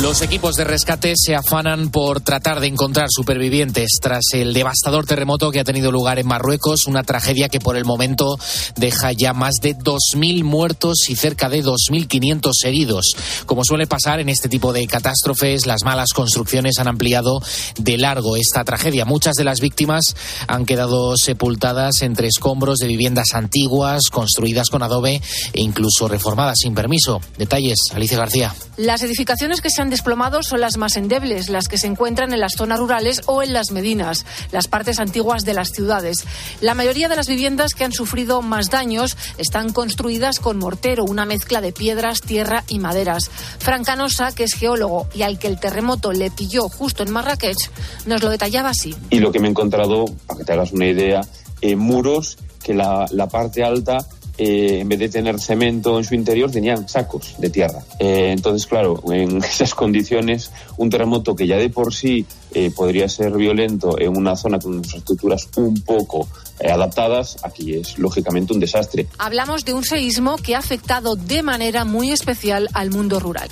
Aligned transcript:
Los 0.00 0.22
equipos 0.22 0.56
de 0.56 0.64
rescate 0.64 1.12
se 1.16 1.34
afanan 1.34 1.90
por 1.90 2.20
tratar 2.20 2.60
de 2.60 2.68
encontrar 2.68 3.08
supervivientes 3.10 3.98
tras 4.00 4.22
el 4.32 4.54
devastador 4.54 5.04
terremoto 5.04 5.50
que 5.50 5.60
ha 5.60 5.64
tenido 5.64 5.92
lugar 5.92 6.18
en 6.18 6.26
Marruecos, 6.26 6.86
una 6.86 7.02
tragedia 7.02 7.48
que 7.48 7.60
por 7.60 7.76
el 7.76 7.84
momento 7.84 8.38
deja 8.76 9.12
ya 9.12 9.32
más 9.34 9.56
de 9.60 9.76
2.000 9.76 10.42
muertos 10.44 11.08
y 11.08 11.16
cerca 11.16 11.48
de 11.48 11.64
2.500 11.64 12.52
heridos. 12.64 13.14
Como 13.46 13.64
suele 13.64 13.86
pasar 13.86 14.20
en 14.20 14.28
este 14.28 14.48
tipo 14.48 14.72
de 14.72 14.86
catástrofes, 14.86 15.66
las 15.66 15.84
malas 15.84 16.12
construcciones 16.14 16.78
han 16.78 16.88
ampliado 16.88 17.42
de 17.78 17.98
largo 17.98 18.36
esta 18.36 18.64
tragedia. 18.64 19.04
Muchas 19.04 19.34
de 19.34 19.44
las 19.44 19.60
víctimas 19.60 20.14
han 20.46 20.66
quedado 20.66 21.16
sepultadas 21.16 22.02
entre 22.02 22.28
escombros 22.28 22.78
de 22.78 22.86
viviendas 22.86 23.34
antiguas, 23.34 24.02
construidas 24.10 24.68
con 24.70 24.82
adobe 24.82 25.20
e 25.52 25.60
incluso 25.60 26.08
reformadas 26.08 26.58
sin 26.62 26.74
permiso. 26.74 27.20
Detalles, 27.38 27.78
Alicia 27.92 28.18
García. 28.18 28.54
Las 28.76 29.02
edificaciones 29.02 29.60
que 29.60 29.69
se 29.70 29.82
han 29.82 29.90
desplomado 29.90 30.42
son 30.42 30.60
las 30.60 30.76
más 30.76 30.96
endebles, 30.96 31.48
las 31.48 31.68
que 31.68 31.78
se 31.78 31.86
encuentran 31.86 32.32
en 32.32 32.40
las 32.40 32.52
zonas 32.56 32.78
rurales 32.78 33.22
o 33.26 33.42
en 33.42 33.52
las 33.52 33.70
medinas, 33.70 34.26
las 34.52 34.68
partes 34.68 34.98
antiguas 34.98 35.44
de 35.44 35.54
las 35.54 35.70
ciudades. 35.70 36.24
La 36.60 36.74
mayoría 36.74 37.08
de 37.08 37.16
las 37.16 37.28
viviendas 37.28 37.74
que 37.74 37.84
han 37.84 37.92
sufrido 37.92 38.42
más 38.42 38.70
daños 38.70 39.16
están 39.38 39.72
construidas 39.72 40.40
con 40.40 40.58
mortero, 40.58 41.04
una 41.04 41.24
mezcla 41.24 41.60
de 41.60 41.72
piedras, 41.72 42.20
tierra 42.20 42.64
y 42.68 42.78
maderas. 42.78 43.30
Fran 43.58 43.84
Canosa, 43.84 44.32
que 44.34 44.44
es 44.44 44.54
geólogo 44.54 45.08
y 45.14 45.22
al 45.22 45.38
que 45.38 45.46
el 45.46 45.60
terremoto 45.60 46.12
le 46.12 46.30
pilló 46.30 46.68
justo 46.68 47.02
en 47.02 47.10
Marrakech, 47.10 47.70
nos 48.06 48.22
lo 48.22 48.30
detallaba 48.30 48.70
así. 48.70 48.94
Y 49.10 49.20
lo 49.20 49.32
que 49.32 49.40
me 49.40 49.48
he 49.48 49.50
encontrado, 49.50 50.06
para 50.26 50.38
que 50.38 50.44
te 50.44 50.52
hagas 50.52 50.72
una 50.72 50.86
idea, 50.86 51.20
eh, 51.60 51.76
muros 51.76 52.38
que 52.62 52.74
la, 52.74 53.06
la 53.10 53.28
parte 53.28 53.64
alta 53.64 54.06
eh, 54.42 54.80
en 54.80 54.88
vez 54.88 54.98
de 54.98 55.10
tener 55.10 55.38
cemento 55.38 55.98
en 55.98 56.04
su 56.04 56.14
interior, 56.14 56.50
tenían 56.50 56.88
sacos 56.88 57.34
de 57.36 57.50
tierra. 57.50 57.82
Eh, 57.98 58.30
entonces, 58.32 58.66
claro, 58.66 59.02
en 59.12 59.36
esas 59.44 59.74
condiciones, 59.74 60.50
un 60.78 60.88
terremoto 60.88 61.36
que 61.36 61.46
ya 61.46 61.58
de 61.58 61.68
por 61.68 61.92
sí 61.92 62.24
eh, 62.52 62.70
podría 62.74 63.06
ser 63.10 63.32
violento 63.32 64.00
en 64.00 64.16
una 64.16 64.36
zona 64.36 64.58
con 64.58 64.76
infraestructuras 64.76 65.46
un 65.56 65.82
poco 65.82 66.26
adaptadas, 66.66 67.36
aquí 67.42 67.74
es 67.74 67.98
lógicamente 67.98 68.54
un 68.54 68.60
desastre. 68.60 69.06
Hablamos 69.18 69.66
de 69.66 69.74
un 69.74 69.84
seísmo 69.84 70.36
que 70.38 70.54
ha 70.54 70.58
afectado 70.58 71.16
de 71.16 71.42
manera 71.42 71.84
muy 71.84 72.10
especial 72.10 72.70
al 72.72 72.88
mundo 72.88 73.20
rural. 73.20 73.50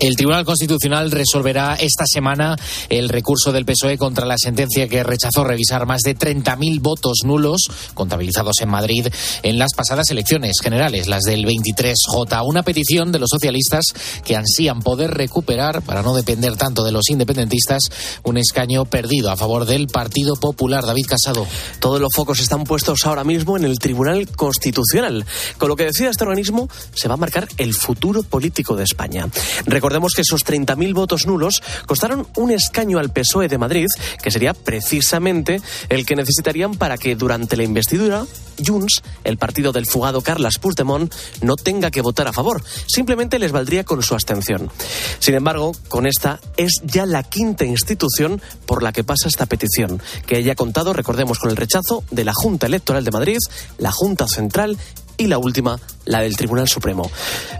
El 0.00 0.16
Tribunal 0.16 0.44
Constitucional 0.44 1.10
resolverá 1.10 1.74
esta 1.74 2.04
semana 2.06 2.56
el 2.88 3.08
recurso 3.08 3.52
del 3.52 3.64
PSOE 3.64 3.96
contra 3.96 4.26
la 4.26 4.36
sentencia 4.38 4.88
que 4.88 5.02
rechazó 5.02 5.44
revisar 5.44 5.86
más 5.86 6.02
de 6.02 6.16
30.000 6.16 6.80
votos 6.80 7.20
nulos 7.24 7.62
contabilizados 7.94 8.56
en 8.60 8.68
Madrid 8.68 9.06
en 9.42 9.58
las 9.58 9.72
pasadas 9.74 10.10
elecciones 10.10 10.56
generales, 10.62 11.06
las 11.06 11.22
del 11.22 11.44
23J. 11.46 12.44
Una 12.44 12.62
petición 12.62 13.12
de 13.12 13.18
los 13.18 13.30
socialistas 13.30 13.84
que 14.24 14.36
ansían 14.36 14.82
poder 14.82 15.12
recuperar, 15.12 15.82
para 15.82 16.02
no 16.02 16.14
depender 16.14 16.56
tanto 16.56 16.84
de 16.84 16.92
los 16.92 17.08
independentistas, 17.08 17.90
un 18.22 18.36
escaño 18.36 18.84
perdido 18.84 19.30
a 19.30 19.36
favor 19.36 19.64
del 19.64 19.86
Partido 19.86 20.34
Popular. 20.36 20.84
David 20.84 21.06
Casado. 21.06 21.46
Todos 21.80 22.00
los 22.00 22.10
focos 22.14 22.40
están 22.40 22.64
puestos 22.64 23.06
ahora 23.06 23.24
mismo 23.24 23.56
en 23.56 23.64
el 23.64 23.78
Tribunal 23.78 24.28
Constitucional. 24.28 25.24
Con 25.58 25.68
lo 25.68 25.76
que 25.76 25.84
decida 25.84 26.10
este 26.10 26.24
organismo, 26.24 26.68
se 26.94 27.08
va 27.08 27.14
a 27.14 27.18
marcar 27.18 27.48
el 27.56 27.74
futuro 27.74 28.22
político 28.22 28.76
de 28.76 28.84
España. 28.84 29.28
Recordemos 29.84 30.14
que 30.14 30.22
esos 30.22 30.46
30.000 30.46 30.94
votos 30.94 31.26
nulos 31.26 31.62
costaron 31.84 32.26
un 32.38 32.50
escaño 32.50 32.98
al 32.98 33.12
PSOE 33.12 33.48
de 33.48 33.58
Madrid, 33.58 33.84
que 34.22 34.30
sería 34.30 34.54
precisamente 34.54 35.60
el 35.90 36.06
que 36.06 36.16
necesitarían 36.16 36.72
para 36.72 36.96
que 36.96 37.16
durante 37.16 37.54
la 37.54 37.64
investidura 37.64 38.24
Junts, 38.64 39.02
el 39.24 39.36
partido 39.36 39.72
del 39.72 39.84
fugado 39.84 40.22
Carles 40.22 40.58
Puigdemont, 40.58 41.12
no 41.42 41.56
tenga 41.56 41.90
que 41.90 42.00
votar 42.00 42.26
a 42.26 42.32
favor. 42.32 42.62
Simplemente 42.86 43.38
les 43.38 43.52
valdría 43.52 43.84
con 43.84 44.02
su 44.02 44.14
abstención. 44.14 44.70
Sin 45.18 45.34
embargo, 45.34 45.72
con 45.88 46.06
esta 46.06 46.40
es 46.56 46.80
ya 46.84 47.04
la 47.04 47.22
quinta 47.22 47.66
institución 47.66 48.40
por 48.64 48.82
la 48.82 48.92
que 48.92 49.04
pasa 49.04 49.28
esta 49.28 49.44
petición, 49.44 50.00
que 50.26 50.36
haya 50.36 50.54
contado, 50.54 50.94
recordemos, 50.94 51.38
con 51.38 51.50
el 51.50 51.56
rechazo 51.56 52.04
de 52.10 52.24
la 52.24 52.32
Junta 52.32 52.68
Electoral 52.68 53.04
de 53.04 53.10
Madrid, 53.10 53.38
la 53.76 53.92
Junta 53.92 54.26
Central 54.28 54.78
y 55.16 55.26
la 55.26 55.38
última, 55.38 55.78
la 56.04 56.20
del 56.20 56.36
Tribunal 56.36 56.68
Supremo. 56.68 57.10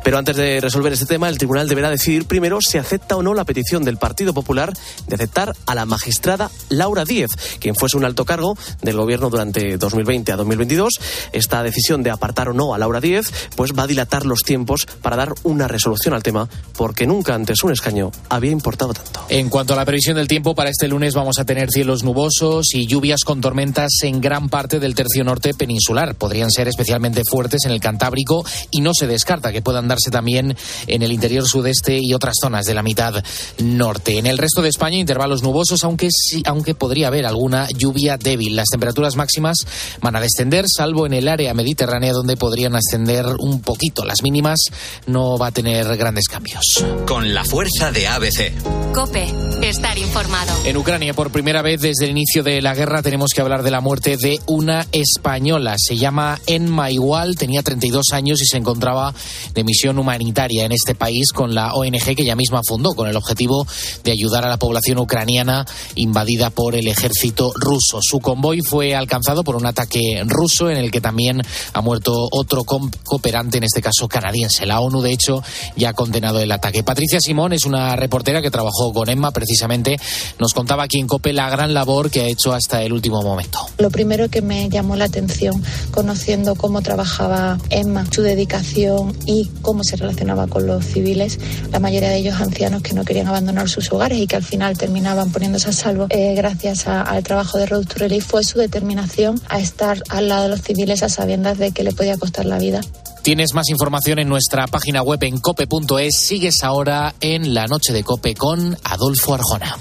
Pero 0.02 0.18
antes 0.18 0.36
de 0.36 0.60
resolver 0.60 0.92
este 0.92 1.06
tema, 1.06 1.28
el 1.28 1.38
Tribunal 1.38 1.68
deberá 1.68 1.90
decidir 1.90 2.26
primero 2.26 2.60
si 2.60 2.78
acepta 2.78 3.16
o 3.16 3.22
no 3.22 3.34
la 3.34 3.44
petición 3.44 3.84
del 3.84 3.96
Partido 3.96 4.34
Popular 4.34 4.72
de 5.06 5.14
aceptar 5.14 5.54
a 5.66 5.74
la 5.74 5.86
magistrada 5.86 6.50
Laura 6.68 7.04
Díez, 7.04 7.30
quien 7.58 7.74
fuese 7.74 7.96
un 7.96 8.04
alto 8.04 8.24
cargo 8.24 8.56
del 8.82 8.96
Gobierno 8.96 9.30
durante 9.30 9.76
2020 9.76 10.32
a 10.32 10.36
2022. 10.36 10.94
Esta 11.32 11.62
decisión 11.62 12.02
de 12.02 12.10
apartar 12.10 12.48
o 12.48 12.54
no 12.54 12.74
a 12.74 12.78
Laura 12.78 13.00
Díez 13.00 13.32
pues 13.56 13.72
va 13.72 13.84
a 13.84 13.86
dilatar 13.86 14.26
los 14.26 14.42
tiempos 14.42 14.86
para 15.02 15.16
dar 15.16 15.32
una 15.42 15.68
resolución 15.68 16.14
al 16.14 16.22
tema, 16.22 16.48
porque 16.76 17.06
nunca 17.06 17.34
antes 17.34 17.62
un 17.62 17.72
escaño 17.72 18.10
había 18.28 18.50
importado 18.50 18.92
tanto. 18.92 19.24
En 19.28 19.48
cuanto 19.48 19.74
a 19.74 19.76
la 19.76 19.84
previsión 19.84 20.16
del 20.16 20.28
tiempo, 20.28 20.54
para 20.54 20.70
este 20.70 20.88
lunes 20.88 21.14
vamos 21.14 21.38
a 21.38 21.44
tener 21.44 21.70
cielos 21.70 22.02
nubosos 22.02 22.74
y 22.74 22.86
lluvias 22.86 23.24
con 23.24 23.40
tormentas 23.40 23.90
en 24.02 24.20
gran 24.20 24.48
parte 24.48 24.80
del 24.80 24.94
tercio 24.94 25.24
norte 25.24 25.54
peninsular. 25.54 26.14
Podrían 26.14 26.50
ser 26.50 26.68
especialmente 26.68 27.22
fuertes 27.28 27.43
en 27.64 27.70
el 27.70 27.80
Cantábrico 27.80 28.44
y 28.70 28.80
no 28.80 28.92
se 28.94 29.06
descarta 29.06 29.52
que 29.52 29.62
puedan 29.62 29.88
darse 29.88 30.10
también 30.10 30.56
en 30.86 31.02
el 31.02 31.12
interior 31.12 31.46
sudeste 31.46 31.98
y 32.00 32.14
otras 32.14 32.36
zonas 32.40 32.66
de 32.66 32.74
la 32.74 32.82
mitad 32.82 33.22
norte. 33.58 34.18
En 34.18 34.26
el 34.26 34.38
resto 34.38 34.62
de 34.62 34.68
España, 34.68 34.96
intervalos 34.96 35.42
nubosos, 35.42 35.84
aunque, 35.84 36.08
sí, 36.10 36.42
aunque 36.46 36.74
podría 36.74 37.08
haber 37.08 37.26
alguna 37.26 37.68
lluvia 37.76 38.16
débil. 38.16 38.56
Las 38.56 38.68
temperaturas 38.68 39.16
máximas 39.16 39.58
van 40.00 40.16
a 40.16 40.20
descender, 40.20 40.64
salvo 40.68 41.06
en 41.06 41.12
el 41.12 41.28
área 41.28 41.54
mediterránea, 41.54 42.12
donde 42.12 42.36
podrían 42.36 42.74
ascender 42.76 43.26
un 43.38 43.60
poquito. 43.60 44.04
Las 44.04 44.22
mínimas 44.22 44.58
no 45.06 45.38
va 45.38 45.48
a 45.48 45.52
tener 45.52 45.96
grandes 45.96 46.28
cambios. 46.28 46.84
Con 47.06 47.34
la 47.34 47.44
fuerza 47.44 47.92
de 47.92 48.06
ABC. 48.06 48.52
Cope, 48.92 49.26
estar 49.62 49.98
informado. 49.98 50.52
En 50.64 50.76
Ucrania, 50.76 51.14
por 51.14 51.30
primera 51.30 51.62
vez 51.62 51.80
desde 51.80 52.04
el 52.04 52.12
inicio 52.12 52.42
de 52.42 52.62
la 52.62 52.74
guerra, 52.74 53.02
tenemos 53.02 53.30
que 53.34 53.40
hablar 53.40 53.62
de 53.62 53.70
la 53.70 53.80
muerte 53.80 54.16
de 54.16 54.38
una 54.46 54.86
española. 54.92 55.74
Se 55.78 55.96
llama 55.96 56.40
Enma 56.46 56.90
Igual, 56.90 57.33
tenía 57.34 57.62
32 57.62 58.12
años 58.12 58.40
y 58.42 58.46
se 58.46 58.56
encontraba 58.56 59.14
de 59.52 59.64
misión 59.64 59.98
humanitaria 59.98 60.64
en 60.64 60.72
este 60.72 60.94
país 60.94 61.32
con 61.32 61.54
la 61.54 61.74
ONG 61.74 62.14
que 62.16 62.22
ella 62.22 62.36
misma 62.36 62.60
fundó, 62.66 62.94
con 62.94 63.08
el 63.08 63.16
objetivo 63.16 63.66
de 64.02 64.12
ayudar 64.12 64.44
a 64.44 64.48
la 64.48 64.56
población 64.56 64.98
ucraniana 64.98 65.66
invadida 65.94 66.50
por 66.50 66.74
el 66.74 66.88
ejército 66.88 67.52
ruso. 67.54 68.00
Su 68.02 68.20
convoy 68.20 68.60
fue 68.62 68.94
alcanzado 68.94 69.44
por 69.44 69.56
un 69.56 69.66
ataque 69.66 70.22
ruso 70.26 70.70
en 70.70 70.76
el 70.76 70.90
que 70.90 71.00
también 71.00 71.42
ha 71.72 71.80
muerto 71.80 72.28
otro 72.30 72.64
cooperante, 72.64 73.58
en 73.58 73.64
este 73.64 73.82
caso 73.82 74.08
canadiense. 74.08 74.66
La 74.66 74.80
ONU, 74.80 75.02
de 75.02 75.12
hecho, 75.12 75.42
ya 75.76 75.90
ha 75.90 75.92
condenado 75.92 76.40
el 76.40 76.52
ataque. 76.52 76.82
Patricia 76.82 77.18
Simón 77.20 77.52
es 77.52 77.64
una 77.64 77.96
reportera 77.96 78.42
que 78.42 78.50
trabajó 78.50 78.92
con 78.92 79.08
Emma 79.08 79.30
precisamente. 79.30 79.98
Nos 80.38 80.52
contaba 80.52 80.84
aquí 80.84 80.98
en 80.98 81.06
COPE 81.06 81.32
la 81.32 81.50
gran 81.50 81.74
labor 81.74 82.10
que 82.10 82.22
ha 82.22 82.26
hecho 82.26 82.52
hasta 82.52 82.82
el 82.82 82.92
último 82.92 83.22
momento. 83.22 83.58
Lo 83.78 83.90
primero 83.90 84.28
que 84.28 84.42
me 84.42 84.68
llamó 84.68 84.96
la 84.96 85.06
atención, 85.06 85.62
conociendo 85.90 86.54
cómo 86.54 86.82
trabajaba 86.82 87.23
Emma, 87.70 88.06
su 88.10 88.22
dedicación 88.22 89.16
y 89.26 89.50
cómo 89.62 89.84
se 89.84 89.96
relacionaba 89.96 90.46
con 90.46 90.66
los 90.66 90.84
civiles, 90.84 91.38
la 91.70 91.80
mayoría 91.80 92.10
de 92.10 92.16
ellos 92.16 92.40
ancianos 92.40 92.82
que 92.82 92.94
no 92.94 93.04
querían 93.04 93.28
abandonar 93.28 93.68
sus 93.68 93.90
hogares 93.92 94.18
y 94.18 94.26
que 94.26 94.36
al 94.36 94.42
final 94.42 94.76
terminaban 94.76 95.30
poniéndose 95.32 95.70
a 95.70 95.72
salvo 95.72 96.06
eh, 96.10 96.34
gracias 96.34 96.86
a, 96.86 97.02
al 97.02 97.22
trabajo 97.22 97.58
de 97.58 97.66
Road 97.66 97.86
to 97.86 97.98
Relief, 97.98 98.26
fue 98.26 98.44
su 98.44 98.58
determinación 98.58 99.40
a 99.48 99.58
estar 99.58 100.02
al 100.08 100.28
lado 100.28 100.44
de 100.44 100.48
los 100.50 100.62
civiles 100.62 101.02
a 101.02 101.08
sabiendas 101.08 101.58
de 101.58 101.72
que 101.72 101.82
le 101.82 101.92
podía 101.92 102.16
costar 102.16 102.44
la 102.44 102.58
vida. 102.58 102.80
Tienes 103.22 103.54
más 103.54 103.70
información 103.70 104.18
en 104.18 104.28
nuestra 104.28 104.66
página 104.66 105.02
web 105.02 105.22
en 105.22 105.38
cope.es. 105.38 106.14
Sigues 106.14 106.62
ahora 106.62 107.14
en 107.20 107.54
la 107.54 107.66
noche 107.66 107.94
de 107.94 108.04
Cope 108.04 108.34
con 108.34 108.76
Adolfo 108.84 109.32
Arjona. 109.32 109.78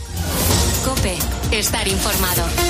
Cope, 0.85 1.17
estar 1.51 1.85
informado. 1.85 2.62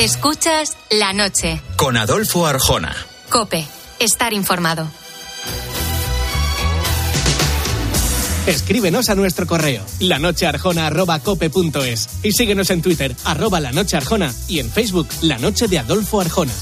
Escuchas 0.00 0.76
la 0.90 1.12
noche. 1.12 1.60
Con 1.76 1.96
Adolfo 1.98 2.46
Arjona. 2.46 2.96
Cope, 3.28 3.66
estar 3.98 4.32
informado. 4.32 4.88
Escríbenos 8.46 9.10
a 9.10 9.14
nuestro 9.14 9.46
correo, 9.46 9.84
lanochearjona.cope.es 9.98 12.08
y 12.22 12.32
síguenos 12.32 12.70
en 12.70 12.80
Twitter, 12.80 13.14
arroba 13.26 13.60
lanochearjona 13.60 14.32
y 14.48 14.60
en 14.60 14.70
Facebook, 14.70 15.08
La 15.20 15.36
Noche 15.36 15.68
de 15.68 15.78
Adolfo 15.78 16.22
Arjona. 16.22 16.54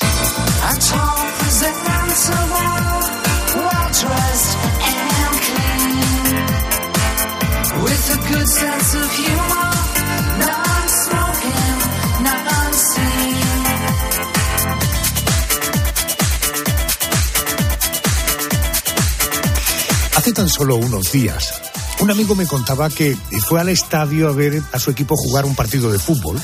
Hace 20.17 20.33
tan 20.33 20.49
solo 20.49 20.77
unos 20.77 21.11
días, 21.11 21.53
un 22.01 22.11
amigo 22.11 22.35
me 22.37 22.47
contaba 22.47 22.89
que 22.91 23.17
fue 23.47 23.61
al 23.61 23.69
estadio 23.69 24.29
a 24.29 24.33
ver 24.33 24.63
a 24.73 24.79
su 24.79 24.91
equipo 24.91 25.17
jugar 25.17 25.45
un 25.45 25.57
partido 25.57 25.91
de 25.91 25.99
fútbol, 25.99 26.41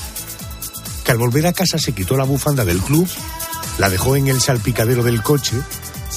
que 1.05 1.13
al 1.13 1.19
volver 1.19 1.47
a 1.47 1.53
casa 1.53 1.79
se 1.79 1.93
quitó 1.93 2.17
la 2.17 2.25
bufanda 2.25 2.65
del 2.65 2.81
club, 2.81 3.09
la 3.81 3.89
dejó 3.89 4.15
en 4.15 4.29
el 4.29 4.43
salpicadero 4.43 5.03
del 5.03 5.23
coche, 5.23 5.57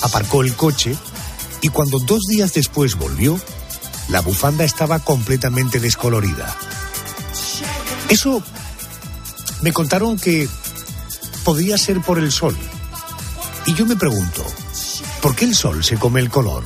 aparcó 0.02 0.42
el 0.42 0.54
coche 0.54 0.98
y 1.62 1.70
cuando 1.70 1.98
dos 1.98 2.24
días 2.28 2.54
después 2.54 2.96
volvió, 2.96 3.40
la 4.10 4.20
bufanda 4.20 4.66
estaba 4.66 5.00
completamente 5.00 5.80
descolorida. 5.80 6.54
Eso 8.10 8.44
me 9.62 9.72
contaron 9.72 10.20
que 10.20 10.50
podía 11.46 11.78
ser 11.78 12.02
por 12.02 12.20
el 12.20 12.34
sol. 12.34 12.54
Y 13.66 13.74
yo 13.76 13.86
me 13.86 13.96
pregunto, 13.96 14.44
¿por 15.22 15.34
qué 15.34 15.46
el 15.46 15.56
sol 15.56 15.86
se 15.86 15.96
come 15.96 16.20
el 16.20 16.30
color? 16.30 16.66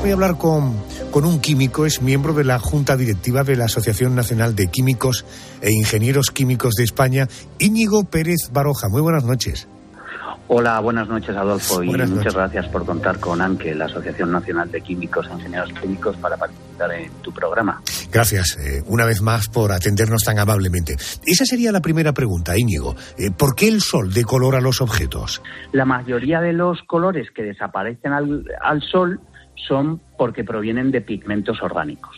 Voy 0.00 0.10
a 0.10 0.14
hablar 0.14 0.38
con, 0.38 0.74
con 1.12 1.26
un 1.26 1.40
químico, 1.40 1.84
es 1.84 2.00
miembro 2.00 2.32
de 2.32 2.42
la 2.42 2.58
Junta 2.58 2.96
Directiva 2.96 3.44
de 3.44 3.54
la 3.54 3.66
Asociación 3.66 4.16
Nacional 4.16 4.56
de 4.56 4.68
Químicos 4.68 5.26
e 5.60 5.70
Ingenieros 5.70 6.30
Químicos 6.30 6.74
de 6.74 6.84
España, 6.84 7.28
Íñigo 7.58 8.04
Pérez 8.04 8.50
Baroja. 8.50 8.88
Muy 8.88 9.02
buenas 9.02 9.22
noches. 9.22 9.68
Hola, 10.48 10.80
buenas 10.80 11.08
noches 11.08 11.36
Adolfo 11.36 11.82
y 11.82 11.88
muchas 11.88 12.34
gracias 12.34 12.66
por 12.68 12.84
contar 12.84 13.20
con 13.20 13.40
ANQUE, 13.40 13.74
la 13.74 13.84
Asociación 13.86 14.32
Nacional 14.32 14.70
de 14.70 14.80
Químicos 14.80 15.26
e 15.28 15.34
Ingenieros 15.34 15.72
Químicos, 15.80 16.16
para 16.16 16.36
participar 16.36 16.92
en 16.92 17.10
tu 17.22 17.32
programa. 17.32 17.80
Gracias, 18.10 18.58
eh, 18.58 18.82
una 18.86 19.04
vez 19.04 19.20
más, 19.20 19.48
por 19.48 19.70
atendernos 19.70 20.24
tan 20.24 20.38
amablemente. 20.38 20.96
Esa 21.26 21.44
sería 21.44 21.72
la 21.72 21.80
primera 21.80 22.12
pregunta, 22.12 22.58
Íñigo. 22.58 22.96
Eh, 23.18 23.30
¿Por 23.30 23.54
qué 23.54 23.68
el 23.68 23.82
sol 23.82 24.12
decolora 24.12 24.60
los 24.60 24.80
objetos? 24.80 25.42
La 25.72 25.84
mayoría 25.84 26.40
de 26.40 26.54
los 26.54 26.82
colores 26.86 27.28
que 27.34 27.42
desaparecen 27.42 28.12
al, 28.12 28.44
al 28.62 28.80
sol 28.82 29.20
son 29.66 30.00
porque 30.16 30.44
provienen 30.44 30.90
de 30.90 31.00
pigmentos 31.00 31.62
orgánicos. 31.62 32.16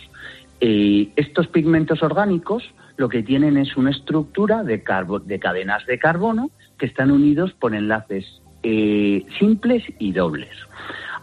Estos 0.61 1.49
pigmentos 1.49 2.03
orgánicos 2.03 2.63
lo 2.97 3.09
que 3.09 3.23
tienen 3.23 3.57
es 3.57 3.77
una 3.77 3.91
estructura 3.91 4.63
de, 4.63 4.83
de 5.25 5.39
cadenas 5.39 5.87
de 5.87 5.99
carbono 5.99 6.51
que 6.79 6.87
están 6.87 7.11
unidos 7.11 7.53
por 7.53 7.75
enlaces 7.75 8.25
eh, 8.63 9.25
simples 9.39 9.83
y 9.99 10.13
dobles. 10.13 10.51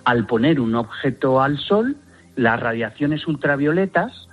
Al 0.03 0.25
poner 0.25 0.59
un 0.59 0.75
objeto 0.75 1.41
al 1.41 1.57
sol, 1.57 1.97
las 2.35 2.59
radiaciones 2.59 3.25
ultravioletas 3.27 4.27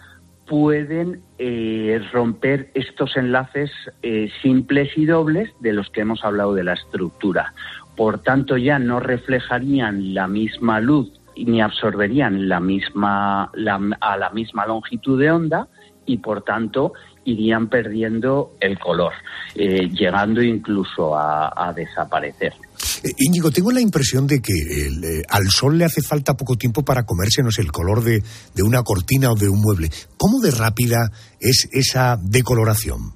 pueden 0.46 1.20
eh, 1.38 2.00
romper 2.12 2.70
estos 2.74 3.16
enlaces 3.16 3.70
eh, 4.02 4.30
simples 4.42 4.90
y 4.96 5.04
dobles 5.04 5.50
de 5.60 5.74
los 5.74 5.90
que 5.90 6.00
hemos 6.00 6.24
hablado 6.24 6.54
de 6.54 6.64
la 6.64 6.72
estructura. 6.72 7.52
Por 7.96 8.20
tanto, 8.22 8.56
ya 8.56 8.78
no 8.78 8.98
reflejarían 9.00 10.14
la 10.14 10.26
misma 10.26 10.80
luz 10.80 11.17
ni 11.44 11.60
absorberían 11.60 12.48
la 12.48 12.60
misma, 12.60 13.44
a 13.44 14.16
la 14.16 14.30
misma 14.30 14.66
longitud 14.66 15.18
de 15.18 15.30
onda 15.30 15.68
y, 16.06 16.18
por 16.18 16.42
tanto, 16.42 16.92
irían 17.24 17.68
perdiendo 17.68 18.56
el 18.60 18.78
color, 18.78 19.12
eh, 19.54 19.88
llegando 19.90 20.42
incluso 20.42 21.14
a, 21.16 21.72
desaparecer. 21.76 22.54
Eh, 23.04 23.10
Íñigo, 23.18 23.50
tengo 23.50 23.70
la 23.70 23.80
impresión 23.80 24.26
de 24.26 24.40
que 24.40 24.54
eh, 24.54 25.22
al 25.28 25.48
sol 25.48 25.76
le 25.76 25.84
hace 25.84 26.00
falta 26.00 26.34
poco 26.34 26.56
tiempo 26.56 26.84
para 26.84 27.04
comérsenos 27.04 27.58
el 27.58 27.70
color 27.70 28.02
de, 28.02 28.22
una 28.62 28.82
cortina 28.82 29.30
o 29.30 29.34
de 29.34 29.48
un 29.48 29.60
mueble. 29.60 29.90
¿Cómo 30.16 30.40
de 30.40 30.50
rápida 30.50 31.10
es 31.38 31.68
esa 31.72 32.18
decoloración? 32.22 33.12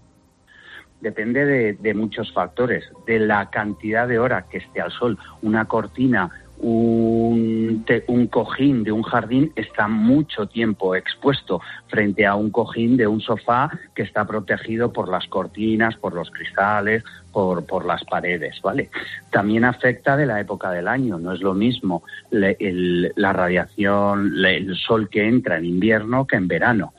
Depende 1.01 1.45
de, 1.45 1.73
de 1.73 1.95
muchos 1.95 2.33
factores, 2.33 2.85
de 3.07 3.19
la 3.19 3.51
cantidad 3.51 4.07
de 4.07 4.21
hora 4.21 4.47
que 4.49 4.59
esté 4.59 4.81
al 4.81 4.93
sol. 4.93 5.19
Una 5.41 5.65
cortina 5.65 6.31
un, 6.63 7.22
un, 7.32 8.26
cojín 8.31 8.84
de 8.84 8.93
un 8.93 9.02
jardín 9.02 9.52
está 9.56 9.88
mucho 9.88 10.46
tiempo 10.46 10.94
expuesto 10.94 11.61
frente 11.88 12.26
a 12.26 12.34
un 12.34 12.50
cojín 12.50 12.96
de 12.96 13.06
un 13.06 13.20
sofá 13.20 13.70
que 13.94 14.02
está 14.02 14.26
protegido 14.26 14.93
por 14.93 15.08
las 15.08 15.26
cortinas, 15.26 15.96
por 15.96 16.14
los 16.14 16.31
cristales, 16.31 17.05
por, 17.32 17.84
las 17.84 18.05
paredes, 18.05 18.61
¿vale? 18.62 18.90
También 19.31 19.64
afecta 19.64 20.17
de 20.17 20.26
la 20.26 20.40
época 20.40 20.70
del 20.70 20.87
año, 20.87 21.19
no 21.19 21.32
es 21.32 21.40
lo 21.40 21.55
mismo 21.55 22.02
la 22.31 23.32
radiación, 23.32 24.32
el 24.44 24.76
sol 24.76 25.08
que 25.08 25.26
entra 25.26 25.56
en 25.56 25.64
invierno 25.64 26.26
que 26.26 26.37
en 26.37 26.49
verano. 26.49 26.93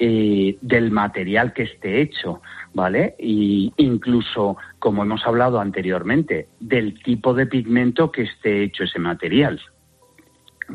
Eh, 0.00 0.56
del 0.60 0.92
material 0.92 1.52
que 1.52 1.64
esté 1.64 2.00
hecho, 2.00 2.40
¿vale? 2.72 3.16
Y 3.18 3.72
incluso, 3.78 4.56
como 4.78 5.02
hemos 5.02 5.26
hablado 5.26 5.58
anteriormente, 5.58 6.46
del 6.60 7.02
tipo 7.02 7.34
de 7.34 7.46
pigmento 7.46 8.12
que 8.12 8.22
esté 8.22 8.62
hecho 8.62 8.84
ese 8.84 9.00
material. 9.00 9.60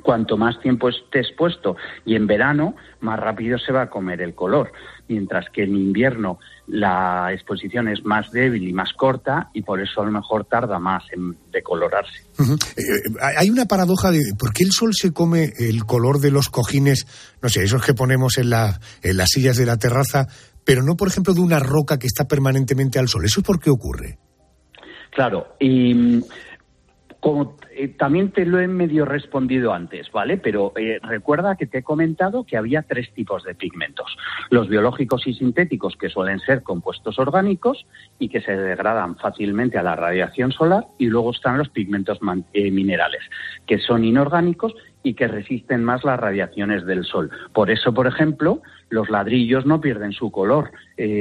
Cuanto 0.01 0.37
más 0.37 0.59
tiempo 0.59 0.89
esté 0.89 1.19
expuesto 1.19 1.75
y 2.03 2.15
en 2.15 2.25
verano, 2.25 2.75
más 3.01 3.19
rápido 3.19 3.59
se 3.59 3.71
va 3.71 3.83
a 3.83 3.89
comer 3.89 4.21
el 4.21 4.33
color, 4.33 4.71
mientras 5.07 5.45
que 5.53 5.63
en 5.63 5.75
invierno 5.75 6.39
la 6.67 7.31
exposición 7.31 7.87
es 7.87 8.03
más 8.03 8.31
débil 8.31 8.67
y 8.67 8.73
más 8.73 8.91
corta 8.93 9.49
y 9.53 9.61
por 9.61 9.81
eso 9.81 10.01
a 10.01 10.05
lo 10.05 10.11
mejor 10.11 10.45
tarda 10.45 10.79
más 10.79 11.03
en 11.11 11.37
decolorarse. 11.51 12.23
Eh, 12.39 12.83
hay 13.37 13.49
una 13.51 13.65
paradoja 13.65 14.09
de 14.09 14.21
por 14.37 14.51
qué 14.51 14.63
el 14.63 14.71
sol 14.71 14.93
se 14.93 15.13
come 15.13 15.53
el 15.59 15.83
color 15.85 16.19
de 16.19 16.31
los 16.31 16.49
cojines, 16.49 17.05
no 17.41 17.49
sé, 17.49 17.63
esos 17.63 17.85
que 17.85 17.93
ponemos 17.93 18.39
en, 18.39 18.49
la, 18.49 18.79
en 19.03 19.17
las 19.17 19.29
sillas 19.29 19.57
de 19.57 19.67
la 19.67 19.77
terraza, 19.77 20.27
pero 20.65 20.81
no, 20.81 20.95
por 20.95 21.07
ejemplo, 21.07 21.33
de 21.33 21.41
una 21.41 21.59
roca 21.59 21.99
que 21.99 22.07
está 22.07 22.25
permanentemente 22.25 22.97
al 22.97 23.09
sol. 23.09 23.25
¿Eso 23.25 23.41
es 23.41 23.45
por 23.45 23.59
qué 23.59 23.69
ocurre? 23.69 24.17
Claro, 25.11 25.55
y 25.59 26.23
como 27.23 27.55
eh, 27.71 27.87
también 27.87 28.31
te 28.31 28.45
lo 28.45 28.59
he 28.59 28.67
medio 28.67 29.05
respondido 29.05 29.73
antes, 29.73 30.11
¿vale? 30.11 30.35
Pero 30.35 30.73
eh, 30.75 30.99
recuerda 31.01 31.55
que 31.55 31.65
te 31.65 31.77
he 31.77 31.83
comentado 31.83 32.43
que 32.43 32.57
había 32.57 32.81
tres 32.81 33.13
tipos 33.13 33.45
de 33.45 33.55
pigmentos. 33.55 34.17
Los 34.49 34.67
biológicos 34.67 35.25
y 35.25 35.33
sintéticos, 35.33 35.95
que 35.95 36.09
suelen 36.09 36.41
ser 36.41 36.63
compuestos 36.63 37.17
orgánicos 37.19 37.87
y 38.19 38.27
que 38.27 38.41
se 38.41 38.57
degradan 38.57 39.15
fácilmente 39.15 39.77
a 39.77 39.83
la 39.83 39.95
radiación 39.95 40.51
solar, 40.51 40.85
y 40.99 41.05
luego 41.05 41.31
están 41.31 41.57
los 41.57 41.69
pigmentos 41.69 42.19
eh, 42.51 42.69
minerales, 42.71 43.21
que 43.65 43.79
son 43.79 44.03
inorgánicos 44.03 44.75
y 45.01 45.13
que 45.13 45.29
resisten 45.29 45.81
más 45.81 46.03
las 46.03 46.19
radiaciones 46.19 46.85
del 46.85 47.05
sol. 47.05 47.29
Por 47.53 47.71
eso, 47.71 47.93
por 47.93 48.07
ejemplo, 48.07 48.61
los 48.89 49.09
ladrillos 49.09 49.65
no 49.65 49.79
pierden 49.79 50.11
su 50.11 50.29
color 50.31 50.71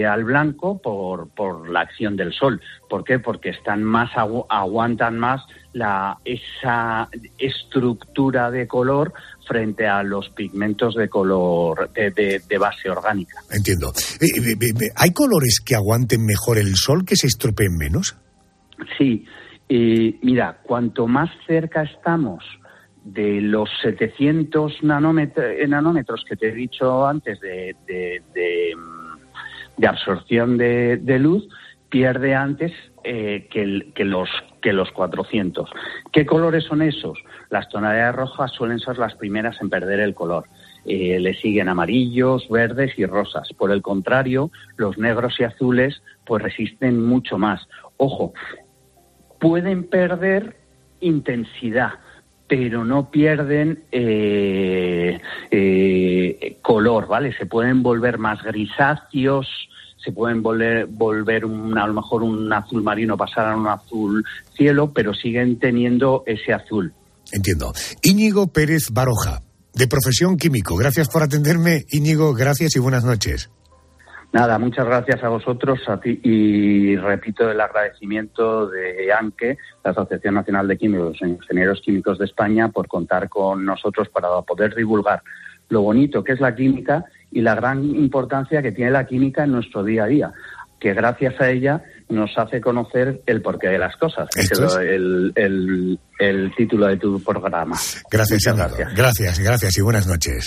al 0.08 0.24
blanco 0.24 0.80
por, 0.80 1.30
por, 1.30 1.68
la 1.68 1.80
acción 1.80 2.14
del 2.14 2.32
sol. 2.32 2.60
¿Por 2.88 3.02
qué? 3.02 3.18
Porque 3.18 3.48
están 3.48 3.82
más 3.82 4.10
aguantan 4.14 5.18
más 5.18 5.44
la, 5.72 6.18
esa 6.24 7.08
estructura 7.38 8.50
de 8.50 8.66
color 8.66 9.12
frente 9.46 9.86
a 9.86 10.02
los 10.02 10.28
pigmentos 10.30 10.94
de 10.94 11.08
color 11.08 11.90
de, 11.92 12.58
base 12.58 12.90
orgánica. 12.90 13.38
Entiendo. 13.50 13.92
Eh, 14.20 14.26
eh, 14.26 14.90
¿Hay 14.96 15.12
colores 15.12 15.60
que 15.64 15.74
aguanten 15.74 16.24
mejor 16.24 16.58
el 16.58 16.74
sol 16.76 17.04
que 17.04 17.16
se 17.16 17.26
estropeen 17.26 17.76
menos? 17.76 18.16
Sí. 18.98 19.24
mira, 19.68 20.60
cuanto 20.62 21.06
más 21.06 21.30
cerca 21.46 21.82
estamos 21.82 22.44
de 23.04 23.40
los 23.40 23.68
700 23.82 24.82
nanómetros, 24.82 26.24
que 26.28 26.36
te 26.36 26.48
he 26.48 26.54
dicho 26.54 27.06
antes 27.06 27.40
de, 27.40 27.74
de, 27.86 28.76
absorción 29.86 30.56
de, 30.56 31.18
luz, 31.18 31.48
pierde 31.88 32.34
antes 32.34 32.72
eh, 33.04 33.48
que, 33.50 34.04
los, 34.04 34.28
que 34.60 34.72
los 34.72 34.90
400. 34.92 35.70
¿Qué 36.12 36.26
colores 36.26 36.64
son 36.64 36.82
esos? 36.82 37.18
Las 37.50 37.68
tonalidades 37.68 38.14
rojas 38.14 38.52
suelen 38.52 38.78
ser 38.78 38.98
las 38.98 39.14
primeras 39.14 39.60
en 39.60 39.70
perder 39.70 40.00
el 40.00 40.14
color. 40.14 40.46
Eh, 40.84 41.20
le 41.20 41.34
siguen 41.34 41.68
amarillos, 41.68 42.48
verdes 42.48 42.98
y 42.98 43.06
rosas. 43.06 43.48
Por 43.56 43.70
el 43.70 43.82
contrario, 43.82 44.50
los 44.76 44.98
negros 44.98 45.38
y 45.38 45.44
azules 45.44 46.02
pues 46.24 46.42
resisten 46.42 47.04
mucho 47.04 47.38
más. 47.38 47.68
Ojo, 47.96 48.32
pueden 49.38 49.84
perder 49.84 50.56
intensidad, 51.00 51.94
pero 52.48 52.84
no 52.84 53.10
pierden 53.10 53.84
eh, 53.92 55.20
eh, 55.50 56.58
color, 56.62 57.08
¿vale? 57.08 57.32
Se 57.36 57.46
pueden 57.46 57.82
volver 57.82 58.18
más 58.18 58.42
grisáceos, 58.42 59.48
se 60.02 60.12
pueden 60.12 60.42
volver, 60.42 60.86
volver 60.86 61.44
un, 61.44 61.76
a 61.78 61.86
lo 61.86 61.94
mejor 61.94 62.22
un 62.22 62.52
azul 62.52 62.82
marino, 62.82 63.16
pasar 63.16 63.52
a 63.52 63.56
un 63.56 63.66
azul 63.66 64.24
cielo, 64.56 64.92
pero 64.92 65.14
siguen 65.14 65.58
teniendo 65.58 66.24
ese 66.26 66.52
azul. 66.52 66.92
Entiendo. 67.32 67.72
Íñigo 68.02 68.48
Pérez 68.48 68.90
Baroja, 68.92 69.42
de 69.74 69.86
profesión 69.86 70.36
químico. 70.36 70.76
Gracias 70.76 71.08
por 71.08 71.22
atenderme, 71.22 71.84
Íñigo. 71.90 72.34
Gracias 72.34 72.76
y 72.76 72.78
buenas 72.78 73.04
noches. 73.04 73.50
Nada, 74.32 74.58
muchas 74.58 74.86
gracias 74.86 75.22
a 75.22 75.28
vosotros 75.28 75.78
a 75.88 76.00
ti, 76.00 76.18
y 76.22 76.96
repito 76.96 77.50
el 77.50 77.60
agradecimiento 77.60 78.66
de 78.66 79.12
ANQUE, 79.12 79.58
la 79.84 79.90
Asociación 79.90 80.34
Nacional 80.34 80.66
de 80.66 80.78
Químicos 80.78 81.18
e 81.20 81.28
Ingenieros 81.28 81.82
Químicos 81.84 82.18
de 82.18 82.24
España, 82.24 82.70
por 82.70 82.88
contar 82.88 83.28
con 83.28 83.62
nosotros 83.62 84.08
para 84.08 84.28
poder 84.40 84.74
divulgar 84.74 85.22
lo 85.68 85.82
bonito 85.82 86.24
que 86.24 86.32
es 86.32 86.40
la 86.40 86.54
química 86.54 87.04
y 87.32 87.40
la 87.40 87.54
gran 87.54 87.84
importancia 87.84 88.62
que 88.62 88.72
tiene 88.72 88.90
la 88.90 89.06
química 89.06 89.44
en 89.44 89.52
nuestro 89.52 89.82
día 89.82 90.04
a 90.04 90.06
día, 90.06 90.32
que 90.78 90.94
gracias 90.94 91.40
a 91.40 91.50
ella 91.50 91.82
nos 92.08 92.36
hace 92.36 92.60
conocer 92.60 93.22
el 93.26 93.40
porqué 93.40 93.68
de 93.68 93.78
las 93.78 93.96
cosas, 93.96 94.28
que 94.34 94.42
es 94.42 94.50
el, 94.80 95.32
el, 95.34 95.98
el, 96.18 96.54
título 96.54 96.86
de 96.86 96.96
tu 96.98 97.22
programa. 97.22 97.76
Gracias, 98.10 98.44
gracias. 98.54 98.94
Gracias, 98.94 99.38
gracias 99.38 99.78
y 99.78 99.80
buenas 99.80 100.06
noches. 100.06 100.46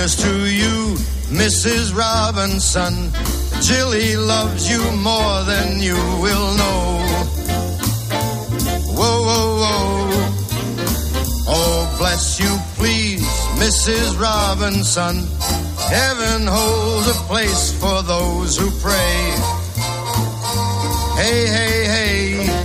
Here's 0.00 0.16
to 0.16 0.46
you, 0.48 0.96
Mrs. 1.28 1.94
Robinson. 1.94 3.12
Jilly 3.60 4.16
loves 4.16 4.70
you 4.70 4.80
more 4.92 5.44
than 5.44 5.78
you 5.78 5.94
will 6.22 6.54
know. 6.56 6.99
Bless 12.00 12.40
you, 12.40 12.48
please, 12.76 13.22
Mrs. 13.60 14.18
Robinson. 14.18 15.16
Heaven 15.92 16.46
holds 16.46 17.08
a 17.08 17.18
place 17.28 17.72
for 17.78 18.02
those 18.02 18.56
who 18.56 18.70
pray. 18.80 19.34
Hey, 21.18 21.44
hey, 21.46 21.84
hey. 21.86 22.60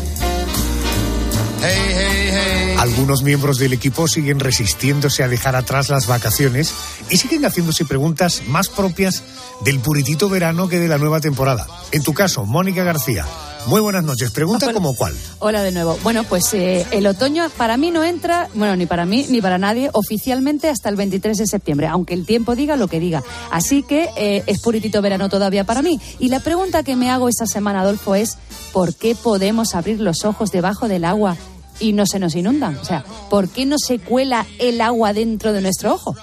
Algunos 2.79 3.23
miembros 3.23 3.57
del 3.57 3.73
equipo 3.73 4.07
siguen 4.07 4.39
resistiéndose 4.39 5.23
a 5.23 5.27
dejar 5.27 5.55
atrás 5.55 5.89
las 5.89 6.07
vacaciones 6.07 6.73
y 7.09 7.17
siguen 7.17 7.43
haciéndose 7.43 7.83
preguntas 7.83 8.43
más 8.47 8.69
propias 8.69 9.23
del 9.65 9.79
puritito 9.79 10.29
verano 10.29 10.69
que 10.69 10.79
de 10.79 10.87
la 10.87 10.97
nueva 10.97 11.19
temporada. 11.19 11.67
En 11.91 12.03
tu 12.03 12.13
caso, 12.13 12.45
Mónica 12.45 12.83
García. 12.83 13.25
Muy 13.67 13.81
buenas 13.81 14.03
noches. 14.03 14.29
Pregunta 14.29 14.71
como 14.73 14.95
cuál. 14.95 15.15
Hola 15.39 15.63
de 15.63 15.71
nuevo. 15.71 15.97
Bueno, 16.03 16.23
pues 16.23 16.53
eh, 16.53 16.85
el 16.91 17.07
otoño 17.07 17.49
para 17.57 17.77
mí 17.77 17.89
no 17.89 18.03
entra, 18.03 18.47
bueno, 18.53 18.75
ni 18.75 18.85
para 18.85 19.05
mí 19.05 19.25
ni 19.29 19.41
para 19.41 19.57
nadie, 19.57 19.89
oficialmente 19.93 20.69
hasta 20.69 20.89
el 20.89 20.95
23 20.95 21.37
de 21.37 21.47
septiembre, 21.47 21.87
aunque 21.87 22.13
el 22.13 22.25
tiempo 22.25 22.55
diga 22.55 22.75
lo 22.75 22.87
que 22.87 22.99
diga. 22.99 23.23
Así 23.51 23.81
que 23.81 24.09
eh, 24.17 24.43
es 24.45 24.61
puritito 24.61 25.01
verano 25.01 25.29
todavía 25.29 25.63
para 25.63 25.81
mí. 25.81 25.99
Y 26.19 26.29
la 26.29 26.41
pregunta 26.41 26.83
que 26.83 26.95
me 26.95 27.09
hago 27.09 27.27
esta 27.27 27.47
semana, 27.47 27.81
Adolfo, 27.81 28.13
es 28.13 28.37
¿por 28.71 28.93
qué 28.93 29.15
podemos 29.15 29.73
abrir 29.73 29.99
los 29.99 30.25
ojos 30.25 30.51
debajo 30.51 30.87
del 30.87 31.03
agua 31.03 31.35
y 31.79 31.93
no 31.93 32.05
se 32.05 32.19
nos 32.19 32.35
inundan? 32.35 32.77
O 32.77 32.85
sea, 32.85 33.03
¿por 33.31 33.49
qué 33.49 33.65
no 33.65 33.77
se 33.79 33.97
cuela 33.97 34.45
el 34.59 34.79
agua 34.79 35.13
dentro 35.13 35.53
de 35.53 35.61
nuestro 35.61 35.95
ojo? 35.95 36.15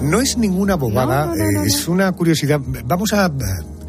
No 0.00 0.20
es 0.20 0.36
ninguna 0.38 0.76
bobada, 0.76 1.26
No, 1.26 1.34
no, 1.34 1.50
no, 1.52 1.62
eh, 1.62 1.66
es 1.66 1.88
una 1.88 2.10
curiosidad. 2.12 2.60
Vamos 2.84 3.12
a. 3.12 3.30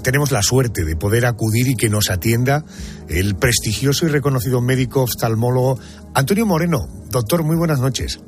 Tenemos 0.05 0.31
la 0.31 0.43
suerte 0.43 0.85
de 0.85 0.95
poder 0.95 1.25
acudir 1.25 1.67
y 1.67 1.75
que 1.75 1.89
nos 1.89 2.12
atienda 2.12 2.63
el 3.09 3.35
prestigioso 3.38 4.05
y 4.05 4.09
reconocido 4.09 4.62
médico 4.62 5.01
oftalmólogo 5.01 5.79
Antonio 6.13 6.45
Moreno. 6.45 6.77
Doctor, 7.09 7.43
muy 7.43 7.55
buenas 7.55 7.79
noches. 7.79 8.21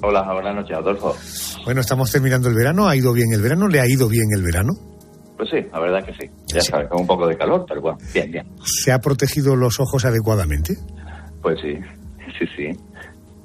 Hola, 0.00 0.22
buenas 0.32 0.54
noches, 0.54 0.78
Adolfo. 0.78 1.14
Bueno, 1.66 1.82
estamos 1.82 2.10
terminando 2.10 2.48
el 2.48 2.54
verano. 2.54 2.88
¿Ha 2.88 2.96
ido 2.96 3.12
bien 3.12 3.30
el 3.34 3.42
verano? 3.42 3.68
¿Le 3.68 3.78
ha 3.78 3.86
ido 3.86 4.08
bien 4.08 4.24
el 4.34 4.42
verano? 4.42 4.72
Pues 5.36 5.50
sí, 5.50 5.58
la 5.70 5.78
verdad 5.80 6.02
que 6.02 6.14
sí. 6.14 6.30
Ya 6.46 6.62
sabes, 6.62 6.88
con 6.88 7.02
un 7.02 7.06
poco 7.06 7.26
de 7.26 7.36
calor, 7.36 7.66
pero 7.68 7.82
bueno, 7.82 7.98
bien, 8.14 8.32
bien. 8.32 8.46
¿Se 8.64 8.90
ha 8.90 8.98
protegido 8.98 9.54
los 9.54 9.80
ojos 9.80 10.06
adecuadamente? 10.06 10.78
Pues 11.42 11.58
sí, 11.60 11.74
sí, 12.38 12.46
sí. 12.56 12.80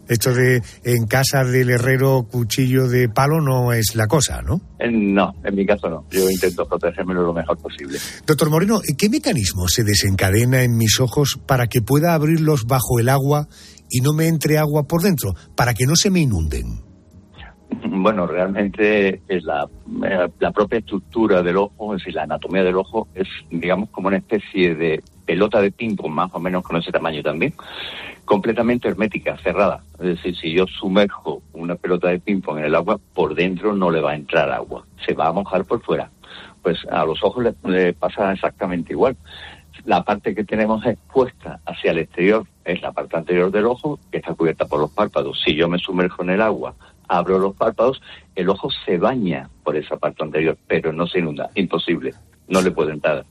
Esto 0.08 0.34
de 0.34 0.62
en 0.84 1.06
casa 1.08 1.44
del 1.44 1.70
herrero 1.70 2.28
cuchillo 2.30 2.88
de 2.88 3.08
palo 3.10 3.40
no 3.42 3.72
es 3.74 3.96
la 3.96 4.08
cosa, 4.08 4.42
¿no? 4.42 4.60
En- 4.80 5.14
no, 5.14 5.34
en 5.44 5.56
mi 5.56 5.66
caso 5.66 5.90
no. 5.90 6.06
Yo 6.12 6.30
intento 6.30 6.66
protegérmelo 6.68 7.24
lo 7.24 7.34
mejor 7.34 7.58
posible. 7.58 7.98
Doctor 8.26 8.50
Moreno, 8.50 8.82
¿qué 8.98 9.10
mecanismo 9.10 9.68
se 9.68 9.84
desencadena 9.84 10.64
en 10.64 10.78
mis 10.78 11.00
ojos 11.00 11.40
para 11.46 11.68
que 11.68 11.82
pueda 11.82 12.14
abrirlos 12.14 12.66
bajo 12.66 13.00
el 13.00 13.10
agua 13.10 13.48
y 13.90 14.02
no 14.02 14.14
me 14.14 14.28
entre 14.28 14.58
agua 14.58 14.84
por 14.84 15.02
dentro, 15.02 15.34
para 15.56 15.74
que 15.74 15.86
no 15.86 15.96
se 15.96 16.10
me 16.10 16.20
inunden? 16.20 16.82
Bueno, 17.86 18.28
realmente 18.28 19.22
es 19.28 19.44
la, 19.44 19.66
eh, 20.06 20.28
la 20.40 20.52
propia 20.52 20.80
estructura 20.80 21.42
del 21.42 21.58
ojo, 21.58 21.94
es 21.96 22.00
decir, 22.02 22.16
la 22.16 22.24
anatomía 22.24 22.64
del 22.64 22.76
ojo, 22.76 23.08
es, 23.16 23.28
digamos, 23.50 23.90
como 23.90 24.08
una 24.10 24.18
especie 24.18 24.76
de 24.76 25.02
pelota 25.26 25.62
de 25.62 25.72
ping-pong, 25.72 26.12
más 26.12 26.30
o 26.34 26.40
menos 26.40 26.64
con 26.64 26.78
ese 26.78 26.92
tamaño 26.92 27.22
también, 27.24 27.54
completamente 28.26 28.88
hermética, 28.88 29.38
cerrada. 29.38 29.84
Es 30.00 30.06
decir, 30.06 30.36
si 30.36 30.52
yo 30.52 30.66
sumerjo 30.68 31.42
una 31.54 31.76
pelota 31.76 32.10
de 32.10 32.20
ping-pong 32.20 32.60
en 32.60 32.66
el 32.66 32.76
agua, 32.76 33.00
por 33.14 33.36
dentro 33.36 33.74
no 33.74 33.92
le 33.92 34.02
va 34.02 34.12
a 34.12 34.16
entrar 34.16 34.52
agua, 34.52 34.86
se 35.06 35.14
va 35.14 35.28
a 35.28 35.34
mojar 35.34 35.66
por 35.66 35.82
fuera. 35.82 36.10
Pues 36.62 36.80
a 36.90 37.06
los 37.06 37.24
ojos 37.24 37.46
le, 37.64 37.94
pasa 37.94 38.32
exactamente 38.32 38.94
igual. 38.94 39.18
La 39.86 40.04
parte 40.04 40.34
que 40.34 40.46
tenemos 40.46 40.86
expuesta 40.86 41.60
hacia 41.66 41.92
el 41.92 42.00
exterior 42.00 42.48
es 42.64 42.82
la 42.82 42.94
parte 42.94 43.18
anterior 43.18 43.52
del 43.52 43.66
ojo, 43.66 44.00
que 44.12 44.20
está 44.20 44.34
cubierta 44.34 44.66
por 44.66 44.80
los 44.80 44.92
párpados. 44.92 45.42
Si 45.44 45.56
yo 45.56 45.68
me 45.68 45.78
sumerjo 45.78 46.24
en 46.24 46.30
el 46.30 46.42
agua, 46.42 46.76
abro 47.08 47.38
los 47.38 47.56
párpados, 47.56 48.02
el 48.36 48.50
ojo 48.50 48.70
se 48.86 48.98
baña 48.98 49.50
por 49.64 49.76
esa 49.76 49.98
parte 49.98 50.24
anterior, 50.24 50.58
pero 50.68 50.94
no 50.94 51.06
se 51.06 51.20
inunda. 51.20 51.50
Imposible. 51.56 52.14
No 52.48 52.62
le 52.62 52.72
puede 52.72 52.94
entrar. 52.94 53.26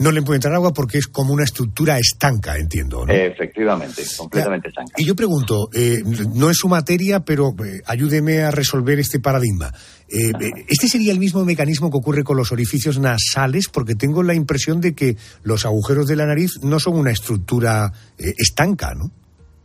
No 0.00 0.10
le 0.10 0.22
puede 0.22 0.38
entrar 0.38 0.54
agua 0.54 0.72
porque 0.72 0.98
es 0.98 1.06
como 1.06 1.32
una 1.32 1.44
estructura 1.44 1.98
estanca, 1.98 2.56
entiendo. 2.56 3.06
¿no? 3.06 3.12
Efectivamente, 3.12 4.02
completamente 4.18 4.68
estanca. 4.68 4.92
Y 4.96 5.06
yo 5.06 5.14
pregunto, 5.14 5.68
eh, 5.72 6.02
no 6.34 6.50
es 6.50 6.56
su 6.56 6.68
materia, 6.68 7.20
pero 7.20 7.50
eh, 7.64 7.80
ayúdeme 7.86 8.42
a 8.42 8.50
resolver 8.50 8.98
este 8.98 9.20
paradigma. 9.20 9.70
Eh, 10.08 10.30
eh, 10.30 10.50
¿Este 10.68 10.88
sería 10.88 11.12
el 11.12 11.20
mismo 11.20 11.44
mecanismo 11.44 11.90
que 11.90 11.96
ocurre 11.96 12.24
con 12.24 12.36
los 12.36 12.50
orificios 12.50 12.98
nasales? 12.98 13.68
Porque 13.68 13.94
tengo 13.94 14.24
la 14.24 14.34
impresión 14.34 14.80
de 14.80 14.94
que 14.94 15.16
los 15.44 15.64
agujeros 15.64 16.08
de 16.08 16.16
la 16.16 16.26
nariz 16.26 16.60
no 16.62 16.80
son 16.80 16.98
una 16.98 17.12
estructura 17.12 17.92
eh, 18.18 18.32
estanca, 18.36 18.94
¿no? 18.94 19.10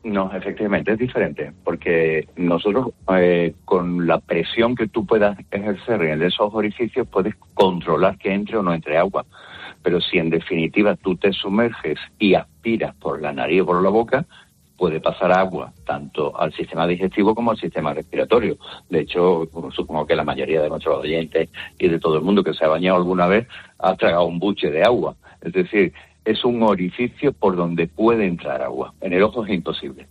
No, 0.03 0.33
efectivamente, 0.33 0.93
es 0.93 0.97
diferente, 0.97 1.51
porque 1.63 2.27
nosotros 2.37 2.93
eh, 3.17 3.53
con 3.65 4.07
la 4.07 4.19
presión 4.19 4.73
que 4.73 4.87
tú 4.87 5.05
puedas 5.05 5.37
ejercer 5.51 6.01
en 6.03 6.21
esos 6.21 6.53
orificios 6.53 7.05
puedes 7.07 7.35
controlar 7.53 8.17
que 8.17 8.33
entre 8.33 8.57
o 8.57 8.63
no 8.63 8.73
entre 8.73 8.97
agua. 8.97 9.25
Pero 9.81 10.01
si 10.01 10.17
en 10.17 10.29
definitiva 10.29 10.95
tú 10.95 11.15
te 11.15 11.31
sumerges 11.31 11.99
y 12.17 12.33
aspiras 12.33 12.95
por 12.95 13.21
la 13.21 13.31
nariz 13.31 13.61
o 13.61 13.65
por 13.65 13.81
la 13.81 13.89
boca, 13.89 14.25
puede 14.77 15.01
pasar 15.01 15.31
agua 15.31 15.73
tanto 15.85 16.39
al 16.39 16.53
sistema 16.53 16.87
digestivo 16.87 17.35
como 17.35 17.51
al 17.51 17.57
sistema 17.57 17.93
respiratorio. 17.93 18.57
De 18.89 19.01
hecho, 19.01 19.47
supongo 19.75 20.05
que 20.05 20.15
la 20.15 20.23
mayoría 20.23 20.61
de 20.61 20.69
nuestros 20.69 20.99
oyentes 20.99 21.49
y 21.77 21.89
de 21.89 21.99
todo 21.99 22.17
el 22.17 22.23
mundo 22.23 22.43
que 22.43 22.53
se 22.53 22.63
ha 22.63 22.69
bañado 22.69 22.97
alguna 22.97 23.27
vez 23.27 23.47
ha 23.77 23.95
tragado 23.95 24.25
un 24.25 24.39
buche 24.39 24.71
de 24.71 24.83
agua. 24.83 25.15
Es 25.41 25.53
decir, 25.53 25.93
es 26.23 26.43
un 26.45 26.63
orificio 26.63 27.33
por 27.33 27.55
donde 27.55 27.87
puede 27.87 28.25
entrar 28.25 28.61
agua. 28.61 28.93
En 29.01 29.13
el 29.13 29.23
ojo 29.23 29.45
es 29.45 29.53
imposible. 29.53 30.07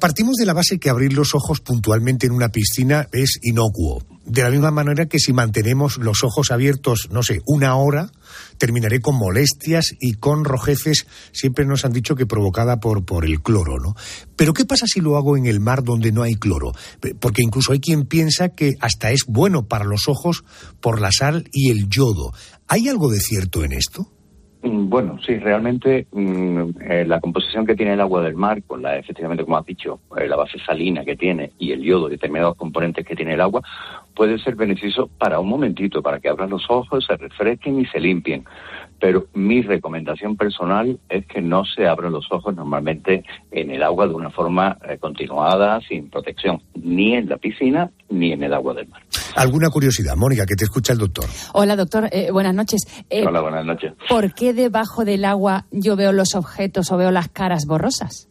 Partimos 0.00 0.36
de 0.36 0.46
la 0.46 0.54
base 0.54 0.78
que 0.78 0.90
abrir 0.90 1.12
los 1.12 1.34
ojos 1.34 1.60
puntualmente 1.60 2.26
en 2.26 2.32
una 2.32 2.48
piscina 2.48 3.06
es 3.12 3.38
inocuo. 3.42 4.02
De 4.24 4.42
la 4.42 4.50
misma 4.50 4.70
manera 4.70 5.06
que 5.06 5.18
si 5.18 5.32
mantenemos 5.32 5.98
los 5.98 6.24
ojos 6.24 6.50
abiertos, 6.50 7.08
no 7.10 7.22
sé, 7.22 7.40
una 7.46 7.76
hora, 7.76 8.10
terminaré 8.58 9.00
con 9.00 9.16
molestias 9.16 9.94
y 10.00 10.14
con 10.14 10.44
rojeces, 10.44 11.06
siempre 11.32 11.64
nos 11.64 11.84
han 11.84 11.92
dicho 11.92 12.16
que 12.16 12.26
provocada 12.26 12.80
por, 12.80 13.04
por 13.04 13.24
el 13.24 13.42
cloro, 13.42 13.78
¿no? 13.78 13.94
Pero 14.36 14.52
¿qué 14.52 14.64
pasa 14.64 14.86
si 14.86 15.00
lo 15.00 15.16
hago 15.16 15.36
en 15.36 15.46
el 15.46 15.60
mar 15.60 15.82
donde 15.82 16.12
no 16.12 16.22
hay 16.22 16.34
cloro? 16.34 16.72
Porque 17.20 17.42
incluso 17.42 17.72
hay 17.72 17.80
quien 17.80 18.06
piensa 18.06 18.50
que 18.50 18.72
hasta 18.80 19.10
es 19.10 19.24
bueno 19.26 19.66
para 19.66 19.84
los 19.84 20.08
ojos 20.08 20.44
por 20.80 21.00
la 21.00 21.10
sal 21.10 21.44
y 21.52 21.70
el 21.70 21.88
yodo. 21.88 22.32
¿Hay 22.68 22.88
algo 22.88 23.10
de 23.10 23.20
cierto 23.20 23.64
en 23.64 23.72
esto? 23.72 24.06
Mm, 24.62 24.88
Bueno, 24.88 25.18
sí, 25.24 25.36
realmente 25.36 26.06
mm, 26.12 26.60
eh, 26.80 27.04
la 27.06 27.20
composición 27.20 27.66
que 27.66 27.74
tiene 27.74 27.94
el 27.94 28.00
agua 28.00 28.22
del 28.22 28.34
mar, 28.34 28.62
con 28.64 28.82
la, 28.82 28.96
efectivamente, 28.98 29.44
como 29.44 29.58
has 29.58 29.66
dicho, 29.66 30.00
eh, 30.16 30.26
la 30.26 30.36
base 30.36 30.58
salina 30.64 31.04
que 31.04 31.16
tiene 31.16 31.52
y 31.58 31.72
el 31.72 31.82
yodo, 31.82 32.08
determinados 32.08 32.56
componentes 32.56 33.06
que 33.06 33.14
tiene 33.14 33.34
el 33.34 33.40
agua, 33.40 33.62
puede 34.16 34.38
ser 34.38 34.56
beneficioso 34.56 35.08
para 35.18 35.38
un 35.38 35.48
momentito, 35.48 36.02
para 36.02 36.18
que 36.18 36.28
abran 36.28 36.50
los 36.50 36.64
ojos, 36.70 37.04
se 37.06 37.16
refresquen 37.16 37.78
y 37.80 37.86
se 37.86 38.00
limpien. 38.00 38.44
Pero 38.98 39.26
mi 39.34 39.60
recomendación 39.60 40.36
personal 40.36 40.98
es 41.10 41.26
que 41.26 41.42
no 41.42 41.64
se 41.66 41.86
abran 41.86 42.12
los 42.12 42.26
ojos 42.32 42.56
normalmente 42.56 43.24
en 43.50 43.70
el 43.70 43.82
agua 43.82 44.08
de 44.08 44.14
una 44.14 44.30
forma 44.30 44.78
eh, 44.88 44.96
continuada, 44.98 45.80
sin 45.86 46.08
protección, 46.08 46.62
ni 46.74 47.14
en 47.14 47.28
la 47.28 47.36
piscina 47.36 47.90
ni 48.08 48.32
en 48.32 48.42
el 48.42 48.54
agua 48.54 48.72
del 48.72 48.88
mar. 48.88 49.02
¿Alguna 49.36 49.68
curiosidad, 49.68 50.16
Mónica, 50.16 50.46
que 50.46 50.54
te 50.54 50.64
escucha 50.64 50.94
el 50.94 50.98
doctor? 50.98 51.26
Hola, 51.52 51.76
doctor. 51.76 52.08
eh, 52.10 52.30
buenas 52.30 52.54
noches. 52.54 52.80
Eh, 53.10 53.22
Hola, 53.26 53.42
buenas 53.42 53.66
noches. 53.66 53.92
¿Por 54.08 54.32
qué 54.32 54.54
debajo 54.54 55.04
del 55.04 55.26
agua 55.26 55.66
yo 55.70 55.94
veo 55.94 56.12
los 56.12 56.34
objetos 56.34 56.90
o 56.90 56.96
veo 56.96 57.10
las 57.10 57.28
caras 57.28 57.66
borrosas? 57.66 58.28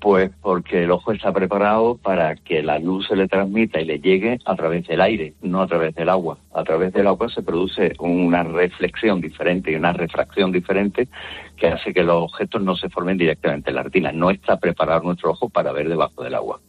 Pues 0.00 0.30
porque 0.40 0.84
el 0.84 0.90
ojo 0.90 1.12
está 1.12 1.30
preparado 1.30 1.96
para 1.96 2.34
que 2.34 2.62
la 2.62 2.78
luz 2.78 3.06
se 3.06 3.16
le 3.16 3.28
transmita 3.28 3.80
y 3.80 3.84
le 3.84 4.00
llegue 4.00 4.38
a 4.46 4.56
través 4.56 4.86
del 4.86 5.00
aire, 5.02 5.34
no 5.42 5.60
a 5.60 5.66
través 5.66 5.94
del 5.94 6.08
agua. 6.08 6.38
A 6.54 6.64
través 6.64 6.92
del 6.94 7.06
agua 7.06 7.28
se 7.28 7.42
produce 7.42 7.92
una 7.98 8.42
reflexión 8.42 9.20
diferente 9.20 9.70
y 9.70 9.74
una 9.74 9.92
refracción 9.92 10.52
diferente 10.52 11.08
que 11.56 11.68
hace 11.68 11.92
que 11.92 12.02
los 12.02 12.24
objetos 12.24 12.62
no 12.62 12.76
se 12.76 12.88
formen 12.88 13.18
directamente 13.18 13.68
en 13.70 13.76
la 13.76 13.82
retina. 13.82 14.10
No 14.10 14.30
está 14.30 14.58
preparado 14.58 15.02
nuestro 15.02 15.32
ojo 15.32 15.50
para 15.50 15.72
ver 15.72 15.88
debajo 15.88 16.24
del 16.24 16.34
agua. 16.34 16.60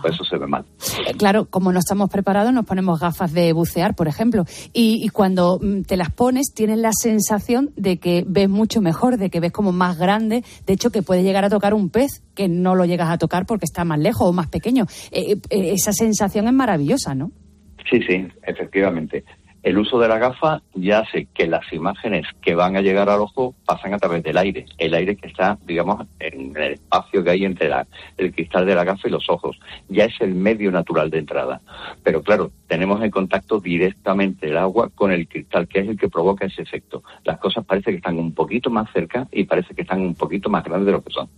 Por 0.00 0.10
eso 0.10 0.24
se 0.24 0.38
ve 0.38 0.46
mal. 0.46 0.64
Eh, 1.06 1.14
Claro, 1.16 1.46
como 1.46 1.72
no 1.72 1.78
estamos 1.78 2.10
preparados, 2.10 2.52
nos 2.52 2.64
ponemos 2.64 2.98
gafas 2.98 3.32
de 3.32 3.52
bucear, 3.52 3.94
por 3.94 4.08
ejemplo. 4.08 4.44
Y, 4.72 5.04
y 5.04 5.08
cuando 5.08 5.58
mm, 5.60 5.82
te 5.82 5.96
las 5.96 6.10
pones, 6.10 6.52
tienes 6.54 6.78
la 6.78 6.92
sensación 6.92 7.70
de 7.76 7.98
que 7.98 8.24
ves 8.26 8.48
mucho 8.48 8.80
mejor, 8.80 9.18
de 9.18 9.30
que 9.30 9.40
ves 9.40 9.52
como 9.52 9.72
más 9.72 9.98
grande. 9.98 10.44
De 10.66 10.72
hecho, 10.72 10.90
que 10.90 11.02
puedes 11.02 11.24
llegar 11.24 11.44
a 11.44 11.50
tocar 11.50 11.74
un 11.74 11.90
pez 11.90 12.22
que 12.34 12.48
no 12.48 12.74
lo 12.74 12.84
llegas 12.84 13.10
a 13.10 13.18
tocar 13.18 13.46
porque 13.46 13.64
está 13.64 13.84
más 13.84 13.98
lejos 13.98 14.28
o 14.28 14.32
más 14.32 14.48
pequeño. 14.48 14.86
Eh, 15.10 15.36
eh, 15.50 15.72
esa 15.72 15.92
sensación 15.92 16.46
es 16.46 16.54
maravillosa, 16.54 17.14
¿no? 17.14 17.30
Sí, 17.90 18.00
sí, 18.08 18.26
efectivamente. 18.42 19.24
El 19.62 19.78
uso 19.78 19.98
de 20.00 20.08
la 20.08 20.18
gafa 20.18 20.60
ya 20.74 21.00
hace 21.00 21.28
que 21.32 21.46
las 21.46 21.72
imágenes 21.72 22.26
que 22.42 22.54
van 22.56 22.76
a 22.76 22.80
llegar 22.80 23.08
al 23.08 23.20
ojo 23.20 23.54
pasan 23.64 23.94
a 23.94 23.98
través 23.98 24.22
del 24.24 24.36
aire. 24.36 24.66
El 24.76 24.92
aire 24.94 25.14
que 25.16 25.28
está, 25.28 25.56
digamos, 25.66 26.04
en 26.18 26.56
el 26.56 26.72
espacio 26.72 27.22
que 27.22 27.30
hay 27.30 27.44
entre 27.44 27.68
la- 27.68 27.86
el 28.16 28.32
cristal 28.34 28.66
de 28.66 28.74
la 28.74 28.82
gafa 28.82 29.06
y 29.06 29.12
los 29.12 29.28
ojos. 29.30 29.56
Ya 29.88 30.06
es 30.06 30.14
el 30.20 30.34
medio 30.34 30.72
natural 30.72 31.10
de 31.10 31.18
entrada. 31.18 31.60
Pero 32.02 32.22
claro, 32.22 32.50
tenemos 32.66 33.00
en 33.04 33.10
contacto 33.12 33.60
directamente 33.60 34.48
el 34.48 34.56
agua 34.56 34.90
con 34.94 35.12
el 35.12 35.28
cristal, 35.28 35.68
que 35.68 35.80
es 35.80 35.88
el 35.88 35.96
que 35.96 36.08
provoca 36.08 36.46
ese 36.46 36.62
efecto. 36.62 37.04
Las 37.24 37.38
cosas 37.38 37.64
parece 37.64 37.90
que 37.92 37.96
están 37.98 38.18
un 38.18 38.34
poquito 38.34 38.68
más 38.68 38.88
cerca 38.92 39.28
y 39.30 39.44
parece 39.44 39.74
que 39.74 39.82
están 39.82 40.00
un 40.00 40.14
poquito 40.16 40.50
más 40.50 40.64
grandes 40.64 40.86
de 40.86 40.92
lo 40.92 41.02
que 41.04 41.12
son. 41.12 41.28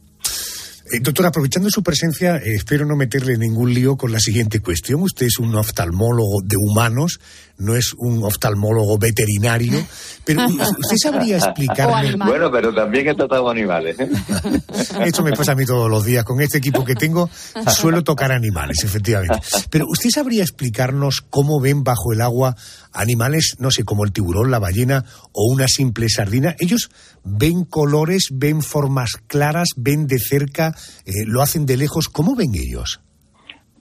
Eh, 0.93 1.01
doctor, 1.01 1.25
aprovechando 1.25 1.71
su 1.71 1.83
presencia, 1.83 2.37
eh, 2.37 2.55
espero 2.57 2.85
no 2.85 2.95
meterle 2.95 3.39
ningún 3.39 3.73
lío 3.73 3.97
con 3.97 4.13
la 4.13 4.19
siguiente 4.21 4.61
cuestión. 4.61 5.01
Usted 5.01 5.25
es 5.27 5.39
un 5.39 5.55
oftalmólogo 5.55 6.43
de 6.45 6.57
humanos, 6.59 7.21
no 7.59 7.77
es 7.77 7.95
un 7.97 8.23
oftalmólogo 8.25 8.99
veterinario, 8.99 9.85
pero 10.25 10.47
usted 10.79 10.97
sabría 11.03 11.37
explicarme... 11.37 12.17
Bueno, 12.17 12.51
pero 12.51 12.75
también 12.75 13.09
he 13.09 13.15
tratado 13.15 13.49
animales. 13.49 13.99
¿eh? 14.01 14.09
Esto 15.05 15.23
me 15.23 15.33
pasa 15.33 15.53
a 15.53 15.55
mí 15.55 15.65
todos 15.65 15.91
los 15.91 16.05
días. 16.05 16.25
Con 16.25 16.41
este 16.41 16.59
equipo 16.59 16.85
que 16.85 16.95
tengo, 16.95 17.31
suelo 17.69 18.03
tocar 18.03 18.33
animales, 18.33 18.79
efectivamente. 18.85 19.41
Pero 19.71 19.87
usted 19.89 20.11
sabría 20.11 20.43
explicarnos 20.43 21.23
cómo 21.29 21.61
ven 21.61 21.85
bajo 21.85 22.13
el 22.13 22.21
agua 22.21 22.57
animales, 22.93 23.57
no 23.59 23.71
sé, 23.71 23.85
como 23.85 24.05
el 24.05 24.13
tiburón, 24.13 24.51
la 24.51 24.59
ballena 24.59 25.05
o 25.33 25.53
una 25.53 25.69
simple 25.69 26.09
sardina. 26.09 26.55
Ellos 26.59 26.91
ven 27.25 27.65
colores, 27.65 28.29
ven 28.33 28.63
formas 28.63 29.13
claras, 29.27 29.69
ven 29.77 30.07
de 30.07 30.19
cerca, 30.19 30.75
eh, 31.05 31.25
lo 31.27 31.43
hacen 31.43 31.67
de 31.67 31.77
lejos. 31.77 32.09
¿Cómo 32.09 32.35
ven 32.35 32.55
ellos? 32.55 33.01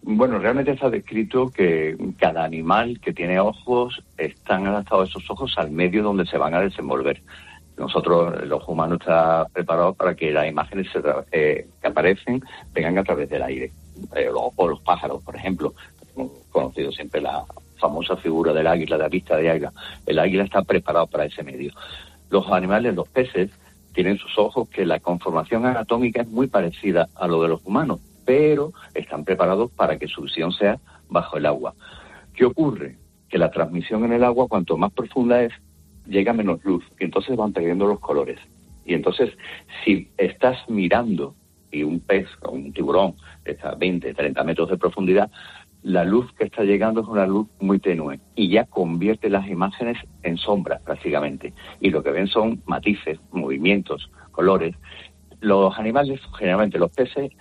Bueno, 0.05 0.38
realmente 0.38 0.72
está 0.72 0.89
descrito 0.89 1.50
que 1.50 1.95
cada 2.19 2.43
animal 2.43 3.00
que 3.00 3.13
tiene 3.13 3.39
ojos 3.39 4.03
están 4.17 4.67
adaptados 4.67 5.10
esos 5.10 5.29
ojos 5.31 5.53
al 5.57 5.72
medio 5.72 6.03
donde 6.03 6.25
se 6.25 6.38
van 6.38 6.53
a 6.53 6.60
desenvolver. 6.60 7.22
Nosotros, 7.77 8.36
el 8.43 8.51
ojo 8.51 8.74
humano 8.74 8.95
está 8.95 9.48
preparado 9.53 9.93
para 9.93 10.13
que 10.13 10.31
las 10.31 10.48
imágenes 10.48 10.88
se 10.91 11.00
eh, 11.31 11.67
que 11.81 11.88
aparecen 11.88 12.43
vengan 12.74 12.98
a 12.98 13.03
través 13.05 13.29
del 13.29 13.43
aire. 13.43 13.72
Eh, 14.15 14.29
o 14.33 14.67
los 14.67 14.81
pájaros, 14.81 15.24
por 15.24 15.38
ejemplo. 15.38 15.74
Hemos 16.15 16.31
conocido 16.51 16.91
siempre 16.91 17.22
la 17.22 17.45
famosa 17.77 18.17
figura 18.17 18.51
del 18.51 18.67
águila, 18.67 18.98
de 18.98 19.03
la 19.03 19.10
vista 19.10 19.38
de 19.38 19.50
águila. 19.50 19.72
El 20.05 20.19
águila 20.19 20.43
está 20.43 20.63
preparado 20.63 21.07
para 21.07 21.25
ese 21.25 21.43
medio. 21.43 21.72
Los 22.29 22.51
animales, 22.51 22.93
los 22.93 23.07
peces, 23.07 23.51
tienen 23.93 24.17
sus 24.17 24.38
ojos 24.38 24.67
que 24.67 24.86
la 24.86 25.00
conformación 25.00 25.65
anatómica 25.65 26.22
es 26.22 26.27
muy 26.27 26.48
parecida 26.48 27.07
a 27.15 27.27
lo 27.27 27.41
de 27.41 27.48
los 27.48 27.65
humanos, 27.65 28.01
pero 28.25 28.74
están 28.94 29.24
preparados 29.24 29.72
para 29.72 29.98
que 29.98 30.08
su 30.08 30.22
visión 30.22 30.51
sea 30.51 30.80
bajo 31.10 31.38
el 31.38 31.46
agua. 31.46 31.74
¿Qué 32.34 32.46
ocurre? 32.46 32.98
Que 33.30 33.38
la 33.38 33.51
transmisión 33.51 34.03
en 34.06 34.13
el 34.13 34.24
agua, 34.24 34.48
cuanto 34.48 34.77
más 34.77 34.92
profunda 34.92 35.42
es, 35.42 35.53
llega 36.06 36.34
menos 36.34 36.63
luz 36.63 36.84
y 37.00 37.06
entonces 37.06 37.36
van 37.36 37.54
perdiendo 37.54 37.88
los 37.88 38.00
colores. 38.00 38.39
Y 38.86 38.93
entonces, 38.93 39.32
si 39.84 40.10
estás 40.17 40.58
mirando 40.67 41.36
y 41.71 41.84
un 41.84 42.00
pez 42.00 42.28
o 42.41 42.52
un 42.52 42.74
tiburón 42.74 43.15
está 43.45 43.69
a 43.69 43.76
20, 43.76 44.13
30 44.13 44.43
metros 44.43 44.69
de 44.69 44.78
profundidad, 44.78 45.32
la 45.84 46.06
luz 46.06 46.32
que 46.34 46.45
está 46.45 46.63
llegando 46.63 47.02
es 47.02 47.08
una 47.08 47.28
luz 47.28 47.47
muy 47.60 47.78
tenue 47.80 48.19
y 48.36 48.50
ya 48.50 48.65
convierte 48.65 49.30
las 49.30 49.47
imágenes 49.47 49.97
en 50.24 50.38
sombras 50.38 50.82
prácticamente. 50.82 51.54
Y 51.82 51.89
lo 51.89 52.02
que 52.04 52.12
ven 52.12 52.28
son 52.28 52.62
matices, 52.65 53.19
movimientos, 53.32 54.10
colores. 54.32 54.76
Los 55.43 55.77
animales, 55.77 56.19
generalmente 56.39 56.77
los 56.79 56.89
peces, 56.91 57.32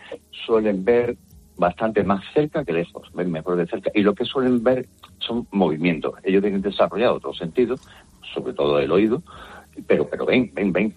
suelen 0.47 0.85
ver 0.85 1.17
bastante 1.57 2.03
más 2.03 2.23
cerca 2.35 2.65
que 2.65 2.73
lejos, 2.73 3.09
ven 3.15 3.31
mejor 3.31 3.57
de 3.57 3.67
cerca. 3.67 3.91
Y 3.95 4.03
lo 4.03 4.15
que 4.15 4.25
suelen 4.25 4.63
ver 4.63 4.87
son 5.19 5.47
movimientos. 5.53 6.15
Ellos 6.25 6.43
tienen 6.43 6.61
desarrollado 6.63 7.15
otros 7.15 7.39
sentidos, 7.39 7.81
sobre 8.35 8.55
todo 8.55 8.79
el 8.81 8.91
oído, 8.91 9.23
pero, 9.87 10.09
pero 10.09 10.27
ven, 10.27 10.51
ven, 10.55 10.73
ven. 10.73 10.95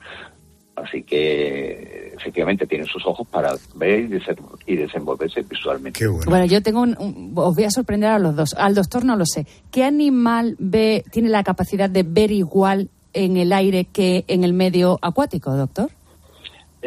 Así 0.75 1.03
que 1.03 2.11
efectivamente 2.17 2.65
tienen 2.67 2.87
sus 2.87 3.05
ojos 3.05 3.27
para 3.29 3.53
ver 3.75 3.99
y, 4.01 4.07
desen- 4.09 4.39
y 4.65 4.75
desenvolverse 4.75 5.41
visualmente. 5.43 5.99
Bueno, 6.29 6.45
yo 6.45 6.61
tengo 6.61 6.81
un, 6.81 6.97
un- 6.99 7.31
Os 7.35 7.55
voy 7.55 7.63
a 7.65 7.69
sorprender 7.71 8.09
a 8.09 8.19
los 8.19 8.35
dos. 8.35 8.53
Al 8.55 8.75
doctor 8.75 9.05
no 9.05 9.15
lo 9.15 9.25
sé. 9.25 9.45
¿Qué 9.71 9.83
animal 9.85 10.55
ve, 10.59 11.03
tiene 11.11 11.29
la 11.29 11.43
capacidad 11.43 11.89
de 11.89 12.03
ver 12.03 12.31
igual 12.31 12.89
en 13.13 13.37
el 13.37 13.53
aire 13.53 13.85
que 13.85 14.25
en 14.27 14.43
el 14.43 14.51
medio 14.53 14.99
acuático, 15.01 15.55
doctor? 15.55 15.89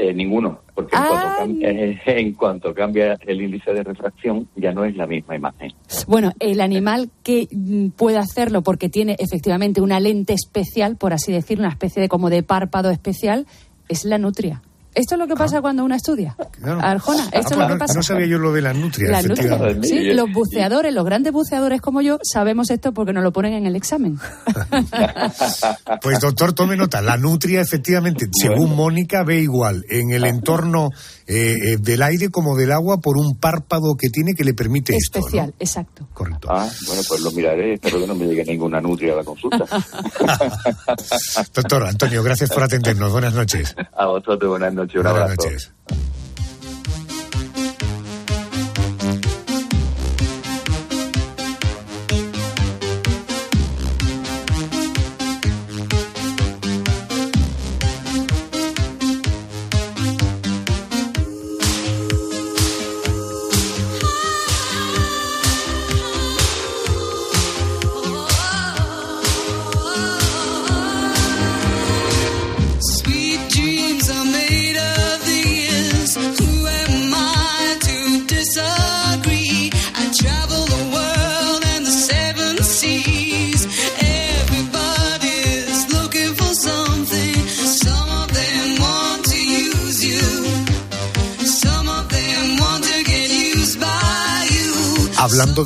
Eh, 0.00 0.14
ninguno, 0.14 0.60
porque 0.76 0.94
en, 0.94 1.02
cuanto 1.02 1.36
cambia, 1.38 1.70
en 2.06 2.32
cuanto 2.34 2.72
cambia 2.72 3.18
el 3.26 3.42
índice 3.42 3.72
de 3.72 3.82
refracción 3.82 4.48
ya 4.54 4.70
no 4.70 4.84
es 4.84 4.94
la 4.94 5.08
misma 5.08 5.34
imagen. 5.34 5.72
Bueno, 6.06 6.30
el 6.38 6.60
animal 6.60 7.10
que 7.24 7.48
mm, 7.50 7.88
puede 7.88 8.16
hacerlo 8.16 8.62
porque 8.62 8.88
tiene 8.88 9.16
efectivamente 9.18 9.80
una 9.80 9.98
lente 9.98 10.34
especial, 10.34 10.96
por 10.96 11.12
así 11.12 11.32
decirlo, 11.32 11.64
una 11.64 11.72
especie 11.72 12.00
de 12.00 12.08
como 12.08 12.30
de 12.30 12.44
párpado 12.44 12.90
especial, 12.90 13.46
es 13.88 14.04
la 14.04 14.18
nutria. 14.18 14.62
Esto 14.98 15.14
es 15.14 15.18
lo 15.20 15.26
que 15.28 15.34
pasa 15.34 15.60
cuando 15.60 15.84
uno 15.84 15.94
estudia. 15.94 16.36
Arjona, 16.80 17.24
esto 17.32 17.36
Ah, 17.36 17.38
es 17.38 17.44
pues 17.46 17.56
lo 17.58 17.66
que 17.68 17.72
no, 17.74 17.78
pasa. 17.78 17.94
no 17.94 18.02
sabía 18.02 18.26
yo 18.26 18.38
lo 18.38 18.52
de 18.52 18.62
la 18.62 18.72
nutria, 18.72 19.10
La 19.10 19.22
nutria. 19.22 19.44
efectivamente. 19.46 19.86
Sí, 19.88 20.12
los 20.12 20.32
buceadores, 20.32 20.92
los 20.92 21.04
grandes 21.04 21.32
buceadores 21.32 21.80
como 21.80 22.00
yo, 22.02 22.18
sabemos 22.22 22.68
esto 22.70 22.92
porque 22.92 23.12
nos 23.12 23.22
lo 23.22 23.32
ponen 23.32 23.52
en 23.54 23.66
el 23.66 23.76
examen. 23.76 24.18
Pues 26.02 26.20
doctor, 26.20 26.52
tome 26.52 26.76
nota. 26.76 27.00
La 27.00 27.16
nutria, 27.16 27.60
efectivamente, 27.60 28.28
según 28.32 28.74
Mónica, 28.76 29.22
ve 29.24 29.40
igual 29.40 29.84
en 29.88 30.10
el 30.10 30.24
entorno 30.24 30.90
eh, 31.30 31.52
eh, 31.72 31.76
del 31.78 32.02
aire 32.02 32.30
como 32.30 32.56
del 32.56 32.72
agua 32.72 32.98
por 33.02 33.18
un 33.18 33.36
párpado 33.36 33.96
que 33.96 34.08
tiene 34.08 34.32
que 34.34 34.44
le 34.44 34.54
permite 34.54 34.96
esto. 34.96 35.18
¿no? 35.18 35.26
Especial, 35.26 35.54
exacto. 35.58 36.08
Ah, 36.48 36.68
bueno, 36.86 37.02
pues 37.06 37.20
lo 37.20 37.30
miraré, 37.32 37.74
espero 37.74 38.00
que 38.00 38.06
no 38.06 38.14
me 38.14 38.26
llegue 38.26 38.44
ninguna 38.44 38.80
nutria 38.80 39.12
a 39.12 39.16
la 39.16 39.24
consulta. 39.24 39.58
Doctor 41.54 41.84
Antonio, 41.84 42.22
gracias 42.22 42.50
por 42.50 42.62
atendernos. 42.62 43.12
Buenas 43.12 43.34
noches. 43.34 43.76
a 43.94 44.06
vosotros, 44.06 44.48
buenas 44.48 44.72
noches, 44.72 44.96
un 44.96 45.02
Buenas 45.02 45.22
abrazo. 45.22 45.42
noches. 45.48 45.72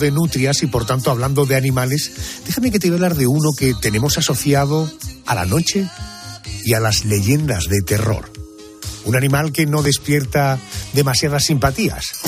De 0.03 0.11
nutrias 0.11 0.63
y 0.63 0.67
por 0.67 0.85
tanto 0.85 1.11
hablando 1.11 1.47
de 1.47 1.57
animales, 1.57 2.13
déjame 2.45 2.71
que 2.71 2.79
te 2.79 2.89
voy 2.89 2.95
a 2.95 2.97
hablar 2.97 3.15
de 3.17 3.27
uno 3.27 3.53
que 3.57 3.73
tenemos 3.81 4.19
asociado 4.19 4.91
a 5.27 5.35
la 5.35 5.47
noche 5.47 5.89
y 6.65 6.75
a 6.75 6.81
las 6.81 7.05
leyendas 7.05 7.69
de 7.69 7.81
terror. 7.81 8.31
Un 9.05 9.17
animal 9.17 9.53
que 9.53 9.67
no 9.67 9.83
despierta 9.83 10.59
demasiadas 10.93 11.45
simpatías. 11.45 12.21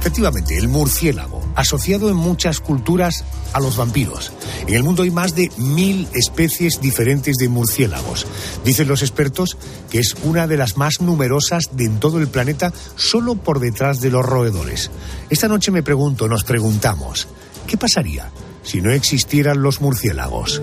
Efectivamente, 0.00 0.56
el 0.56 0.68
murciélago. 0.68 1.42
asociado 1.54 2.08
en 2.08 2.16
muchas 2.16 2.60
culturas 2.60 3.24
a 3.52 3.60
los 3.60 3.76
vampiros. 3.76 4.32
En 4.66 4.74
el 4.74 4.82
mundo 4.82 5.02
hay 5.02 5.10
más 5.10 5.34
de 5.34 5.50
mil 5.56 6.08
especies 6.14 6.80
diferentes 6.80 7.36
de 7.36 7.48
murciélagos. 7.48 8.26
Dicen 8.64 8.88
los 8.88 9.02
expertos 9.02 9.56
que 9.90 9.98
es 9.98 10.14
una 10.24 10.46
de 10.46 10.56
las 10.56 10.76
más 10.76 11.00
numerosas 11.00 11.64
de 11.72 11.82
en 11.84 12.00
todo 12.00 12.18
el 12.18 12.28
planeta, 12.28 12.72
solo 12.96 13.34
por 13.34 13.60
detrás 13.60 14.00
de 14.00 14.10
los 14.10 14.24
roedores. 14.24 14.90
Esta 15.30 15.48
noche 15.48 15.70
me 15.70 15.82
pregunto, 15.82 16.28
nos 16.28 16.44
preguntamos, 16.44 17.28
¿qué 17.66 17.76
pasaría 17.76 18.30
si 18.62 18.80
no 18.80 18.90
existieran 18.92 19.62
los 19.62 19.80
murciélagos? 19.80 20.62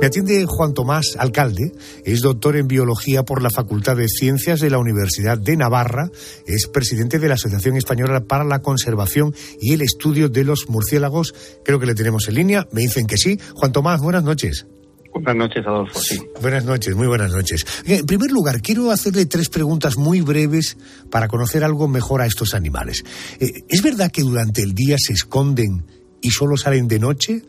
Me 0.00 0.06
atiende 0.06 0.44
Juan 0.46 0.74
Tomás, 0.74 1.16
alcalde, 1.18 1.72
es 2.04 2.20
doctor 2.20 2.56
en 2.56 2.68
biología 2.68 3.24
por 3.24 3.42
la 3.42 3.50
Facultad 3.50 3.96
de 3.96 4.08
Ciencias 4.08 4.60
de 4.60 4.70
la 4.70 4.78
Universidad 4.78 5.38
de 5.38 5.56
Navarra, 5.56 6.10
es 6.46 6.66
presidente 6.68 7.18
de 7.18 7.28
la 7.28 7.34
Asociación 7.34 7.76
Española 7.76 8.24
para 8.24 8.44
la 8.44 8.60
Conservación 8.60 9.34
y 9.60 9.74
el 9.74 9.82
Estudio 9.82 10.28
de 10.28 10.44
los 10.44 10.68
Murciélagos. 10.68 11.34
Creo 11.64 11.78
que 11.78 11.86
le 11.86 11.94
tenemos 11.94 12.28
en 12.28 12.36
línea, 12.36 12.66
me 12.72 12.82
dicen 12.82 13.06
que 13.06 13.16
sí. 13.16 13.38
Juan 13.54 13.72
Tomás, 13.72 14.00
buenas 14.00 14.24
noches. 14.24 14.66
Buenas 15.12 15.36
noches, 15.36 15.66
Adolfo. 15.66 15.98
Sí. 15.98 16.20
Buenas 16.40 16.64
noches, 16.64 16.94
muy 16.94 17.06
buenas 17.06 17.32
noches. 17.32 17.66
En 17.86 18.06
primer 18.06 18.30
lugar, 18.30 18.62
quiero 18.62 18.90
hacerle 18.90 19.26
tres 19.26 19.48
preguntas 19.48 19.96
muy 19.96 20.20
breves 20.20 20.76
para 21.10 21.28
conocer 21.28 21.64
algo 21.64 21.88
mejor 21.88 22.22
a 22.22 22.26
estos 22.26 22.54
animales. 22.54 23.04
Eh, 23.40 23.64
¿Es 23.68 23.82
verdad 23.82 24.10
que 24.10 24.22
durante 24.22 24.62
el 24.62 24.74
día 24.74 24.96
se 24.98 25.14
esconden 25.14 25.84
y 26.20 26.30
solo 26.30 26.56
salen 26.56 26.88
de 26.88 26.98
noche? 27.00 27.42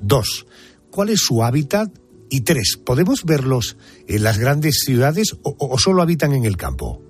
Dos, 0.00 0.46
¿cuál 0.94 1.08
es 1.08 1.24
su 1.24 1.42
hábitat? 1.42 1.88
Y 2.30 2.44
tres, 2.44 2.80
¿podemos 2.84 3.24
verlos 3.24 3.76
en 4.06 4.22
las 4.22 4.38
grandes 4.38 4.84
ciudades 4.84 5.36
o, 5.42 5.76
solo 5.76 6.02
habitan 6.02 6.32
en 6.32 6.44
el 6.44 6.56
campo? 6.56 7.02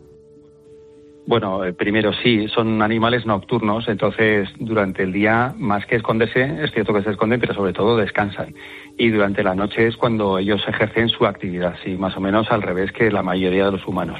Bueno, 1.26 1.64
eh, 1.64 1.74
primero 1.74 2.10
sí, 2.22 2.48
son 2.48 2.80
animales 2.80 3.26
nocturnos, 3.26 3.86
entonces 3.88 4.48
durante 4.58 5.02
el 5.02 5.12
día, 5.12 5.54
más 5.58 5.84
que 5.86 5.96
esconderse, 5.96 6.64
es 6.64 6.72
cierto 6.72 6.94
que 6.94 7.02
se 7.02 7.10
esconden, 7.10 7.40
pero 7.40 7.54
sobre 7.54 7.74
todo 7.74 7.96
descansan. 7.96 8.54
Y 8.96 9.10
durante 9.10 9.42
la 9.42 9.54
noche 9.54 9.86
es 9.86 9.96
cuando 9.96 10.38
ellos 10.38 10.62
ejercen 10.66 11.10
su 11.10 11.26
actividad, 11.26 11.74
sí, 11.84 11.96
más 11.96 12.16
o 12.16 12.20
menos 12.20 12.50
al 12.50 12.62
revés 12.62 12.90
que 12.92 13.10
la 13.10 13.22
mayoría 13.22 13.66
de 13.66 13.72
los 13.72 13.86
humanos. 13.86 14.18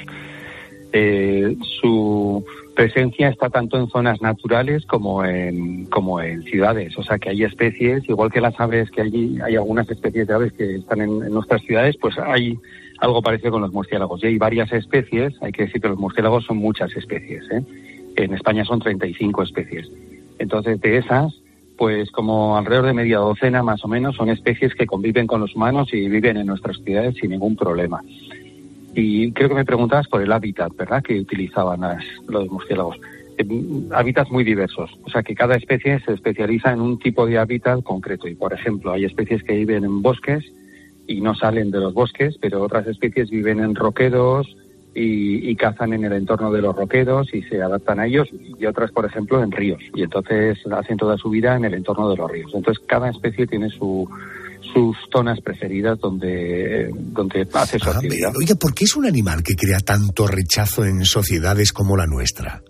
Eh, 0.97 1.57
su 1.81 2.41
presencia 2.73 3.27
está 3.27 3.49
tanto 3.49 3.77
en 3.77 3.89
zonas 3.89 4.21
naturales 4.21 4.85
como 4.85 5.25
en, 5.25 5.87
como 5.87 6.21
en 6.21 6.41
ciudades. 6.43 6.97
O 6.97 7.03
sea 7.03 7.19
que 7.19 7.31
hay 7.31 7.43
especies, 7.43 8.07
igual 8.07 8.31
que 8.31 8.39
las 8.39 8.57
aves, 8.61 8.89
que 8.91 9.01
allí 9.01 9.37
hay 9.43 9.57
algunas 9.57 9.89
especies 9.89 10.25
de 10.25 10.33
aves 10.33 10.53
que 10.53 10.75
están 10.75 11.01
en, 11.01 11.19
nuestras 11.33 11.61
ciudades, 11.63 11.97
pues 11.99 12.17
hay 12.17 12.57
algo 12.99 13.21
parecido 13.21 13.51
con 13.51 13.61
los 13.63 13.73
murciélagos. 13.73 14.23
Y 14.23 14.27
hay 14.27 14.37
varias 14.37 14.71
especies, 14.71 15.33
hay 15.41 15.51
que 15.51 15.63
decir 15.63 15.81
que 15.81 15.89
los 15.89 15.99
murciélagos 15.99 16.45
son 16.45 16.59
muchas 16.59 16.95
especies. 16.95 17.43
¿eh? 17.51 17.61
En 18.15 18.33
España 18.33 18.63
son 18.63 18.79
35 18.79 19.43
especies. 19.43 19.91
Entonces, 20.39 20.79
de 20.79 20.99
esas, 20.99 21.33
pues 21.77 22.09
como 22.11 22.57
alrededor 22.57 22.85
de 22.85 22.93
media 22.93 23.17
docena 23.17 23.63
más 23.63 23.83
o 23.83 23.89
menos 23.89 24.15
son 24.15 24.29
especies 24.29 24.73
que 24.75 24.85
conviven 24.85 25.27
con 25.27 25.41
los 25.41 25.55
humanos 25.57 25.93
y 25.93 26.07
viven 26.07 26.37
en 26.37 26.47
nuestras 26.47 26.77
ciudades 26.77 27.15
sin 27.19 27.31
ningún 27.31 27.57
problema. 27.57 28.01
Y 28.95 29.31
creo 29.33 29.49
que 29.49 29.55
me 29.55 29.65
preguntabas 29.65 30.07
por 30.07 30.21
el 30.21 30.31
hábitat, 30.31 30.73
¿verdad?, 30.75 31.03
que 31.03 31.19
utilizaban 31.19 31.81
las, 31.81 32.03
los 32.27 32.49
murciélagos. 32.49 32.97
Eh, 33.37 33.45
hábitats 33.91 34.31
muy 34.31 34.45
diversos, 34.45 34.89
o 35.03 35.09
sea 35.09 35.21
que 35.21 35.35
cada 35.35 35.55
especie 35.55 35.99
se 35.99 36.13
especializa 36.13 36.71
en 36.71 36.79
un 36.79 36.97
tipo 36.97 37.25
de 37.25 37.37
hábitat 37.37 37.83
concreto. 37.83 38.27
Y 38.27 38.35
por 38.35 38.53
ejemplo, 38.53 38.93
hay 38.93 39.03
especies 39.03 39.43
que 39.43 39.53
viven 39.53 39.83
en 39.83 40.01
bosques 40.01 40.45
y 41.07 41.19
no 41.19 41.35
salen 41.35 41.71
de 41.71 41.79
los 41.79 41.93
bosques, 41.93 42.37
pero 42.39 42.63
otras 42.63 42.87
especies 42.87 43.29
viven 43.29 43.59
en 43.59 43.75
roquedos 43.75 44.55
y, 44.93 45.49
y 45.49 45.55
cazan 45.57 45.91
en 45.91 46.05
el 46.05 46.13
entorno 46.13 46.49
de 46.53 46.61
los 46.61 46.73
roquedos 46.73 47.33
y 47.33 47.41
se 47.43 47.61
adaptan 47.61 47.99
a 47.99 48.07
ellos, 48.07 48.29
y 48.57 48.65
otras, 48.65 48.91
por 48.91 49.05
ejemplo, 49.05 49.43
en 49.43 49.51
ríos. 49.51 49.81
Y 49.93 50.03
entonces 50.03 50.57
hacen 50.71 50.95
toda 50.95 51.17
su 51.17 51.29
vida 51.29 51.57
en 51.57 51.65
el 51.65 51.73
entorno 51.73 52.09
de 52.09 52.15
los 52.15 52.31
ríos. 52.31 52.51
Entonces 52.55 52.81
cada 52.87 53.09
especie 53.09 53.45
tiene 53.45 53.69
su, 53.69 54.09
sus 54.75 54.97
zonas 55.11 55.39
preferidas 55.39 55.97
donde, 55.99 56.89
donde 56.93 57.47
hace 57.53 57.79
su 57.79 57.89
Ah, 57.89 57.93
actividad. 57.93 58.27
pero, 58.33 58.39
Oiga, 58.39 58.55
¿por 58.59 58.73
qué 58.75 58.83
es 58.83 58.95
un 58.97 59.05
animal 59.05 59.41
que 59.41 59.55
crea 59.55 59.79
tanto 59.79 60.27
rechazo 60.27 60.83
en 60.83 61.05
sociedades 61.05 61.71
como 61.71 61.95
la 61.95 62.05
nuestra? 62.05 62.61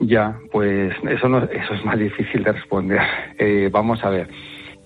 Ya, 0.00 0.36
pues 0.50 0.92
eso, 1.08 1.28
no, 1.28 1.44
eso 1.44 1.74
es 1.74 1.84
más 1.84 1.98
difícil 1.98 2.42
de 2.42 2.52
responder. 2.52 2.98
Eh, 3.38 3.68
vamos 3.70 4.02
a 4.02 4.08
ver. 4.08 4.28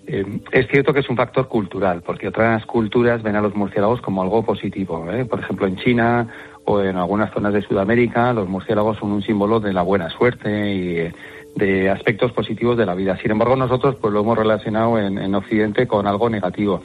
Eh, 0.09 0.25
es 0.53 0.67
cierto 0.69 0.93
que 0.93 1.01
es 1.01 1.09
un 1.09 1.17
factor 1.17 1.49
cultural, 1.49 2.03
porque 2.05 2.29
otras 2.29 2.67
culturas 2.67 3.23
ven 3.23 3.37
a 3.37 3.41
los 3.41 3.55
murciélagos 3.55 4.01
como 4.03 4.21
algo 4.23 4.45
positivo. 4.45 5.11
¿eh? 5.11 5.25
Por 5.25 5.41
ejemplo, 5.41 5.67
en 5.67 5.77
China 5.77 6.29
o 6.65 6.83
en 6.83 6.97
algunas 6.97 7.33
zonas 7.33 7.53
de 7.55 7.63
Sudamérica, 7.63 8.33
los 8.33 8.49
murciélagos 8.49 8.99
son 8.99 9.13
un 9.13 9.23
símbolo 9.23 9.59
de 9.61 9.73
la 9.73 9.83
buena 9.83 10.11
suerte 10.11 10.75
y 10.75 10.99
eh, 10.99 11.15
de 11.57 11.91
aspectos 11.91 12.31
positivos 12.33 12.77
de 12.77 12.87
la 12.87 12.95
vida. 12.95 13.17
Sin 13.17 13.33
embargo, 13.33 13.57
nosotros 13.57 13.97
pues 14.01 14.13
lo 14.13 14.21
hemos 14.21 14.39
relacionado 14.39 14.99
en, 15.01 15.19
en 15.19 15.35
Occidente 15.35 15.89
con 15.89 16.07
algo 16.07 16.31
negativo. 16.31 16.83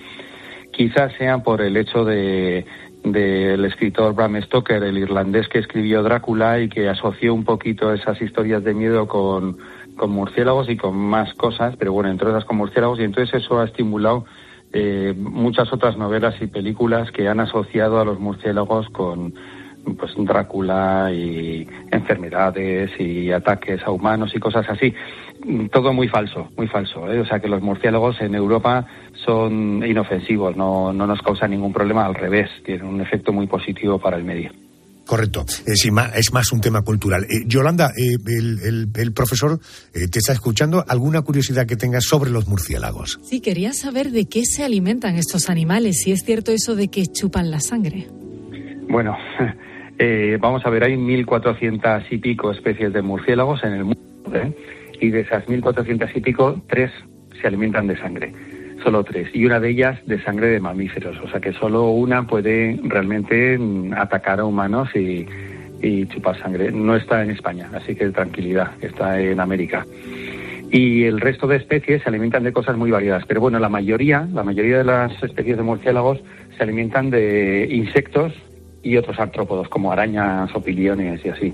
Quizás 0.72 1.14
sea 1.18 1.40
por 1.40 1.62
el 1.62 1.78
hecho 1.78 2.04
de 2.06 2.66
del 3.04 3.66
escritor 3.66 4.14
Bram 4.14 4.40
Stoker, 4.44 4.84
el 4.84 4.98
irlandés 4.98 5.48
que 5.48 5.60
escribió 5.60 6.04
Drácula 6.04 6.60
y 6.60 6.70
que 6.70 6.88
asoció 6.88 7.34
un 7.34 7.44
poquito 7.44 7.92
esas 7.94 8.22
historias 8.22 8.64
de 8.64 8.74
miedo 8.74 9.08
con, 9.08 9.58
con 9.96 10.12
murciélagos 10.12 10.70
y 10.70 10.78
con 10.78 10.96
más 10.96 11.34
cosas, 11.34 11.76
pero 11.78 11.94
bueno, 11.94 12.10
entre 12.10 12.28
otras 12.28 12.46
con 12.46 12.58
murciélagos, 12.58 13.00
y 13.00 13.04
entonces 13.04 13.44
eso 13.44 13.60
ha 13.60 13.66
estimulado 13.66 14.26
eh, 14.74 15.14
muchas 15.18 15.74
otras 15.74 15.98
novelas 15.98 16.36
y 16.42 16.48
películas 16.48 17.12
que 17.12 17.28
han 17.28 17.40
asociado 17.40 18.00
a 18.00 18.06
los 18.06 18.20
murciélagos 18.20 18.88
con 18.90 19.34
pues 19.98 20.12
Drácula 20.18 21.10
y 21.14 21.68
enfermedades 21.92 22.92
y 23.00 23.32
ataques 23.32 23.82
a 23.84 23.92
humanos 23.92 24.32
y 24.36 24.40
cosas 24.40 24.66
así. 24.70 24.94
Mm, 25.46 25.68
Todo 25.68 25.92
muy 25.94 26.08
falso, 26.08 26.50
muy 26.58 26.68
falso. 26.68 27.12
¿eh? 27.12 27.20
O 27.20 27.26
sea 27.26 27.40
que 27.40 27.48
los 27.48 27.62
murciélagos 27.62 28.22
en 28.22 28.36
Europa 28.36 28.86
son 29.26 29.84
inofensivos, 29.86 30.56
no, 30.56 30.94
no 30.94 31.08
nos 31.08 31.20
causan 31.22 31.52
ningún 31.52 31.74
problema, 31.74 32.06
al 32.06 32.16
revés, 32.16 32.50
tienen 32.66 32.86
un 32.86 33.02
efecto 33.02 33.32
muy 33.34 33.48
positivo 33.48 34.00
para 34.00 34.18
el 34.18 34.24
medio. 34.24 34.52
Correcto. 35.06 35.42
Eh, 35.66 35.76
sí, 35.76 35.92
ma- 35.92 36.12
es 36.16 36.32
más 36.32 36.52
un 36.54 36.62
tema 36.62 36.84
cultural. 36.84 37.24
Eh, 37.24 37.44
Yolanda, 37.48 37.88
eh, 37.98 38.16
el, 38.28 38.60
el- 38.64 38.88
el 38.96 39.14
profesor 39.14 39.60
eh, 39.94 40.08
te 40.08 40.20
está 40.20 40.32
escuchando. 40.32 40.86
¿Alguna 40.88 41.22
curiosidad 41.24 41.66
que 41.66 41.76
tengas 41.76 42.06
sobre 42.06 42.30
los 42.30 42.48
murciélagos? 42.48 43.20
Sí, 43.24 43.42
quería 43.42 43.74
saber 43.74 44.12
de 44.12 44.26
qué 44.26 44.46
se 44.46 44.64
alimentan 44.64 45.16
estos 45.16 45.50
animales, 45.50 45.98
si 46.04 46.12
es 46.12 46.24
cierto 46.24 46.52
eso 46.52 46.76
de 46.76 46.88
que 46.88 47.08
chupan 47.08 47.50
la 47.52 47.60
sangre. 47.60 48.08
Bueno, 48.88 49.16
eh, 50.04 50.38
vamos 50.42 50.66
a 50.66 50.72
ver, 50.72 50.84
hay 50.84 50.96
1.400 50.96 52.06
y 52.10 52.18
pico 52.18 52.50
especies 52.52 52.92
de 52.92 53.04
murciélagos 53.04 53.64
en 53.64 53.74
el 53.74 53.84
mundo, 53.84 54.02
¿eh? 54.34 54.52
y 55.00 55.12
de 55.12 55.20
esas 55.20 55.46
1.400 55.46 56.10
y 56.16 56.22
pico, 56.22 56.60
tres 56.68 56.92
se 57.40 57.46
alimentan 57.46 57.86
de 57.86 57.96
sangre, 57.98 58.34
solo 58.84 59.04
tres, 59.04 59.30
y 59.32 59.46
una 59.46 59.60
de 59.60 59.70
ellas 59.70 60.00
de 60.08 60.20
sangre 60.24 60.48
de 60.48 60.60
mamíferos, 60.60 61.20
o 61.24 61.30
sea 61.30 61.40
que 61.40 61.54
solo 61.54 61.92
una 61.92 62.26
puede 62.26 62.80
realmente 62.84 63.60
mm, 63.60 63.94
atacar 63.94 64.40
a 64.40 64.46
humanos 64.46 64.90
y, 64.96 65.28
y 65.84 66.08
chupar 66.08 66.36
sangre. 66.40 66.72
No 66.72 66.96
está 66.96 67.22
en 67.22 67.30
España, 67.30 67.70
así 67.72 67.94
que 67.94 68.10
tranquilidad, 68.10 68.72
está 68.82 69.22
en 69.22 69.40
América. 69.40 69.86
Y 70.72 71.04
el 71.04 71.22
resto 71.22 71.46
de 71.46 71.58
especies 71.58 72.02
se 72.02 72.10
alimentan 72.10 72.44
de 72.44 72.54
cosas 72.54 72.76
muy 72.76 72.90
variadas. 72.90 73.26
Pero 73.28 73.40
bueno, 73.40 73.60
la 73.60 73.70
mayoría, 73.70 74.28
la 74.34 74.44
mayoría 74.44 74.80
de 74.80 74.84
las 74.84 75.22
especies 75.22 75.58
de 75.58 75.64
murciélagos 75.64 76.20
se 76.58 76.64
alimentan 76.64 77.12
de 77.12 77.68
insectos 77.70 78.34
y 78.84 78.98
otros 78.98 79.20
artrópodos, 79.20 79.70
como 79.70 79.92
arañas 79.92 80.50
o 80.56 80.62
piliones 80.62 81.24
y 81.26 81.30
así. 81.30 81.54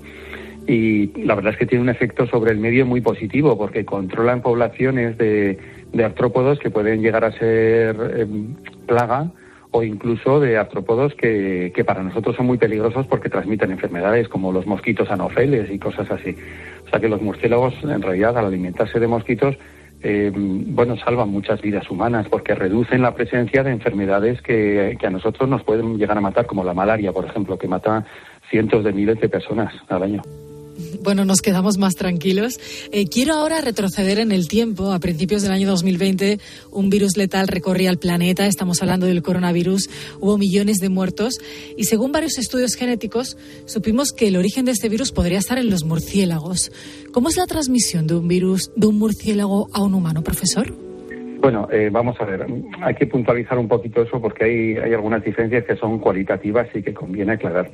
Y 0.68 1.24
la 1.24 1.36
verdad 1.36 1.54
es 1.54 1.60
que 1.60 1.66
tiene 1.66 1.84
un 1.84 1.90
efecto 1.90 2.28
sobre 2.28 2.52
el 2.52 2.58
medio 2.58 2.86
muy 2.86 3.00
positivo, 3.00 3.58
porque 3.58 3.86
controlan 3.86 4.42
poblaciones 4.42 5.18
de, 5.18 5.58
de 5.94 6.04
artrópodos 6.04 6.60
que 6.60 6.70
pueden 6.70 7.02
llegar 7.02 7.24
a 7.24 7.32
ser 7.32 7.96
em, 8.18 8.54
plaga 8.86 9.32
o 9.72 9.84
incluso 9.84 10.40
de 10.40 10.58
artrópodos 10.58 11.14
que, 11.16 11.72
que 11.74 11.84
para 11.84 12.04
nosotros 12.04 12.36
son 12.36 12.48
muy 12.48 12.58
peligrosos 12.58 13.06
porque 13.08 13.30
transmiten 13.30 13.72
enfermedades 13.72 14.28
como 14.28 14.52
los 14.52 14.66
mosquitos 14.66 15.10
anopheles 15.10 15.70
y 15.72 15.80
cosas 15.80 16.10
así. 16.12 16.36
O 16.86 16.90
sea 16.90 17.00
que 17.00 17.10
los 17.10 17.22
murciélagos, 17.22 17.74
en 17.84 18.02
realidad, 18.02 18.38
al 18.38 18.46
alimentarse 18.46 19.00
de 19.00 19.08
mosquitos, 19.08 19.56
eh, 20.04 20.32
bueno, 20.36 20.96
salvan 20.98 21.30
muchas 21.30 21.62
vidas 21.62 21.90
humanas 21.90 22.28
porque 22.30 22.56
reducen 22.56 23.02
la 23.02 23.16
presencia 23.16 23.64
de 23.64 23.72
enfermedades 23.72 24.42
que, 24.42 24.96
que 25.00 25.08
a 25.08 25.10
nosotros 25.10 25.50
nos 25.50 25.64
pueden 25.64 25.98
llegar 25.98 26.18
a 26.18 26.22
matar, 26.22 26.46
como 26.46 26.64
la 26.64 26.74
malaria, 26.74 27.12
por 27.12 27.26
ejemplo, 27.26 27.58
que 27.58 27.68
mata 27.68 28.06
cientos 28.50 28.84
de 28.84 28.94
miles 28.94 29.20
de 29.20 29.30
personas 29.30 29.74
al 29.90 30.04
año. 30.04 30.22
Bueno, 31.04 31.26
nos 31.26 31.42
quedamos 31.42 31.78
más 31.78 31.96
tranquilos. 31.96 32.60
Eh, 32.92 33.08
quiero 33.08 33.34
ahora 33.34 33.62
retroceder 33.62 34.20
en 34.20 34.32
el 34.32 34.48
tiempo. 34.48 34.92
A 34.92 35.00
principios 35.00 35.42
del 35.42 35.52
año 35.52 35.68
2020, 35.70 36.40
un 36.72 36.90
virus 36.90 37.18
letal 37.18 37.48
recorría 37.48 37.90
el 37.90 37.98
planeta. 37.98 38.46
Estamos 38.46 38.82
hablando 38.82 39.06
del 39.06 39.22
coronavirus. 39.22 39.90
Hubo 40.20 40.38
millones 40.38 40.78
de 40.78 40.90
muertos. 40.90 41.40
Y 41.78 41.86
según 41.86 42.12
varios 42.12 42.38
estudios 42.38 42.76
genéticos, 42.76 43.38
supimos 43.66 44.12
que 44.12 44.28
el 44.28 44.38
origen 44.38 44.66
de 44.66 44.72
este 44.72 44.90
virus 44.90 45.12
podría 45.12 45.40
estar 45.40 45.58
en 45.58 45.70
los 45.70 45.84
murciélagos. 45.84 46.72
¿Cómo 47.12 47.30
es 47.30 47.38
la 47.38 47.48
transmisión 47.48 48.06
de 48.08 48.16
un 48.16 48.28
virus 48.28 48.72
de 48.76 48.88
un 48.88 49.00
murciélago 49.00 49.70
a 49.74 49.82
un 49.82 49.94
humano, 49.94 50.24
profesor? 50.24 50.74
Bueno, 51.40 51.68
eh, 51.72 51.90
vamos 51.92 52.20
a 52.20 52.26
ver, 52.26 52.46
hay 52.82 52.96
que 52.96 53.06
puntualizar 53.06 53.58
un 53.58 53.68
poquito 53.68 54.02
eso 54.02 54.20
porque 54.20 54.44
hay, 54.44 54.78
hay 54.78 54.94
algunas 54.94 55.24
diferencias 55.24 55.66
que 55.66 55.76
son 55.76 56.00
cualitativas 56.00 56.68
y 56.74 56.82
que 56.82 56.94
conviene 56.94 57.34
aclarar. 57.34 57.70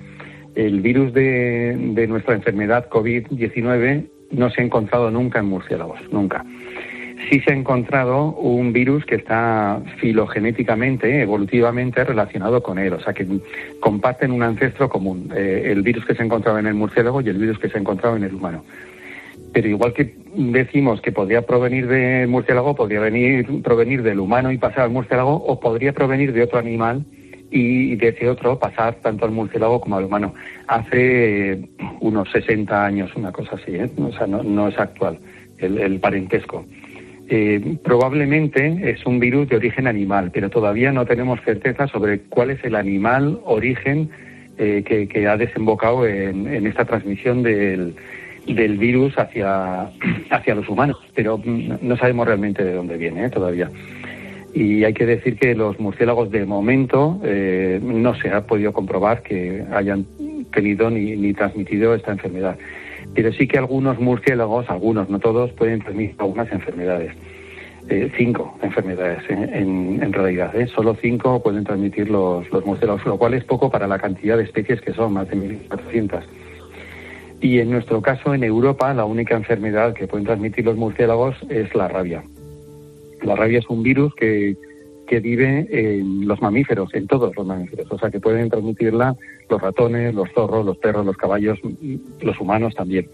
El 0.55 0.81
virus 0.81 1.13
de, 1.13 2.05
nuestra 2.07 2.35
enfermedad 2.35 2.89
COVID-19 2.89 4.05
no 4.31 4.49
se 4.49 4.61
ha 4.61 4.65
encontrado 4.65 5.09
nunca 5.09 5.39
en 5.39 5.45
murciélagos, 5.45 5.99
nunca. 6.11 6.45
Sí 7.29 7.39
se 7.39 7.51
ha 7.51 7.55
encontrado 7.55 8.31
un 8.33 8.73
virus 8.73 9.05
que 9.05 9.15
está 9.15 9.81
filogenéticamente, 9.97 11.21
evolutivamente 11.21 12.03
relacionado 12.03 12.61
con 12.61 12.77
él, 12.77 12.93
o 12.93 12.99
sea 12.99 13.13
que 13.13 13.25
comparten 13.79 14.31
un 14.31 14.43
ancestro 14.43 14.89
común, 14.89 15.31
eh, 15.35 15.63
el 15.67 15.81
virus 15.81 16.05
que 16.05 16.15
se 16.15 16.23
encontraba 16.23 16.59
en 16.59 16.67
el 16.67 16.73
murciélago 16.73 17.21
y 17.21 17.29
el 17.29 17.37
virus 17.37 17.59
que 17.59 17.69
se 17.69 17.77
ha 17.77 17.81
encontrado 17.81 18.17
en 18.17 18.23
el 18.23 18.35
humano. 18.35 18.63
Pero 19.53 19.67
igual 19.67 19.93
que 19.93 20.15
decimos 20.35 20.99
que 20.99 21.11
podría 21.11 21.43
provenir 21.43 21.87
del 21.87 22.27
murciélago, 22.27 22.75
podría 22.75 22.99
venir, 22.99 23.61
provenir 23.61 24.03
del 24.03 24.19
humano 24.19 24.51
y 24.51 24.57
pasar 24.57 24.81
al 24.81 24.89
murciélago, 24.89 25.35
o 25.35 25.59
podría 25.59 25.93
provenir 25.93 26.33
de 26.33 26.43
otro 26.43 26.59
animal 26.59 27.05
y 27.53 27.95
de 27.95 28.09
ese 28.09 28.27
otro 28.27 28.57
pasar 28.57 28.95
tanto 28.95 29.25
al 29.25 29.31
murciélago 29.31 29.79
como 29.79 29.97
al 29.97 30.05
humano. 30.05 30.33
Hace 30.67 31.51
eh, 31.51 31.61
unos 32.01 32.29
60 32.31 32.85
años, 32.85 33.15
una 33.15 33.31
cosa 33.31 33.55
así, 33.55 33.75
¿eh? 33.75 33.89
o 33.97 34.11
sea, 34.11 34.25
no, 34.25 34.67
es 34.67 34.79
actual 34.79 35.19
el, 35.59 35.77
el 35.77 35.99
parentesco. 35.99 36.65
Eh, 37.29 37.77
probablemente 37.83 38.89
es 38.89 39.05
un 39.05 39.19
virus 39.19 39.47
de 39.49 39.55
origen 39.57 39.87
animal, 39.87 40.31
pero 40.33 40.49
todavía 40.49 40.91
no 40.91 41.05
tenemos 41.05 41.39
certeza 41.45 41.87
sobre 41.87 42.21
cuál 42.21 42.49
es 42.49 42.63
el 42.63 42.75
animal 42.75 43.39
origen 43.45 44.09
eh, 44.57 44.83
que, 44.83 45.27
ha 45.27 45.37
desembocado 45.37 46.07
en, 46.07 46.67
esta 46.67 46.85
transmisión 46.85 47.43
del, 47.43 47.95
del 48.47 48.77
virus 48.77 49.17
hacia, 49.17 49.89
hacia 50.31 50.55
los 50.55 50.67
humanos, 50.67 50.97
pero 51.15 51.37
mm, 51.37 51.77
no 51.81 51.97
sabemos 51.97 52.27
realmente 52.27 52.63
de 52.63 52.73
dónde 52.73 52.97
viene 52.97 53.29
todavía. 53.29 53.69
Y 54.53 54.83
hay 54.83 54.93
que 54.93 55.05
decir 55.05 55.37
que 55.37 55.55
los 55.55 55.79
murciélagos 55.79 56.29
de 56.29 56.45
momento 56.45 57.19
eh, 57.23 57.79
no 57.81 58.13
se 58.15 58.29
ha 58.29 58.45
podido 58.45 58.71
comprobar 58.71 59.23
que 59.23 59.65
hayan 59.71 60.05
tenido 60.53 60.89
ni, 60.91 61.15
ni 61.15 61.33
transmitido 61.33 61.95
esta 61.95 62.11
enfermedad. 62.11 62.57
Pero 63.15 63.31
sí 63.33 63.47
que 63.47 63.57
algunos 63.57 63.99
murciélagos, 63.99 64.69
algunos, 64.69 65.09
no 65.09 65.19
todos, 65.19 65.51
pueden 65.53 65.79
transmitir 65.79 66.15
algunas 66.19 66.51
enfermedades. 66.51 67.13
Eh, 67.89 68.09
cinco 68.15 68.57
enfermedades 68.61 69.23
en, 69.29 70.01
en, 70.01 70.13
realidad. 70.13 70.55
¿eh? 70.55 70.67
Solo 70.67 70.95
cinco 71.01 71.43
pueden 71.43 71.65
transmitir 71.65 72.09
los, 72.09 72.49
los 72.49 72.65
murciélagos, 72.65 73.05
lo 73.05 73.17
cual 73.17 73.33
es 73.33 73.43
poco 73.43 73.69
para 73.69 73.87
la 73.87 73.99
cantidad 73.99 74.37
de 74.37 74.43
especies 74.43 74.79
que 74.79 74.93
son, 74.93 75.13
más 75.13 75.27
de 75.27 75.35
1.400. 75.35 76.21
Y 77.41 77.59
en 77.59 77.71
nuestro 77.71 78.01
caso, 78.01 78.33
en 78.33 78.43
Europa, 78.45 78.93
la 78.93 79.03
única 79.03 79.35
enfermedad 79.35 79.93
que 79.93 80.07
pueden 80.07 80.25
transmitir 80.25 80.63
los 80.63 80.77
murciélagos 80.77 81.35
es 81.49 81.75
la 81.75 81.89
rabia. 81.89 82.23
La 83.23 83.36
rabia 83.36 83.59
es 83.59 83.69
un 83.69 83.83
virus 83.83 84.13
que, 84.15 84.55
que 85.07 85.19
vive 85.19 85.67
en 85.71 86.27
los 86.27 86.41
mamíferos, 86.41 86.93
en 86.93 87.07
todos 87.07 87.36
los 87.36 87.45
mamíferos. 87.45 87.88
O 87.91 87.97
sea, 87.97 88.09
que 88.09 88.19
pueden 88.19 88.49
transmitirla 88.49 89.15
los 89.49 89.62
ratones, 89.62 90.13
los 90.13 90.29
zorros, 90.31 90.65
los 90.65 90.77
perros, 90.77 91.05
los 91.05 91.17
caballos, 91.17 91.59
los 92.21 92.39
humanos 92.39 92.75
también. 92.75 93.07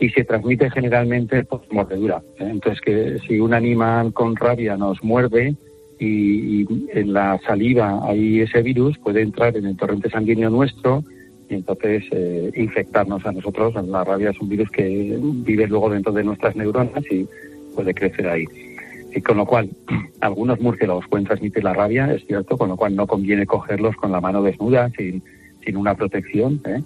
Y 0.00 0.08
se 0.10 0.24
transmite 0.24 0.70
generalmente 0.70 1.44
por 1.44 1.62
mordedura. 1.70 2.22
Entonces, 2.38 2.80
que 2.80 3.18
si 3.26 3.38
un 3.38 3.52
animal 3.52 4.12
con 4.12 4.36
rabia 4.36 4.76
nos 4.76 5.02
muerde 5.04 5.54
y, 5.98 6.62
y 6.62 6.66
en 6.92 7.12
la 7.12 7.38
saliva 7.46 8.00
hay 8.08 8.40
ese 8.40 8.62
virus, 8.62 8.96
puede 8.98 9.20
entrar 9.20 9.56
en 9.56 9.66
el 9.66 9.76
torrente 9.76 10.08
sanguíneo 10.08 10.48
nuestro 10.48 11.04
y 11.50 11.54
entonces 11.54 12.04
eh, 12.12 12.50
infectarnos 12.54 13.26
a 13.26 13.32
nosotros. 13.32 13.74
La 13.86 14.04
rabia 14.04 14.30
es 14.30 14.40
un 14.40 14.48
virus 14.48 14.70
que 14.70 15.18
vive 15.20 15.66
luego 15.66 15.90
dentro 15.90 16.12
de 16.12 16.24
nuestras 16.24 16.56
neuronas 16.56 17.04
y 17.10 17.26
puede 17.74 17.92
crecer 17.92 18.28
ahí. 18.28 18.46
Y 19.12 19.20
con 19.20 19.36
lo 19.36 19.46
cual, 19.46 19.70
algunos 20.20 20.60
murciélagos 20.60 21.06
pueden 21.08 21.26
transmitir 21.26 21.64
la 21.64 21.74
rabia, 21.74 22.12
es 22.12 22.26
cierto, 22.26 22.56
con 22.56 22.68
lo 22.68 22.76
cual 22.76 22.94
no 22.96 23.06
conviene 23.06 23.46
cogerlos 23.46 23.96
con 23.96 24.12
la 24.12 24.20
mano 24.20 24.42
desnuda, 24.42 24.90
sin, 24.96 25.22
sin 25.64 25.76
una 25.76 25.94
protección. 25.94 26.60
¿eh? 26.66 26.82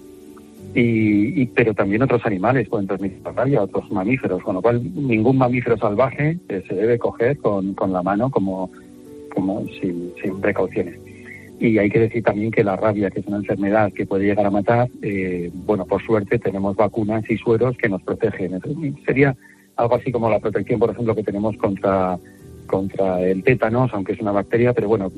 Y, 0.73 1.41
y, 1.41 1.45
pero 1.47 1.73
también 1.73 2.01
otros 2.01 2.25
animales 2.25 2.67
pueden 2.67 2.87
transmitir 2.87 3.21
la 3.23 3.31
rabia, 3.31 3.61
otros 3.61 3.89
mamíferos, 3.91 4.43
con 4.43 4.55
lo 4.55 4.61
cual 4.61 4.81
ningún 4.83 5.37
mamífero 5.37 5.77
salvaje 5.77 6.37
eh, 6.49 6.63
se 6.67 6.75
debe 6.75 6.99
coger 6.99 7.37
con, 7.37 7.73
con 7.73 7.93
la 7.93 8.03
mano 8.03 8.29
como, 8.29 8.69
como 9.33 9.65
sin, 9.79 10.11
sin 10.21 10.41
precauciones. 10.41 10.99
Y 11.59 11.77
hay 11.77 11.89
que 11.89 11.99
decir 11.99 12.23
también 12.23 12.51
que 12.51 12.63
la 12.63 12.75
rabia, 12.75 13.09
que 13.09 13.21
es 13.21 13.27
una 13.27 13.37
enfermedad 13.37 13.93
que 13.93 14.05
puede 14.05 14.25
llegar 14.25 14.45
a 14.45 14.51
matar, 14.51 14.89
eh, 15.01 15.49
bueno, 15.65 15.85
por 15.85 16.03
suerte 16.03 16.37
tenemos 16.37 16.75
vacunas 16.75 17.23
y 17.29 17.37
sueros 17.37 17.77
que 17.77 17.87
nos 17.87 18.01
protegen. 18.01 18.59
Sería 19.05 19.35
algo 19.75 19.95
así 19.95 20.11
como 20.11 20.29
la 20.29 20.39
protección, 20.39 20.79
por 20.79 20.89
ejemplo, 20.89 21.15
que 21.15 21.23
tenemos 21.23 21.55
contra, 21.57 22.17
contra 22.67 23.21
el 23.21 23.43
tétanos, 23.43 23.91
aunque 23.93 24.13
es 24.13 24.19
una 24.19 24.31
bacteria, 24.31 24.73
pero 24.73 24.87
bueno, 24.87 25.11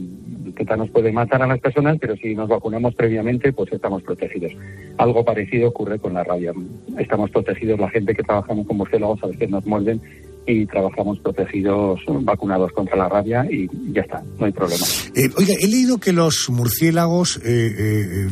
el 0.46 0.54
tétanos 0.54 0.90
puede 0.90 1.12
matar 1.12 1.42
a 1.42 1.48
las 1.48 1.60
personas, 1.60 1.98
pero 2.00 2.16
si 2.16 2.36
nos 2.36 2.50
vacunamos 2.50 2.96
previamente, 2.96 3.54
pues 3.54 3.72
estamos 3.72 4.04
protegidos. 4.04 4.54
Algo 4.98 5.24
parecido 5.24 5.70
ocurre 5.70 6.00
con 6.00 6.14
la 6.14 6.24
rabia. 6.24 6.54
Estamos 6.98 7.30
protegidos, 7.32 7.80
la 7.80 7.90
gente 7.90 8.16
que 8.16 8.24
trabajamos 8.24 8.68
con 8.68 8.78
murciélagos 8.78 9.24
a 9.24 9.28
veces 9.28 9.50
nos 9.50 9.66
muerden 9.66 10.02
y 10.48 10.66
trabajamos 10.66 11.20
protegidos, 11.20 12.00
vacunados 12.22 12.72
contra 12.72 12.96
la 12.96 13.10
rabia 13.10 13.46
y 13.52 13.70
ya 13.92 14.02
está, 14.02 14.24
no 14.40 14.46
hay 14.46 14.54
problema. 14.54 14.86
Eh, 15.14 15.30
oiga, 15.38 15.54
he 15.60 15.68
leído 15.68 16.00
que 16.00 16.14
los 16.14 16.50
murciélagos, 16.50 17.38
eh, 17.44 17.44
eh, 17.46 18.28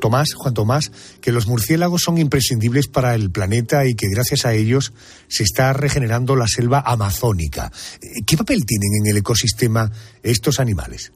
Tomás, 0.00 0.32
Juan 0.34 0.54
Tomás, 0.54 1.18
que 1.20 1.30
los 1.30 1.46
murciélagos 1.46 2.02
son 2.02 2.16
imprescindibles 2.16 2.88
para 2.88 3.14
el 3.14 3.30
planeta 3.30 3.84
y 3.86 3.94
que 3.94 4.08
gracias 4.08 4.46
a 4.46 4.54
ellos 4.54 4.94
se 5.28 5.42
está 5.42 5.74
regenerando 5.74 6.36
la 6.36 6.46
selva 6.46 6.82
amazónica. 6.84 7.70
¿Qué 8.26 8.36
papel 8.38 8.64
tienen 8.64 9.04
en 9.04 9.10
el 9.10 9.18
ecosistema 9.18 9.90
estos 10.22 10.60
animales? 10.60 11.12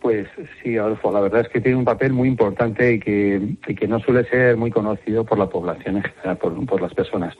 Pues 0.00 0.26
sí, 0.62 0.78
Adolfo, 0.78 1.12
la 1.12 1.20
verdad 1.20 1.42
es 1.42 1.48
que 1.48 1.60
tiene 1.60 1.76
un 1.76 1.84
papel 1.84 2.12
muy 2.12 2.28
importante 2.28 2.94
y 2.94 2.98
que, 2.98 3.56
y 3.68 3.74
que 3.74 3.86
no 3.86 4.00
suele 4.00 4.24
ser 4.28 4.56
muy 4.56 4.70
conocido 4.70 5.24
por 5.24 5.38
la 5.38 5.48
población 5.48 5.98
en 5.98 6.02
general, 6.02 6.38
por, 6.38 6.66
por 6.66 6.80
las 6.80 6.94
personas. 6.94 7.36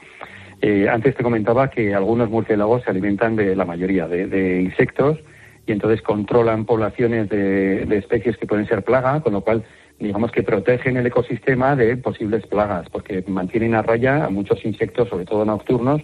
Eh, 0.65 0.89
antes 0.89 1.17
te 1.17 1.25
comentaba 1.25 1.71
que 1.71 1.93
algunos 1.93 2.31
murciélagos 2.31 2.85
se 2.85 2.91
alimentan 2.91 3.35
de 3.35 3.57
la 3.57 3.65
mayoría 3.65 4.07
de, 4.07 4.63
insectos 4.63 5.19
y 5.67 5.73
entonces 5.73 6.01
controlan 6.03 6.65
poblaciones 6.65 7.29
de, 7.29 7.85
de, 7.85 7.99
especies 7.99 8.37
que 8.37 8.47
pueden 8.47 8.69
ser 8.69 8.85
plaga, 8.85 9.21
con 9.23 9.33
lo 9.33 9.41
cual 9.41 9.65
digamos 9.99 10.31
que 10.31 10.45
protegen 10.45 10.97
el 10.97 11.07
ecosistema 11.07 11.75
de 11.75 11.97
posibles 11.97 12.47
plagas, 12.47 12.89
porque 12.91 13.25
mantienen 13.27 13.75
a 13.75 13.83
raya 13.83 14.25
a 14.25 14.31
muchos 14.31 14.65
insectos, 14.65 15.09
sobre 15.09 15.25
todo 15.25 15.45
nocturnos, 15.45 16.03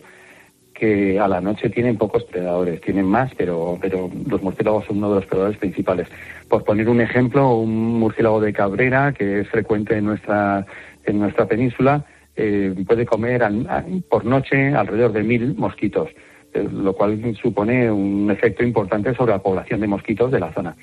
que 0.75 1.21
a 1.21 1.29
la 1.29 1.41
noche 1.41 1.71
tienen 1.71 1.97
pocos 1.97 2.25
predadores, 2.25 2.81
tienen 2.81 3.07
más, 3.07 3.33
pero, 3.37 3.79
pero 3.81 4.11
los 4.27 4.43
murciélagos 4.43 4.87
son 4.87 4.99
uno 4.99 5.11
de 5.11 5.15
los 5.17 5.27
predadores 5.27 5.59
principales. 5.59 6.09
Por 6.49 6.65
poner 6.65 6.89
un 6.89 7.01
ejemplo, 7.01 7.57
un 7.57 7.99
murciélago 7.99 8.41
de 8.41 8.53
cabrera, 8.53 9.13
que 9.13 9.41
es 9.41 9.49
frecuente 9.49 9.97
en 9.97 10.05
nuestra, 10.05 10.67
en 11.05 11.19
nuestra 11.19 11.47
península, 11.47 12.05
eh, 12.41 12.73
puede 12.87 13.05
comer 13.05 13.43
al, 13.43 13.67
por 14.09 14.25
noche 14.25 14.73
alrededor 14.73 15.13
de 15.13 15.25
mil 15.25 15.57
mosquitos, 15.57 16.09
eh, 16.55 16.69
lo 16.73 16.93
cual 16.93 17.37
supone 17.43 17.91
un 17.91 18.31
efecto 18.31 18.63
importante 18.63 19.13
sobre 19.15 19.33
la 19.33 19.43
población 19.43 19.81
de 19.81 19.89
mosquitos 19.89 20.31
de 20.31 20.39
la 20.39 20.53
zona. 20.53 20.77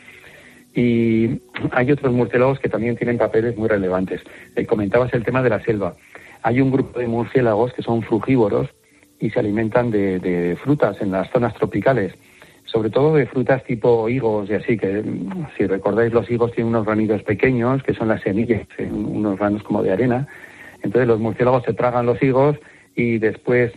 Y 0.74 1.40
hay 1.72 1.90
otros 1.94 2.12
murciélagos 2.12 2.60
que 2.60 2.68
también 2.68 2.98
tienen 2.98 3.18
papeles 3.18 3.56
muy 3.58 3.70
relevantes. 3.70 4.22
Eh, 4.54 4.66
comentabas 4.66 5.14
el 5.14 5.24
tema 5.24 5.42
de 5.42 5.50
la 5.50 5.64
selva. 5.64 5.96
Hay 6.44 6.60
un 6.60 6.72
grupo 6.72 7.00
de 7.00 7.08
murciélagos 7.08 7.72
que 7.72 7.82
son 7.82 8.02
frugívoros 8.02 8.68
y 9.22 9.30
se 9.30 9.40
alimentan 9.40 9.92
de, 9.92 10.20
de 10.20 10.58
frutas 10.58 11.02
en 11.02 11.12
las 11.12 11.32
zonas 11.32 11.54
tropicales 11.54 12.14
sobre 12.66 12.90
todo 12.90 13.16
de 13.16 13.26
frutas 13.28 13.64
tipo 13.64 14.10
higos 14.10 14.50
y 14.50 14.54
así, 14.56 14.78
que 14.78 15.02
si 15.56 15.66
recordáis 15.66 16.12
los 16.12 16.30
higos 16.30 16.52
tienen 16.52 16.74
unos 16.74 16.86
granitos 16.86 17.24
pequeños, 17.24 17.82
que 17.84 17.94
son 17.94 18.10
las 18.10 18.22
semillas, 18.22 18.68
unos 18.92 19.38
granos 19.38 19.64
como 19.64 19.82
de 19.82 19.94
arena, 19.94 20.28
entonces 20.86 21.08
los 21.08 21.20
murciélagos 21.20 21.64
se 21.64 21.74
tragan 21.74 22.06
los 22.06 22.22
higos 22.22 22.58
y 22.96 23.18
después, 23.18 23.74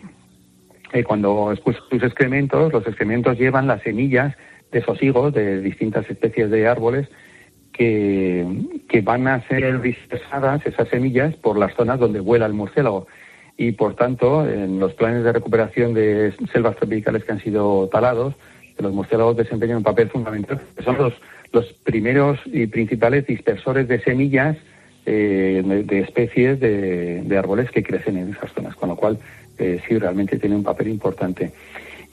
eh, 0.92 1.04
cuando 1.04 1.50
expulsan 1.50 1.82
sus 1.88 2.02
excrementos, 2.02 2.70
los 2.70 2.86
excrementos 2.86 3.38
llevan 3.38 3.66
las 3.66 3.80
semillas 3.82 4.36
de 4.70 4.80
esos 4.80 5.02
higos 5.02 5.32
de 5.32 5.62
distintas 5.62 6.08
especies 6.10 6.50
de 6.50 6.68
árboles 6.68 7.08
que, 7.72 8.46
que 8.90 9.00
van 9.00 9.26
a 9.26 9.40
ser 9.48 9.80
dispersadas, 9.80 10.66
esas 10.66 10.86
semillas, 10.88 11.34
por 11.36 11.58
las 11.58 11.74
zonas 11.74 11.98
donde 11.98 12.20
vuela 12.20 12.44
el 12.44 12.52
murciélago. 12.52 13.06
Y 13.56 13.72
por 13.72 13.94
tanto, 13.94 14.46
en 14.46 14.78
los 14.78 14.92
planes 14.92 15.24
de 15.24 15.32
recuperación 15.32 15.94
de 15.94 16.34
selvas 16.52 16.76
tropicales 16.76 17.24
que 17.24 17.32
han 17.32 17.40
sido 17.40 17.88
talados, 17.88 18.34
los 18.78 18.92
murciélagos 18.92 19.38
desempeñan 19.38 19.78
un 19.78 19.82
papel 19.82 20.10
fundamental. 20.10 20.60
Son 20.84 20.98
los, 20.98 21.14
los 21.52 21.64
primeros 21.84 22.38
y 22.44 22.66
principales 22.66 23.26
dispersores 23.26 23.88
de 23.88 23.98
semillas 24.00 24.58
eh, 25.10 25.62
de, 25.64 26.00
especies 26.00 26.60
de, 26.60 27.38
árboles 27.38 27.70
que 27.70 27.82
crecen 27.82 28.18
en 28.18 28.30
esas 28.30 28.52
zonas, 28.52 28.74
con 28.74 28.90
lo 28.90 28.96
cual 28.96 29.18
eh, 29.56 29.80
sí 29.88 29.98
realmente 29.98 30.38
tiene 30.38 30.54
un 30.54 30.62
papel 30.62 30.88
importante. 30.88 31.50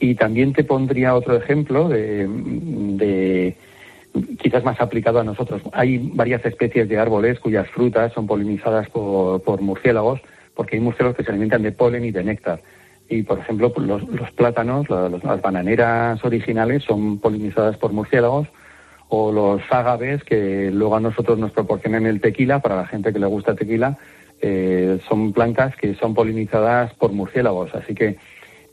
Y 0.00 0.14
también 0.14 0.54
te 0.54 0.64
pondría 0.64 1.14
otro 1.14 1.36
ejemplo 1.36 1.90
de, 1.90 2.26
de, 2.26 3.56
quizás 4.38 4.64
más 4.64 4.80
aplicado 4.80 5.20
a 5.20 5.24
nosotros. 5.24 5.60
Hay 5.72 5.98
varias 6.14 6.42
especies 6.46 6.88
de 6.88 6.98
árboles 6.98 7.38
cuyas 7.38 7.68
frutas 7.68 8.14
son 8.14 8.26
polinizadas 8.26 8.88
por, 8.88 9.60
murciélagos, 9.60 10.20
porque 10.54 10.76
hay 10.76 10.82
murciélagos 10.82 11.18
que 11.18 11.24
se 11.24 11.30
alimentan 11.30 11.62
de 11.62 11.72
polen 11.72 12.02
y 12.02 12.12
de 12.12 12.24
néctar. 12.24 12.62
Y, 13.10 13.24
por 13.24 13.38
ejemplo, 13.40 13.72
los, 13.76 14.30
plátanos, 14.32 14.88
las 14.88 15.42
bananeras 15.42 16.24
originales 16.24 16.82
son 16.82 17.18
polinizadas 17.18 17.76
por 17.76 17.92
murciélagos, 17.92 18.48
o 19.08 19.30
los 19.30 19.62
ágaves 19.70 20.24
que 20.24 20.70
luego 20.72 20.96
a 20.96 21.00
nosotros 21.00 21.38
nos 21.38 21.52
proporcionan 21.52 22.06
el 22.06 22.20
tequila, 22.20 22.60
para 22.60 22.76
la 22.76 22.86
gente 22.86 23.12
que 23.12 23.18
le 23.18 23.26
gusta 23.26 23.54
tequila, 23.54 23.96
eh, 24.40 24.98
son 25.08 25.32
plantas 25.32 25.76
que 25.76 25.94
son 25.94 26.14
polinizadas 26.14 26.92
por 26.94 27.12
murciélagos, 27.12 27.74
así 27.74 27.94
que 27.94 28.16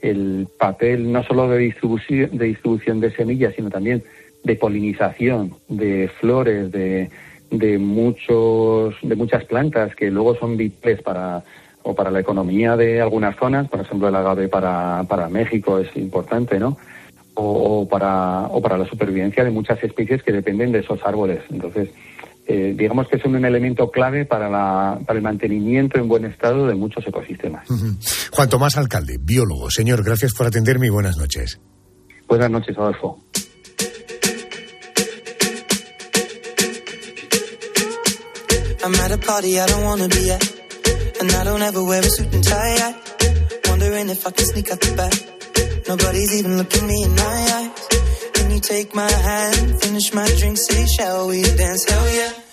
el 0.02 0.48
papel 0.60 1.12
no 1.12 1.24
solo 1.24 1.48
de 1.48 1.60
distribución, 1.60 2.38
de 2.38 2.46
distribución 2.46 3.00
de 3.00 3.12
semillas, 3.12 3.54
sino 3.56 3.70
también 3.70 4.04
de 4.44 4.56
polinización 4.56 5.54
de 5.70 6.10
flores, 6.20 6.72
de, 6.72 7.10
de 7.50 7.78
muchos, 7.78 8.96
de 9.02 9.16
muchas 9.16 9.46
plantas 9.46 9.96
que 9.96 10.12
luego 10.12 10.36
son 10.36 10.58
vitales 10.58 11.02
para 11.02 11.44
o 11.84 11.94
para 11.94 12.12
la 12.12 12.22
economía 12.22 12.76
de 12.76 13.02
algunas 13.02 13.36
zonas, 13.38 13.68
por 13.68 13.82
ejemplo 13.82 14.08
el 14.08 14.16
agave 14.16 14.48
para, 14.48 15.04
para 15.08 15.30
México 15.30 15.80
es 15.80 15.96
importante, 15.98 16.60
¿no? 16.60 16.78
O, 17.36 17.82
o 17.82 17.88
para, 17.88 18.48
o 18.48 18.62
para 18.62 18.78
la 18.78 18.86
supervivencia 18.86 19.44
de 19.44 19.50
muchas 19.50 19.84
especies 19.84 20.22
que 20.22 20.32
dependen 20.32 20.72
de 20.72 20.80
esos 20.80 21.00
árboles. 21.04 21.40
Entonces, 21.50 21.90
eh, 22.46 22.74
digamos 22.78 23.08
que 23.08 23.18
son 23.20 23.36
un 23.36 23.46
elemento 23.46 23.90
clave 23.90 24.26
para, 24.26 24.50
la, 24.50 25.00
para 25.06 25.18
el 25.18 25.24
mantenimiento 25.24 25.98
en 25.98 26.08
buen 26.08 26.26
estado 26.26 26.68
de 26.68 26.76
muchos 26.76 27.08
ecosistemas. 27.08 27.70
Ujú. 27.70 27.96
Juan 28.32 28.50
Tomás 28.50 28.78
Alcalde, 28.78 29.18
biólogo. 29.20 29.72
Señor, 29.72 30.04
gracias 30.04 30.34
por 30.34 30.48
atenderme 30.48 30.88
y 30.88 30.90
buenas 30.90 31.18
noches. 31.18 31.60
Buenas 32.28 32.52
noches, 32.52 32.78
Adolfo. 32.78 33.18
Nobody's 45.88 46.34
even 46.40 46.58
looking 46.58 46.88
me 46.88 47.04
in 47.04 47.16
my 47.16 47.22
eyes. 47.24 47.88
Can 48.34 48.52
you 48.52 48.60
take 48.60 48.96
my 48.96 49.12
hand, 49.12 49.82
finish 49.82 50.14
my 50.14 50.28
drink, 50.40 50.58
say, 50.58 50.86
shall 50.86 51.28
we 51.28 51.42
dance? 51.42 51.86
Hell 51.90 52.10
yeah. 52.14 52.44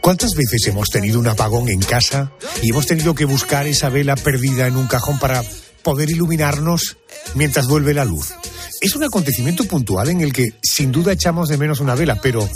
¿Cuántas 0.00 0.34
veces 0.34 0.66
hemos 0.68 0.88
tenido 0.88 1.18
un 1.20 1.28
apagón 1.28 1.68
en 1.68 1.80
casa 1.80 2.32
y 2.62 2.70
hemos 2.70 2.86
tenido 2.86 3.14
que 3.14 3.26
buscar 3.26 3.66
esa 3.66 3.90
vela 3.90 4.16
perdida 4.16 4.66
en 4.66 4.76
un 4.76 4.86
cajón 4.86 5.18
para 5.18 5.42
poder 5.82 6.10
iluminarnos 6.10 6.96
mientras 7.34 7.66
vuelve 7.66 7.92
la 7.92 8.04
luz? 8.04 8.32
Es 8.80 8.94
un 8.94 9.04
acontecimiento 9.04 9.64
puntual 9.64 10.08
en 10.08 10.22
el 10.22 10.32
que 10.32 10.48
sin 10.62 10.92
duda 10.92 11.12
echamos 11.12 11.48
de 11.48 11.58
menos 11.58 11.80
una 11.80 11.94
vela, 11.94 12.18
pero 12.22 12.48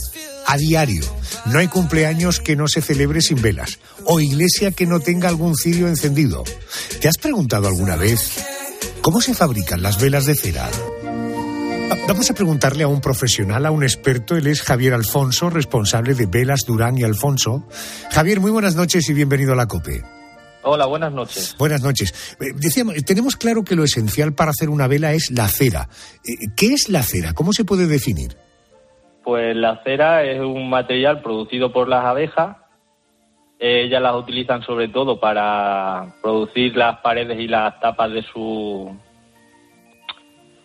a 0.51 0.57
diario. 0.57 1.05
No 1.47 1.59
hay 1.59 1.69
cumpleaños 1.69 2.41
que 2.41 2.57
no 2.57 2.67
se 2.69 2.83
celebre 2.83 3.21
sin 3.21 3.41
velas 3.41 3.79
o 4.05 4.21
iglesia 4.21 4.73
que 4.73 4.87
no 4.87 5.01
tenga 5.01 5.29
algún 5.29 5.57
cirio 5.57 5.89
encendido. 5.89 6.45
¿Te 7.01 7.09
has 7.09 7.17
preguntado 7.19 7.69
alguna 7.69 7.97
vez 7.97 8.45
cómo 9.03 9.21
se 9.21 9.35
fabrican 9.35 9.83
las 9.83 10.01
velas 10.01 10.27
de 10.27 10.35
cera? 10.35 10.69
Va- 11.91 11.99
Vamos 12.09 12.31
a 12.31 12.35
preguntarle 12.35 12.83
a 12.85 12.89
un 12.89 13.01
profesional, 13.01 13.65
a 13.67 13.71
un 13.71 13.83
experto. 13.83 14.37
Él 14.37 14.47
es 14.49 14.63
Javier 14.63 14.95
Alfonso, 14.95 15.51
responsable 15.51 16.15
de 16.15 16.27
Velas 16.27 16.61
Durán 16.67 16.99
y 16.99 17.05
Alfonso. 17.05 17.67
Javier, 18.11 18.41
muy 18.41 18.51
buenas 18.51 18.75
noches 18.75 19.09
y 19.09 19.13
bienvenido 19.13 19.53
a 19.53 19.57
la 19.57 19.67
COPE. 19.67 20.03
Hola, 20.63 20.85
buenas 20.87 21.13
noches. 21.13 21.55
Buenas 21.59 21.81
noches. 21.81 22.13
Eh, 22.41 22.53
Decíamos, 22.55 22.95
tenemos 23.07 23.37
claro 23.37 23.65
que 23.65 23.75
lo 23.77 23.83
esencial 23.85 24.35
para 24.35 24.51
hacer 24.51 24.69
una 24.69 24.87
vela 24.89 25.15
es 25.15 25.31
la 25.31 25.49
cera. 25.49 25.89
Eh, 26.25 26.49
¿Qué 26.57 26.75
es 26.75 26.89
la 26.91 27.03
cera? 27.03 27.33
¿Cómo 27.33 27.53
se 27.55 27.65
puede 27.65 27.87
definir? 27.87 28.37
Pues 29.31 29.55
la 29.55 29.81
cera 29.85 30.25
es 30.25 30.41
un 30.41 30.69
material 30.69 31.23
producido 31.23 31.73
por 31.73 31.87
las 31.87 32.05
abejas. 32.05 32.57
Ellas 33.61 34.03
las 34.03 34.17
utilizan 34.17 34.61
sobre 34.65 34.89
todo 34.89 35.21
para 35.21 36.17
producir 36.21 36.77
las 36.77 36.99
paredes 36.99 37.39
y 37.39 37.47
las 37.47 37.79
tapas 37.79 38.11
de 38.11 38.23
su 38.23 38.93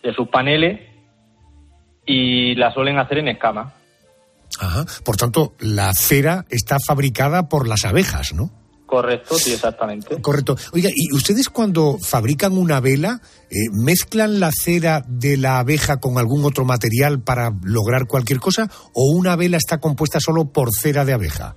de 0.02 0.14
sus 0.16 0.28
paneles 0.30 0.82
y 2.08 2.56
la 2.56 2.74
suelen 2.74 2.98
hacer 2.98 3.20
en 3.20 3.28
escama. 3.28 3.72
Ajá. 4.60 4.84
Por 5.04 5.16
tanto, 5.16 5.54
la 5.60 5.94
cera 5.94 6.46
está 6.50 6.78
fabricada 6.80 7.48
por 7.48 7.68
las 7.68 7.86
abejas, 7.86 8.34
¿no? 8.34 8.50
Correcto, 8.96 9.36
sí, 9.36 9.52
exactamente. 9.54 10.22
Correcto. 10.22 10.56
Oiga, 10.72 10.90
¿y 10.94 11.14
ustedes 11.14 11.50
cuando 11.50 11.98
fabrican 12.00 12.58
una 12.58 12.80
vela, 12.80 13.20
eh, 13.50 13.56
mezclan 13.74 14.40
la 14.40 14.52
cera 14.52 15.04
de 15.08 15.36
la 15.36 15.60
abeja 15.60 15.98
con 16.00 16.18
algún 16.18 16.46
otro 16.46 16.64
material 16.64 17.22
para 17.22 17.52
lograr 17.64 18.08
cualquier 18.08 18.40
cosa? 18.40 18.70
¿O 18.94 19.12
una 19.12 19.36
vela 19.36 19.58
está 19.58 19.80
compuesta 19.80 20.20
solo 20.22 20.46
por 20.46 20.72
cera 20.74 21.04
de 21.04 21.12
abeja? 21.14 21.56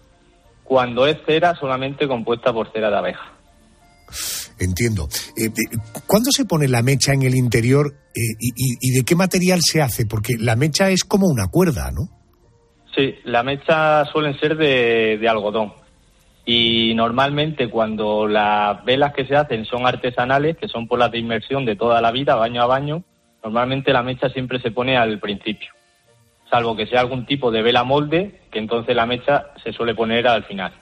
Cuando 0.64 1.06
es 1.06 1.16
cera, 1.26 1.54
solamente 1.58 2.08
compuesta 2.08 2.52
por 2.52 2.72
cera 2.72 2.90
de 2.90 2.96
abeja. 2.98 3.32
Entiendo. 4.58 5.08
Eh, 5.36 5.44
eh, 5.46 5.50
¿Cuándo 6.06 6.30
se 6.32 6.44
pone 6.44 6.66
la 6.66 6.82
mecha 6.82 7.12
en 7.12 7.22
el 7.22 7.36
interior 7.36 7.94
eh, 8.16 8.20
y, 8.40 8.48
y- 8.56 8.76
y 8.80 8.90
de 8.98 9.04
qué 9.04 9.14
material 9.14 9.60
se 9.62 9.80
hace? 9.80 10.06
Porque 10.06 10.34
la 10.38 10.56
mecha 10.56 10.90
es 10.90 11.04
como 11.04 11.26
una 11.28 11.46
cuerda, 11.46 11.92
¿no? 11.92 12.08
Sí, 12.96 13.14
la 13.24 13.44
mecha 13.44 14.04
suelen 14.06 14.36
ser 14.40 14.56
de, 14.56 15.18
de 15.20 15.28
algodón. 15.28 15.72
Y 16.50 16.94
normalmente 16.94 17.68
cuando 17.68 18.26
las 18.26 18.82
velas 18.82 19.12
que 19.12 19.26
se 19.26 19.36
hacen 19.36 19.66
son 19.66 19.86
artesanales, 19.86 20.56
que 20.56 20.66
son 20.66 20.88
por 20.88 20.98
las 20.98 21.12
de 21.12 21.18
inmersión 21.18 21.66
de 21.66 21.76
toda 21.76 22.00
la 22.00 22.10
vida, 22.10 22.36
baño 22.36 22.62
a 22.62 22.66
baño, 22.66 23.02
normalmente 23.44 23.92
la 23.92 24.02
mecha 24.02 24.30
siempre 24.30 24.58
se 24.58 24.70
pone 24.70 24.96
al 24.96 25.20
principio. 25.20 25.68
Salvo 26.48 26.74
que 26.74 26.86
sea 26.86 27.00
algún 27.00 27.26
tipo 27.26 27.50
de 27.50 27.60
vela 27.60 27.84
molde, 27.84 28.40
que 28.50 28.60
entonces 28.60 28.96
la 28.96 29.04
mecha 29.04 29.48
se 29.62 29.74
suele 29.74 29.94
poner 29.94 30.26
al 30.26 30.42
final. 30.44 30.72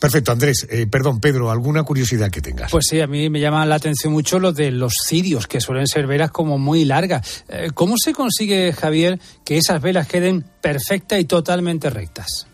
Perfecto, 0.00 0.30
Andrés. 0.30 0.68
eh, 0.70 0.86
perdón, 0.86 1.18
Pedro, 1.18 1.50
¿alguna 1.50 1.82
curiosidad 1.82 2.30
que 2.30 2.40
tengas? 2.40 2.70
Pues 2.70 2.86
sí, 2.88 3.00
a 3.00 3.08
mí 3.08 3.28
me 3.30 3.40
llama 3.40 3.66
la 3.66 3.74
atención 3.74 4.12
mucho 4.12 4.38
lo 4.38 4.52
de 4.52 4.70
los 4.70 4.92
cirios, 5.08 5.48
que 5.48 5.60
suelen 5.60 5.88
ser 5.88 6.06
velas 6.06 6.30
como 6.30 6.56
muy 6.56 6.84
largas. 6.84 7.44
Eh, 7.48 7.70
¿Cómo 7.74 7.96
se 8.00 8.12
consigue, 8.12 8.72
Javier, 8.72 9.18
que 9.44 9.56
esas 9.56 9.82
velas 9.82 10.06
queden 10.06 10.44
perfectas 10.60 11.18
y 11.18 11.24
totalmente 11.24 11.90
rectas? 11.90 12.46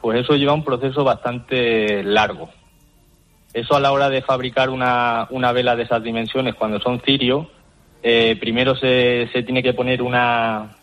Pues 0.00 0.20
eso 0.20 0.34
lleva 0.36 0.52
un 0.52 0.64
proceso 0.64 1.04
bastante 1.04 2.02
largo. 2.02 2.50
Eso 3.52 3.74
a 3.74 3.80
la 3.80 3.92
hora 3.92 4.08
de 4.08 4.22
fabricar 4.22 4.70
una, 4.70 5.26
una 5.30 5.52
vela 5.52 5.76
de 5.76 5.82
esas 5.82 6.02
dimensiones, 6.02 6.54
cuando 6.54 6.80
son 6.80 7.00
cirios, 7.00 7.46
eh, 8.02 8.36
primero 8.40 8.74
se, 8.76 9.28
se 9.32 9.42
tiene 9.42 9.62
que 9.62 9.74
poner 9.74 10.00
una 10.00 10.76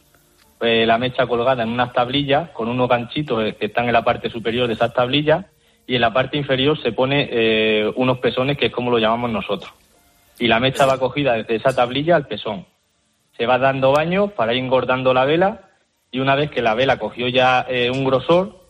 eh, 0.59 0.85
la 0.87 0.97
mecha 0.97 1.27
colgada 1.27 1.61
en 1.61 1.69
unas 1.69 1.93
tablillas 1.93 2.49
con 2.49 2.67
unos 2.67 2.89
ganchitos 2.89 3.53
que 3.55 3.67
están 3.67 3.85
en 3.85 3.93
la 3.93 4.03
parte 4.03 4.29
superior 4.29 4.67
de 4.67 4.73
esas 4.73 4.91
tablillas 4.91 5.45
y 5.85 5.95
en 5.95 6.01
la 6.01 6.11
parte 6.11 6.35
inferior 6.35 6.81
se 6.81 6.91
pone 6.91 7.29
eh, 7.31 7.91
unos 7.95 8.17
pezones 8.17 8.57
que 8.57 8.67
es 8.67 8.71
como 8.71 8.89
lo 8.89 8.97
llamamos 8.97 9.29
nosotros. 9.29 9.71
Y 10.39 10.47
la 10.47 10.59
mecha 10.59 10.85
va 10.85 10.97
cogida 10.97 11.33
desde 11.33 11.55
esa 11.55 11.75
tablilla 11.75 12.15
al 12.15 12.27
pezón. 12.27 12.65
Se 13.37 13.45
va 13.45 13.59
dando 13.59 13.91
baño 13.91 14.29
para 14.29 14.53
ir 14.53 14.63
engordando 14.63 15.13
la 15.13 15.25
vela 15.25 15.61
y 16.11 16.19
una 16.19 16.35
vez 16.35 16.49
que 16.49 16.63
la 16.63 16.73
vela 16.73 16.97
cogió 16.97 17.27
ya 17.27 17.65
eh, 17.69 17.91
un 17.91 18.03
grosor, 18.03 18.66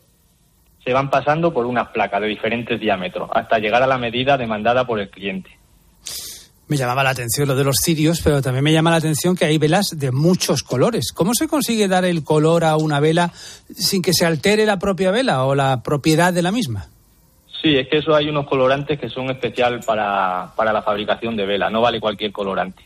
se 0.88 0.94
van 0.94 1.10
pasando 1.10 1.52
por 1.52 1.66
unas 1.66 1.90
placas 1.90 2.22
de 2.22 2.28
diferentes 2.28 2.80
diámetros 2.80 3.30
hasta 3.34 3.60
llegar 3.60 3.84
a 3.84 3.88
la 3.88 3.98
medida 3.98 4.38
demandada 4.38 4.88
por 4.88 5.02
el 5.02 5.10
cliente. 5.10 5.50
Me 6.70 6.78
llamaba 6.78 7.04
la 7.04 7.10
atención 7.10 7.46
lo 7.46 7.58
de 7.58 7.66
los 7.66 7.76
cirios, 7.84 8.22
pero 8.24 8.42
también 8.42 8.64
me 8.64 8.72
llama 8.72 8.92
la 8.92 8.96
atención 8.96 9.36
que 9.36 9.44
hay 9.44 9.58
velas 9.58 9.98
de 9.98 10.14
muchos 10.14 10.64
colores. 10.64 11.12
¿Cómo 11.14 11.34
se 11.34 11.50
consigue 11.50 11.90
dar 11.90 12.06
el 12.06 12.24
color 12.24 12.64
a 12.64 12.78
una 12.78 13.02
vela 13.02 13.34
sin 13.76 14.02
que 14.02 14.14
se 14.14 14.26
altere 14.26 14.66
la 14.66 14.80
propia 14.80 15.12
vela 15.12 15.44
o 15.44 15.56
la 15.56 15.84
propiedad 15.84 16.32
de 16.32 16.42
la 16.42 16.54
misma? 16.54 16.88
Sí, 17.62 17.76
es 17.76 17.90
que 17.90 17.98
eso 17.98 18.16
hay 18.16 18.30
unos 18.30 18.48
colorantes 18.48 18.98
que 18.98 19.10
son 19.10 19.30
especial 19.30 19.82
para, 19.86 20.54
para 20.56 20.72
la 20.72 20.84
fabricación 20.84 21.36
de 21.36 21.46
vela, 21.46 21.70
no 21.70 21.82
vale 21.82 22.00
cualquier 22.00 22.32
colorante. 22.32 22.82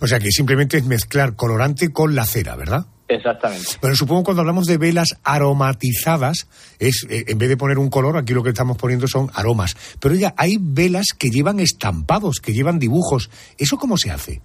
O 0.00 0.06
sea 0.06 0.18
que 0.18 0.30
simplemente 0.30 0.78
es 0.78 0.86
mezclar 0.86 1.36
colorante 1.36 1.92
con 1.92 2.14
la 2.14 2.24
cera, 2.24 2.56
¿verdad? 2.56 2.86
Exactamente. 3.14 3.66
Bueno, 3.80 3.96
supongo 3.96 4.22
cuando 4.24 4.40
hablamos 4.42 4.66
de 4.66 4.78
velas 4.78 5.18
aromatizadas, 5.24 6.48
es 6.78 7.06
eh, 7.10 7.24
en 7.28 7.38
vez 7.38 7.48
de 7.48 7.56
poner 7.56 7.78
un 7.78 7.90
color, 7.90 8.16
aquí 8.16 8.32
lo 8.32 8.42
que 8.42 8.50
estamos 8.50 8.76
poniendo 8.76 9.06
son 9.08 9.30
aromas. 9.34 9.76
Pero 10.00 10.14
oiga, 10.14 10.34
hay 10.36 10.56
velas 10.60 11.06
que 11.18 11.30
llevan 11.30 11.60
estampados, 11.60 12.40
que 12.40 12.52
llevan 12.52 12.78
dibujos. 12.78 13.30
¿Eso 13.58 13.76
cómo 13.76 13.96
se 13.96 14.10
hace? 14.10 14.40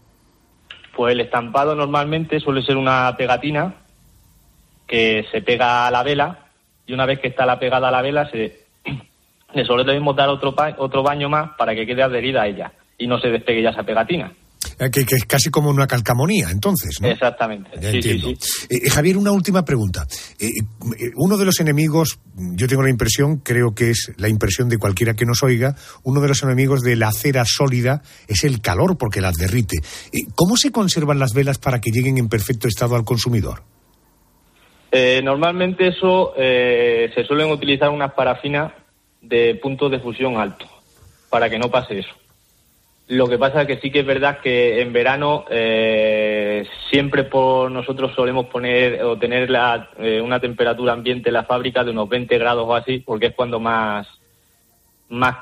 Pues 0.96 1.14
el 1.14 1.20
estampado 1.22 1.76
normalmente 1.76 2.40
suele 2.40 2.64
ser 2.64 2.76
una 2.78 3.16
pegatina 3.18 3.76
que 4.88 5.26
se 5.32 5.42
pega 5.42 5.86
a 5.88 5.92
la 5.92 6.04
vela 6.04 6.48
y 6.86 6.94
una 6.94 7.06
vez 7.06 7.20
que 7.20 7.28
está 7.28 7.46
la 7.46 7.60
pegada 7.60 7.90
a 7.90 7.92
la 7.92 8.02
vela 8.02 8.30
se 8.32 8.66
le 9.54 9.66
solemos 9.66 10.16
dar 10.16 10.30
otro, 10.30 10.56
pa- 10.56 10.76
otro 10.78 11.04
baño 11.04 11.30
más 11.30 11.52
para 11.58 11.76
que 11.76 11.86
quede 11.86 12.02
adherida 12.04 12.44
a 12.44 12.48
ella 12.48 12.72
y 12.98 13.06
no 13.08 13.20
se 13.20 13.28
despegue 13.30 13.62
ya 13.62 13.70
esa 13.70 13.84
pegatina. 13.84 14.32
Eh, 14.80 14.90
Que, 14.92 15.06
que 15.06 15.16
es 15.16 15.26
casi 15.26 15.50
como 15.50 15.70
una 15.70 15.88
calcamonía, 15.88 16.50
entonces, 16.52 17.00
¿no? 17.02 17.08
Exactamente. 17.08 17.70
Ya 17.82 17.92
Sí, 17.92 18.02
sí, 18.02 18.10
entiendo. 18.12 18.40
sí. 18.42 18.66
Eh, 18.70 18.80
eh, 18.86 18.90
Javier, 18.90 19.18
una 19.18 19.32
última 19.32 19.64
pregunta. 19.64 20.06
Eh, 20.40 20.50
uno 21.16 21.38
de 21.38 21.46
los 21.46 21.60
enemigos, 21.60 22.20
yo 22.36 22.68
tengo 22.68 22.84
la 22.84 22.90
impresión, 22.90 23.38
creo 23.38 23.74
que 23.76 23.90
es 23.92 24.12
la 24.18 24.30
impresión 24.30 24.70
de 24.70 24.78
cualquiera 24.78 25.14
que 25.14 25.26
nos 25.26 25.44
oiga, 25.44 25.76
uno 26.04 26.22
de 26.22 26.28
los 26.28 26.44
enemigos 26.44 26.82
de 26.82 26.96
la 26.96 27.12
cera 27.12 27.44
sólida 27.46 28.02
es 28.28 28.44
el 28.44 28.62
calor 28.62 28.98
porque 28.98 29.22
las 29.22 29.36
derrite. 29.36 29.78
¿Cómo 30.36 30.58
se 30.58 30.72
conservan 30.72 31.20
las 31.20 31.34
velas 31.34 31.58
para 31.58 31.80
que 31.82 31.92
lleguen 31.92 32.18
en 32.18 32.30
perfecto 32.30 32.68
estado 32.68 32.96
al 32.96 33.04
consumidor? 33.04 33.64
Eh, 34.92 35.22
normalmente 35.24 35.90
eso 35.90 36.34
eh, 36.38 37.12
se 37.14 37.24
suelen 37.26 37.52
utilizar 37.52 37.90
unas 37.90 38.14
parafinas 38.14 38.72
de 39.22 39.56
punto 39.62 39.90
de 39.90 40.00
fusión 40.00 40.38
alto 40.38 40.66
para 41.30 41.50
que 41.50 41.60
no 41.60 41.70
pase 41.70 42.00
eso. 42.00 42.10
Lo 43.10 43.28
que 43.28 43.38
pasa 43.38 43.62
es 43.62 43.68
que 43.68 43.80
sí 43.80 43.90
que 43.90 44.02
es 44.02 44.06
verdad 44.06 44.40
que 44.42 44.82
en 44.82 44.92
verano 44.92 45.46
eh, 45.50 46.68
siempre 46.90 47.24
por 47.24 47.72
nosotros 47.72 48.14
solemos 48.14 48.48
poner 48.48 49.02
o 49.02 49.18
tener 49.18 49.50
la, 49.50 49.92
eh, 49.98 50.20
una 50.20 50.42
temperatura 50.42 50.92
ambiente 50.92 51.30
en 51.30 51.34
la 51.34 51.46
fábrica 51.46 51.86
de 51.86 51.92
unos 51.92 52.10
20 52.10 52.38
grados 52.38 52.66
o 52.68 52.76
así, 52.76 53.00
porque 53.00 53.28
es 53.28 53.34
cuando 53.34 53.62
más, 53.62 54.08
más 55.08 55.38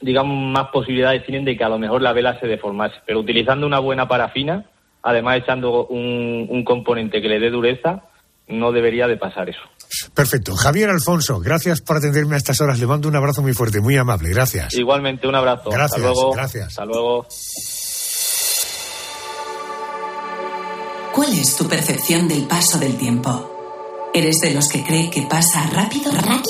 digamos, 0.00 0.36
más 0.52 0.68
posibilidades 0.68 1.24
tienen 1.24 1.44
de 1.44 1.54
que 1.54 1.64
a 1.64 1.68
lo 1.68 1.78
mejor 1.78 2.00
la 2.00 2.14
vela 2.14 2.40
se 2.40 2.46
deformase. 2.46 2.96
Pero 3.04 3.20
utilizando 3.20 3.66
una 3.66 3.78
buena 3.78 4.08
parafina, 4.08 4.64
además 5.02 5.36
echando 5.36 5.86
un, 5.88 6.46
un 6.48 6.64
componente 6.64 7.20
que 7.20 7.28
le 7.28 7.40
dé 7.40 7.50
dureza, 7.50 8.04
no 8.48 8.72
debería 8.72 9.06
de 9.06 9.18
pasar 9.18 9.50
eso. 9.50 9.60
Perfecto. 10.14 10.54
Javier 10.56 10.90
Alfonso, 10.90 11.40
gracias 11.40 11.80
por 11.80 11.96
atenderme 11.96 12.34
a 12.34 12.38
estas 12.38 12.60
horas. 12.60 12.78
Le 12.78 12.86
mando 12.86 13.08
un 13.08 13.16
abrazo 13.16 13.42
muy 13.42 13.52
fuerte, 13.52 13.80
muy 13.80 13.96
amable. 13.96 14.30
Gracias. 14.30 14.74
Igualmente, 14.74 15.26
un 15.26 15.34
abrazo. 15.34 15.70
Gracias, 15.70 15.92
Hasta 15.92 15.98
luego. 15.98 16.32
gracias. 16.32 16.68
Hasta 16.68 16.84
luego. 16.84 17.26
¿Cuál 21.14 21.32
es 21.34 21.56
tu 21.56 21.68
percepción 21.68 22.26
del 22.26 22.46
paso 22.46 22.78
del 22.78 22.96
tiempo? 22.96 23.50
¿Eres 24.14 24.36
de 24.40 24.52
los 24.54 24.68
que 24.68 24.82
cree 24.82 25.10
que 25.10 25.22
pasa 25.22 25.66
rápido, 25.72 26.10
rápido 26.10 26.42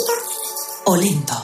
o 0.85 0.97
lento? 0.97 1.35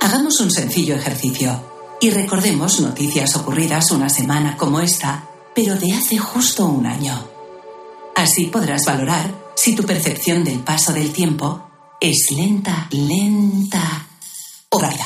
Hagamos 0.00 0.40
un 0.40 0.50
sencillo 0.50 0.96
ejercicio 0.96 1.62
y 2.00 2.10
recordemos 2.10 2.80
noticias 2.80 3.36
ocurridas 3.36 3.90
una 3.90 4.08
semana 4.08 4.56
como 4.56 4.80
esta, 4.80 5.28
pero 5.54 5.76
de 5.76 5.92
hace 5.92 6.18
justo 6.18 6.66
un 6.66 6.86
año. 6.86 7.26
Así 8.16 8.46
podrás 8.46 8.84
valorar 8.84 9.30
si 9.62 9.74
tu 9.74 9.82
percepción 9.82 10.42
del 10.42 10.60
paso 10.60 10.90
del 10.94 11.12
tiempo 11.12 11.68
es 12.00 12.30
lenta, 12.34 12.88
lenta 12.92 14.06
o 14.70 14.80
rápida. 14.80 15.04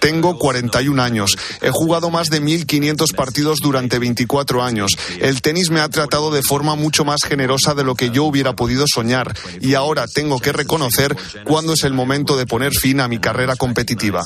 Tengo 0.00 0.36
41 0.38 1.00
años. 1.00 1.38
He 1.60 1.70
jugado 1.70 2.10
más 2.10 2.30
de 2.30 2.42
1.500 2.42 3.14
partidos 3.14 3.58
durante 3.62 4.00
24 4.00 4.64
años. 4.64 4.96
El 5.20 5.40
tenis 5.40 5.70
me 5.70 5.78
ha 5.78 5.88
tratado 5.88 6.32
de 6.32 6.42
forma 6.42 6.74
mucho 6.74 7.04
más 7.04 7.20
generosa 7.22 7.74
de 7.74 7.84
lo 7.84 7.94
que 7.94 8.10
yo 8.10 8.24
hubiera 8.24 8.56
podido 8.56 8.86
soñar. 8.92 9.36
Y 9.60 9.74
ahora 9.74 10.06
tengo 10.12 10.40
que 10.40 10.52
reconocer 10.52 11.16
cuándo 11.44 11.74
es 11.74 11.84
el 11.84 11.92
momento 11.92 12.36
de 12.36 12.46
poner 12.46 12.72
fin 12.72 12.98
a 12.98 13.06
mi 13.06 13.20
carrera 13.20 13.54
competitiva. 13.54 14.24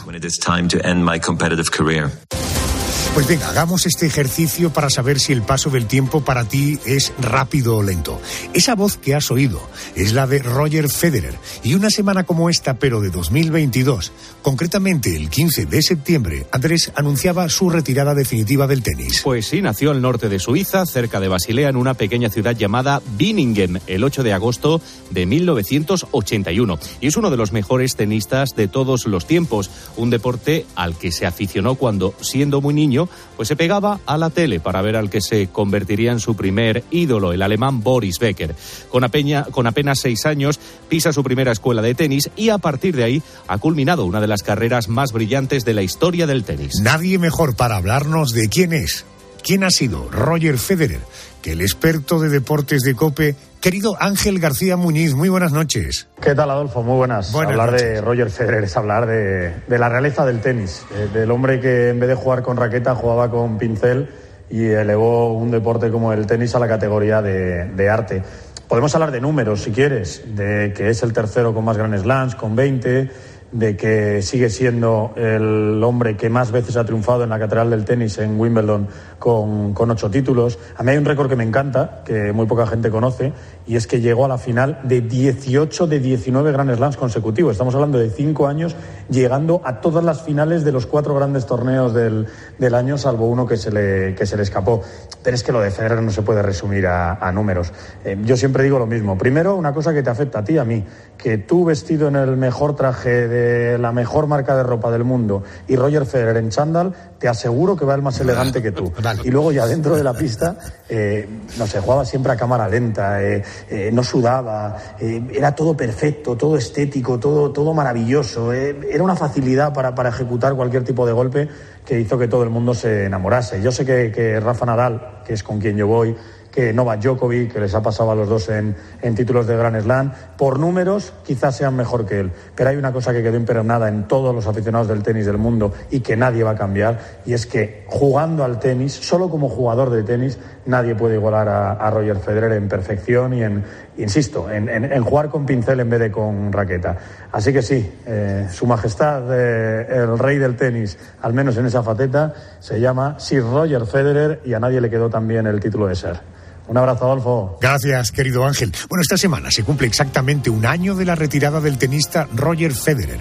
Pues 3.14 3.28
venga, 3.28 3.48
hagamos 3.48 3.86
este 3.86 4.06
ejercicio 4.06 4.72
para 4.72 4.90
saber 4.90 5.20
si 5.20 5.32
el 5.32 5.42
paso 5.42 5.70
del 5.70 5.86
tiempo 5.86 6.22
para 6.22 6.46
ti 6.46 6.80
es 6.84 7.12
rápido 7.20 7.76
o 7.76 7.82
lento. 7.84 8.20
Esa 8.54 8.74
voz 8.74 8.96
que 8.96 9.14
has 9.14 9.30
oído 9.30 9.62
es 9.94 10.12
la 10.14 10.26
de 10.26 10.40
Roger 10.40 10.90
Federer. 10.90 11.38
Y 11.62 11.74
una 11.74 11.90
semana 11.90 12.24
como 12.24 12.50
esta, 12.50 12.74
pero 12.74 13.00
de 13.00 13.10
2022, 13.10 14.10
concretamente 14.42 15.14
el 15.14 15.30
15 15.30 15.66
de 15.66 15.80
septiembre, 15.82 16.46
Andrés 16.50 16.90
anunciaba 16.96 17.48
su 17.48 17.70
retirada 17.70 18.16
definitiva 18.16 18.66
del 18.66 18.82
tenis. 18.82 19.20
Pues 19.22 19.46
sí, 19.46 19.62
nació 19.62 19.92
al 19.92 20.02
norte 20.02 20.28
de 20.28 20.40
Suiza, 20.40 20.84
cerca 20.84 21.20
de 21.20 21.28
Basilea, 21.28 21.68
en 21.68 21.76
una 21.76 21.94
pequeña 21.94 22.30
ciudad 22.30 22.56
llamada 22.56 23.00
Binningen, 23.16 23.80
el 23.86 24.02
8 24.02 24.24
de 24.24 24.32
agosto 24.32 24.80
de 25.10 25.24
1981. 25.24 26.80
Y 27.00 27.06
es 27.06 27.16
uno 27.16 27.30
de 27.30 27.36
los 27.36 27.52
mejores 27.52 27.94
tenistas 27.94 28.56
de 28.56 28.66
todos 28.66 29.06
los 29.06 29.24
tiempos, 29.24 29.70
un 29.96 30.10
deporte 30.10 30.66
al 30.74 30.98
que 30.98 31.12
se 31.12 31.26
aficionó 31.26 31.76
cuando, 31.76 32.12
siendo 32.20 32.60
muy 32.60 32.74
niño, 32.74 33.03
pues 33.36 33.48
se 33.48 33.56
pegaba 33.56 34.00
a 34.06 34.18
la 34.18 34.30
tele 34.30 34.60
para 34.60 34.82
ver 34.82 34.96
al 34.96 35.10
que 35.10 35.20
se 35.20 35.48
convertiría 35.48 36.12
en 36.12 36.20
su 36.20 36.36
primer 36.36 36.84
ídolo, 36.90 37.32
el 37.32 37.42
alemán 37.42 37.82
Boris 37.82 38.18
Becker. 38.18 38.54
Con, 38.90 39.04
con 39.50 39.66
apenas 39.66 40.00
seis 40.00 40.26
años 40.26 40.58
pisa 40.88 41.12
su 41.12 41.22
primera 41.22 41.52
escuela 41.52 41.82
de 41.82 41.94
tenis 41.94 42.30
y 42.36 42.48
a 42.48 42.58
partir 42.58 42.96
de 42.96 43.04
ahí 43.04 43.22
ha 43.48 43.58
culminado 43.58 44.04
una 44.04 44.20
de 44.20 44.28
las 44.28 44.42
carreras 44.42 44.88
más 44.88 45.12
brillantes 45.12 45.64
de 45.64 45.74
la 45.74 45.82
historia 45.82 46.26
del 46.26 46.44
tenis. 46.44 46.80
Nadie 46.82 47.18
mejor 47.18 47.56
para 47.56 47.76
hablarnos 47.76 48.32
de 48.32 48.48
quién 48.48 48.72
es, 48.72 49.04
quién 49.44 49.62
ha 49.62 49.70
sido 49.70 50.08
Roger 50.10 50.58
Federer, 50.58 51.00
que 51.42 51.52
el 51.52 51.60
experto 51.60 52.18
de 52.18 52.30
deportes 52.30 52.82
de 52.82 52.94
COPE, 52.94 53.36
querido 53.60 53.94
Ángel 54.00 54.40
García 54.40 54.76
Muñiz. 54.76 55.14
Muy 55.14 55.28
buenas 55.28 55.52
noches. 55.52 56.08
¿Qué 56.20 56.34
tal, 56.34 56.50
Adolfo? 56.50 56.82
Muy 56.82 56.96
buenas. 56.96 57.30
Buenas 57.30 57.52
hablar 57.52 57.78
de. 57.78 58.00
Roger 58.00 58.30
Federer 58.30 58.64
es 58.64 58.76
hablar 58.76 59.06
de, 59.06 59.52
de 59.68 59.78
la 59.78 59.90
realeza 59.90 60.24
del 60.24 60.40
tenis, 60.40 60.84
eh, 60.94 61.08
del 61.12 61.30
hombre 61.30 61.60
que 61.60 61.90
en 61.90 62.00
vez 62.00 62.08
de 62.08 62.14
jugar 62.14 62.42
con 62.42 62.56
raqueta 62.56 62.94
jugaba 62.94 63.30
con 63.30 63.58
pincel 63.58 64.08
y 64.48 64.64
elevó 64.64 65.34
un 65.34 65.50
deporte 65.50 65.90
como 65.90 66.12
el 66.12 66.26
tenis 66.26 66.54
a 66.54 66.58
la 66.58 66.66
categoría 66.66 67.20
de, 67.20 67.66
de 67.66 67.90
arte. 67.90 68.22
Podemos 68.66 68.94
hablar 68.94 69.10
de 69.10 69.20
números, 69.20 69.62
si 69.62 69.72
quieres, 69.72 70.22
de 70.34 70.72
que 70.74 70.88
es 70.88 71.02
el 71.02 71.12
tercero 71.12 71.52
con 71.52 71.66
más 71.66 71.76
Grand 71.76 71.96
Slams, 72.00 72.34
con 72.34 72.56
20, 72.56 73.10
de 73.54 73.76
que 73.76 74.20
sigue 74.20 74.50
siendo 74.50 75.12
el 75.14 75.80
hombre 75.84 76.16
que 76.16 76.28
más 76.28 76.50
veces 76.50 76.76
ha 76.76 76.84
triunfado 76.84 77.22
en 77.22 77.30
la 77.30 77.38
Catedral 77.38 77.70
del 77.70 77.84
Tenis 77.84 78.18
en 78.18 78.38
Wimbledon 78.38 78.88
con, 79.20 79.72
con 79.72 79.92
ocho 79.92 80.10
títulos. 80.10 80.58
A 80.76 80.82
mí 80.82 80.90
hay 80.90 80.98
un 80.98 81.04
récord 81.04 81.28
que 81.28 81.36
me 81.36 81.44
encanta, 81.44 82.02
que 82.04 82.32
muy 82.32 82.46
poca 82.46 82.66
gente 82.66 82.90
conoce, 82.90 83.32
y 83.66 83.76
es 83.76 83.86
que 83.86 84.00
llegó 84.00 84.24
a 84.24 84.28
la 84.28 84.38
final 84.38 84.80
de 84.84 85.00
18 85.00 85.86
de 85.86 86.00
19 86.00 86.52
Grand 86.52 86.74
Slams 86.74 86.96
consecutivos. 86.96 87.52
Estamos 87.52 87.74
hablando 87.74 87.98
de 87.98 88.10
cinco 88.10 88.46
años 88.46 88.76
llegando 89.08 89.60
a 89.64 89.80
todas 89.80 90.04
las 90.04 90.22
finales 90.22 90.64
de 90.64 90.72
los 90.72 90.86
cuatro 90.86 91.14
grandes 91.14 91.46
torneos 91.46 91.94
del, 91.94 92.26
del 92.58 92.74
año, 92.74 92.98
salvo 92.98 93.28
uno 93.28 93.46
que 93.46 93.56
se, 93.56 93.70
le, 93.70 94.14
que 94.14 94.26
se 94.26 94.36
le 94.36 94.42
escapó. 94.42 94.82
Pero 95.22 95.34
es 95.34 95.42
que 95.42 95.52
lo 95.52 95.60
de 95.60 95.70
Federer 95.70 96.02
no 96.02 96.10
se 96.10 96.22
puede 96.22 96.42
resumir 96.42 96.86
a, 96.86 97.14
a 97.14 97.32
números. 97.32 97.72
Eh, 98.04 98.18
yo 98.22 98.36
siempre 98.36 98.64
digo 98.64 98.78
lo 98.78 98.86
mismo. 98.86 99.16
Primero, 99.16 99.56
una 99.56 99.72
cosa 99.72 99.94
que 99.94 100.02
te 100.02 100.10
afecta 100.10 100.40
a 100.40 100.44
ti, 100.44 100.58
a 100.58 100.64
mí, 100.64 100.84
que 101.16 101.38
tú 101.38 101.64
vestido 101.64 102.08
en 102.08 102.16
el 102.16 102.36
mejor 102.36 102.76
traje 102.76 103.28
de 103.28 103.78
la 103.78 103.92
mejor 103.92 104.26
marca 104.26 104.56
de 104.56 104.62
ropa 104.62 104.90
del 104.90 105.04
mundo 105.04 105.42
y 105.68 105.76
Roger 105.76 106.06
Federer 106.06 106.36
en 106.36 106.50
chándal, 106.50 106.92
te 107.18 107.28
aseguro 107.28 107.76
que 107.76 107.84
va 107.84 107.94
el 107.94 108.02
más 108.02 108.20
elegante 108.20 108.62
que 108.62 108.72
tú. 108.72 108.92
Y 109.22 109.30
luego 109.30 109.52
ya 109.52 109.66
dentro 109.66 109.96
de 109.96 110.02
la 110.02 110.12
pista, 110.12 110.56
eh, 110.88 111.28
no 111.58 111.66
sé, 111.66 111.80
jugaba 111.80 112.04
siempre 112.04 112.32
a 112.32 112.36
cámara 112.36 112.68
lenta, 112.68 113.22
eh, 113.22 113.42
eh, 113.68 113.90
no 113.92 114.02
sudaba, 114.02 114.76
eh, 115.00 115.22
era 115.32 115.54
todo 115.54 115.76
perfecto, 115.76 116.36
todo 116.36 116.56
estético, 116.56 117.18
todo, 117.18 117.50
todo 117.52 117.74
maravilloso. 117.74 118.52
eh, 118.52 118.76
era 118.90 119.02
una 119.02 119.16
facilidad 119.16 119.72
para, 119.72 119.94
para 119.94 120.08
ejecutar 120.08 120.54
cualquier 120.54 120.84
tipo 120.84 121.06
de 121.06 121.12
golpe 121.12 121.48
que 121.84 122.00
hizo 122.00 122.18
que 122.18 122.28
todo 122.28 122.42
el 122.42 122.50
mundo 122.50 122.74
se 122.74 123.04
enamorase. 123.04 123.60
Yo 123.60 123.70
sé 123.70 123.84
que, 123.84 124.10
que 124.10 124.40
Rafa 124.40 124.66
Nadal, 124.66 125.20
que 125.24 125.34
es 125.34 125.42
con 125.42 125.58
quien 125.58 125.76
yo 125.76 125.86
voy, 125.86 126.16
que 126.50 126.72
Novak 126.72 127.00
Djokovic, 127.00 127.52
que 127.52 127.58
les 127.58 127.74
ha 127.74 127.82
pasado 127.82 128.12
a 128.12 128.14
los 128.14 128.28
dos 128.28 128.48
en, 128.48 128.76
en 129.02 129.14
títulos 129.16 129.48
de 129.48 129.56
Grand 129.56 129.80
Slam, 129.82 130.12
por 130.38 130.60
números 130.60 131.12
quizás 131.24 131.56
sean 131.56 131.74
mejor 131.74 132.06
que 132.06 132.20
él. 132.20 132.30
Pero 132.54 132.70
hay 132.70 132.76
una 132.76 132.92
cosa 132.92 133.12
que 133.12 133.24
quedó 133.24 133.36
impregnada 133.36 133.88
en 133.88 134.06
todos 134.06 134.32
los 134.32 134.46
aficionados 134.46 134.86
del 134.86 135.02
tenis 135.02 135.26
del 135.26 135.36
mundo 135.36 135.72
y 135.90 135.98
que 135.98 136.16
nadie 136.16 136.44
va 136.44 136.52
a 136.52 136.54
cambiar, 136.54 137.20
y 137.26 137.32
es 137.32 137.46
que 137.46 137.84
jugando 137.88 138.44
al 138.44 138.60
tenis, 138.60 138.92
solo 138.92 139.28
como 139.28 139.48
jugador 139.48 139.90
de 139.90 140.04
tenis, 140.04 140.38
nadie 140.66 140.94
puede 140.94 141.14
igualar 141.16 141.48
a, 141.48 141.90
Roger 141.90 142.18
Federer 142.18 142.52
en 142.52 142.68
perfección 142.68 143.34
y 143.34 143.42
en, 143.42 143.64
insisto, 143.98 144.50
en, 144.50 145.02
jugar 145.02 145.28
con 145.28 145.46
pincel 145.46 145.80
en 145.80 145.90
vez 145.90 146.00
de 146.00 146.10
con 146.10 146.52
raqueta. 146.52 146.96
Así 147.32 147.52
que 147.52 147.62
sí, 147.62 147.92
eh, 148.06 148.48
Su 148.52 148.66
Majestad, 148.66 149.22
eh, 149.30 149.86
el 149.90 150.18
rey 150.18 150.38
del 150.38 150.56
tenis, 150.56 150.98
al 151.22 151.32
menos 151.32 151.56
en 151.56 151.66
esa 151.66 151.82
faceta, 151.82 152.32
se 152.60 152.80
llama 152.80 153.16
Sir 153.18 153.42
Roger 153.42 153.86
Federer 153.86 154.40
y 154.44 154.54
a 154.54 154.60
nadie 154.60 154.80
le 154.80 154.90
quedó 154.90 155.10
tan 155.10 155.28
bien 155.28 155.46
el 155.46 155.60
título 155.60 155.86
de 155.86 155.94
ser. 155.94 156.20
Un 156.66 156.78
abrazo, 156.78 157.04
Adolfo. 157.04 157.58
Gracias, 157.60 158.10
querido 158.10 158.44
Ángel. 158.44 158.72
Bueno, 158.88 159.02
esta 159.02 159.18
semana 159.18 159.50
se 159.50 159.64
cumple 159.64 159.86
exactamente 159.86 160.48
un 160.48 160.64
año 160.64 160.94
de 160.94 161.04
la 161.04 161.14
retirada 161.14 161.60
del 161.60 161.76
tenista 161.76 162.26
Roger 162.34 162.72
Federer. 162.72 163.20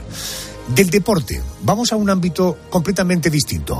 Del 0.73 0.89
deporte, 0.89 1.41
vamos 1.61 1.91
a 1.91 1.97
un 1.97 2.09
ámbito 2.09 2.57
completamente 2.69 3.29
distinto. 3.29 3.77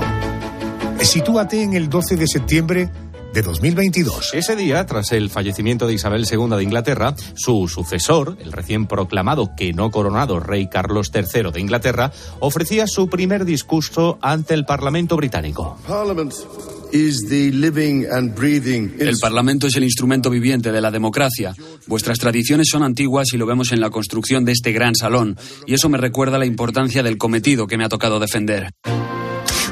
Sitúate 1.00 1.62
en 1.62 1.74
el 1.74 1.88
12 1.88 2.16
de 2.16 2.26
septiembre 2.26 2.90
de 3.34 3.42
2022. 3.42 4.32
Ese 4.32 4.56
día, 4.56 4.86
tras 4.86 5.12
el 5.12 5.28
fallecimiento 5.28 5.86
de 5.86 5.94
Isabel 5.94 6.24
II 6.30 6.56
de 6.56 6.62
Inglaterra, 6.62 7.14
su 7.34 7.68
sucesor, 7.68 8.38
el 8.40 8.52
recién 8.52 8.86
proclamado 8.86 9.50
que 9.56 9.72
no 9.72 9.90
coronado 9.90 10.40
rey 10.40 10.68
Carlos 10.68 11.10
III 11.12 11.50
de 11.52 11.60
Inglaterra, 11.60 12.12
ofrecía 12.40 12.86
su 12.86 13.08
primer 13.08 13.44
discurso 13.44 14.18
ante 14.22 14.54
el 14.54 14.64
Parlamento 14.64 15.16
británico. 15.16 15.76
Parliament 15.86 16.32
El 19.00 19.18
Parlamento 19.20 19.66
es 19.66 19.76
el 19.76 19.82
instrumento 19.82 20.30
viviente 20.30 20.70
de 20.70 20.80
la 20.80 20.92
democracia. 20.92 21.54
Vuestras 21.88 22.20
tradiciones 22.20 22.68
son 22.70 22.84
antiguas 22.84 23.32
y 23.32 23.36
lo 23.36 23.46
vemos 23.46 23.72
en 23.72 23.80
la 23.80 23.90
construcción 23.90 24.44
de 24.44 24.52
este 24.52 24.70
gran 24.70 24.94
salón. 24.94 25.36
Y 25.66 25.74
eso 25.74 25.88
me 25.88 25.98
recuerda 25.98 26.38
la 26.38 26.46
importancia 26.46 27.02
del 27.02 27.18
cometido 27.18 27.66
que 27.66 27.76
me 27.76 27.84
ha 27.84 27.88
tocado 27.88 28.20
defender. 28.20 28.70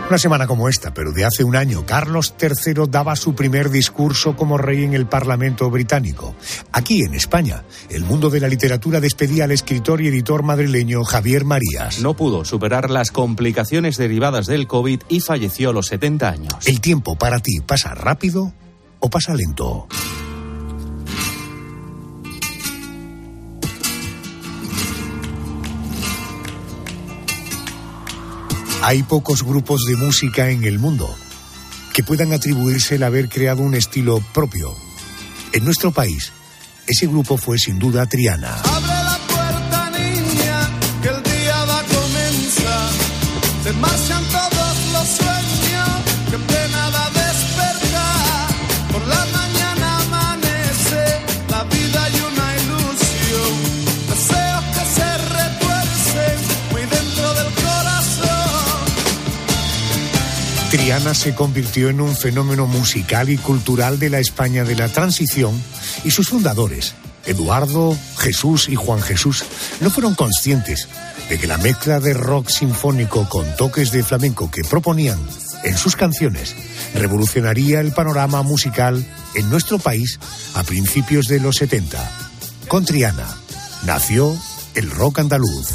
Una 0.09 0.19
semana 0.19 0.47
como 0.47 0.69
esta, 0.69 0.93
pero 0.93 1.13
de 1.13 1.25
hace 1.25 1.43
un 1.43 1.57
año, 1.57 1.87
Carlos 1.87 2.35
III 2.41 2.85
daba 2.89 3.17
su 3.17 3.35
primer 3.35 3.71
discurso 3.71 4.37
como 4.37 4.59
rey 4.59 4.85
en 4.85 4.93
el 4.93 5.07
Parlamento 5.07 5.71
británico. 5.71 6.35
Aquí, 6.73 7.03
en 7.03 7.15
España, 7.15 7.65
el 7.89 8.05
mundo 8.05 8.29
de 8.29 8.41
la 8.41 8.49
literatura 8.49 9.01
despedía 9.01 9.45
al 9.45 9.53
escritor 9.53 10.03
y 10.03 10.09
editor 10.09 10.43
madrileño 10.43 11.03
Javier 11.05 11.45
Marías. 11.45 12.01
No 12.01 12.15
pudo 12.15 12.45
superar 12.45 12.91
las 12.91 13.11
complicaciones 13.11 13.97
derivadas 13.97 14.47
del 14.47 14.67
COVID 14.67 15.03
y 15.09 15.21
falleció 15.21 15.71
a 15.71 15.73
los 15.73 15.87
70 15.87 16.29
años. 16.29 16.67
¿El 16.67 16.81
tiempo 16.81 17.17
para 17.17 17.39
ti 17.39 17.61
pasa 17.61 17.95
rápido 17.95 18.53
o 18.99 19.09
pasa 19.09 19.35
lento? 19.35 19.89
Hay 28.85 29.05
pocos 29.05 29.45
grupos 29.45 29.85
de 29.87 29.95
música 29.95 30.51
en 30.51 30.65
el 30.65 30.81
mundo 30.81 31.09
que 31.95 32.03
puedan 32.03 32.33
atribuirse 32.33 32.97
el 32.97 33.05
haber 33.05 33.29
creado 33.29 33.63
un 33.63 33.75
estilo 33.75 34.21
propio. 34.35 34.75
En 35.53 35.65
nuestro 35.65 35.93
país, 35.93 36.33
ese 36.89 37.07
grupo 37.07 37.37
fue 37.37 37.59
sin 37.59 37.79
duda 37.79 38.07
Triana. 38.07 38.57
Abre 38.57 38.89
la 38.89 39.21
puerta, 39.29 39.91
niña, 39.91 40.71
que 41.01 41.09
el 41.11 41.23
día 41.23 41.65
va 41.65 41.79
a 41.79 41.85
comenzar. 41.85 42.91
Triana 60.93 61.15
se 61.15 61.35
convirtió 61.35 61.89
en 61.89 62.03
un 62.03 62.15
fenómeno 62.15 62.67
musical 62.67 63.31
y 63.31 63.39
cultural 63.39 63.99
de 63.99 64.11
la 64.11 64.19
España 64.19 64.63
de 64.63 64.77
la 64.77 64.91
transición 64.91 65.59
y 66.05 66.11
sus 66.11 66.29
fundadores, 66.29 66.93
Eduardo, 67.25 67.97
Jesús 68.19 68.69
y 68.69 68.75
Juan 68.75 69.01
Jesús, 69.01 69.43
no 69.81 69.89
fueron 69.89 70.15
conscientes 70.15 70.89
de 71.31 71.39
que 71.39 71.47
la 71.47 71.57
mezcla 71.57 71.99
de 71.99 72.13
rock 72.13 72.51
sinfónico 72.51 73.27
con 73.31 73.57
toques 73.57 73.91
de 73.91 74.05
flamenco 74.05 74.51
que 74.51 74.65
proponían 74.65 75.19
en 75.65 75.79
sus 75.79 75.97
canciones 75.97 76.55
revolucionaría 76.95 77.81
el 77.81 77.93
panorama 77.93 78.43
musical 78.43 79.03
en 79.35 79.49
nuestro 79.49 79.79
país 79.79 80.21
a 80.53 80.63
principios 80.63 81.27
de 81.27 81.41
los 81.41 81.57
70. 81.57 81.99
Con 82.69 82.85
Triana 82.85 83.35
nació 83.87 84.37
el 84.75 84.91
rock 84.91 85.21
andaluz. 85.21 85.69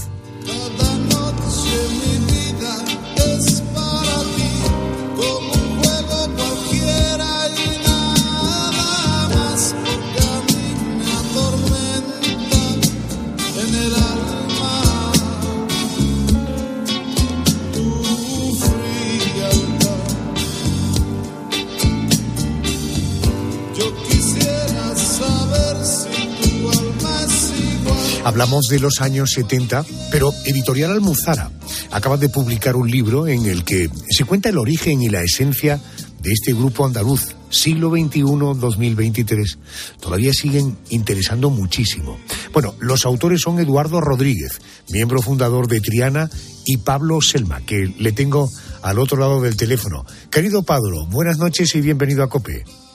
Hablamos 28.38 28.68
de 28.68 28.80
los 28.80 29.02
años 29.02 29.32
70, 29.32 29.84
pero 30.12 30.32
Editorial 30.46 30.92
Almuzara 30.92 31.50
acaba 31.90 32.18
de 32.18 32.30
publicar 32.30 32.76
un 32.76 32.88
libro 32.88 33.26
en 33.26 33.48
el 33.48 33.64
que 33.64 33.90
se 34.12 34.26
cuenta 34.26 34.50
el 34.50 34.60
origen 34.60 35.02
y 35.02 35.10
la 35.10 35.24
esencia 35.24 35.82
de 36.22 36.34
este 36.34 36.54
grupo 36.54 36.86
andaluz, 36.86 37.36
siglo 37.50 37.90
XXI-2023. 37.90 39.58
Todavía 40.00 40.34
siguen 40.34 40.78
interesando 40.90 41.50
muchísimo. 41.50 42.20
Bueno, 42.54 42.76
los 42.78 43.08
autores 43.08 43.42
son 43.42 43.60
Eduardo 43.60 44.02
Rodríguez, 44.02 44.62
miembro 44.92 45.24
fundador 45.24 45.68
de 45.68 45.82
Triana, 45.82 46.30
y 46.64 46.78
Pablo 46.78 47.24
Selma, 47.24 47.62
que 47.62 47.92
le 47.98 48.12
tengo 48.12 48.52
al 48.84 49.00
otro 49.00 49.18
lado 49.18 49.42
del 49.42 49.58
teléfono. 49.58 50.06
Querido 50.30 50.62
Pablo, 50.62 51.08
buenas 51.08 51.40
noches 51.40 51.74
y 51.74 51.82
bienvenido 51.82 52.22
a 52.22 52.30
COPE. 52.30 52.87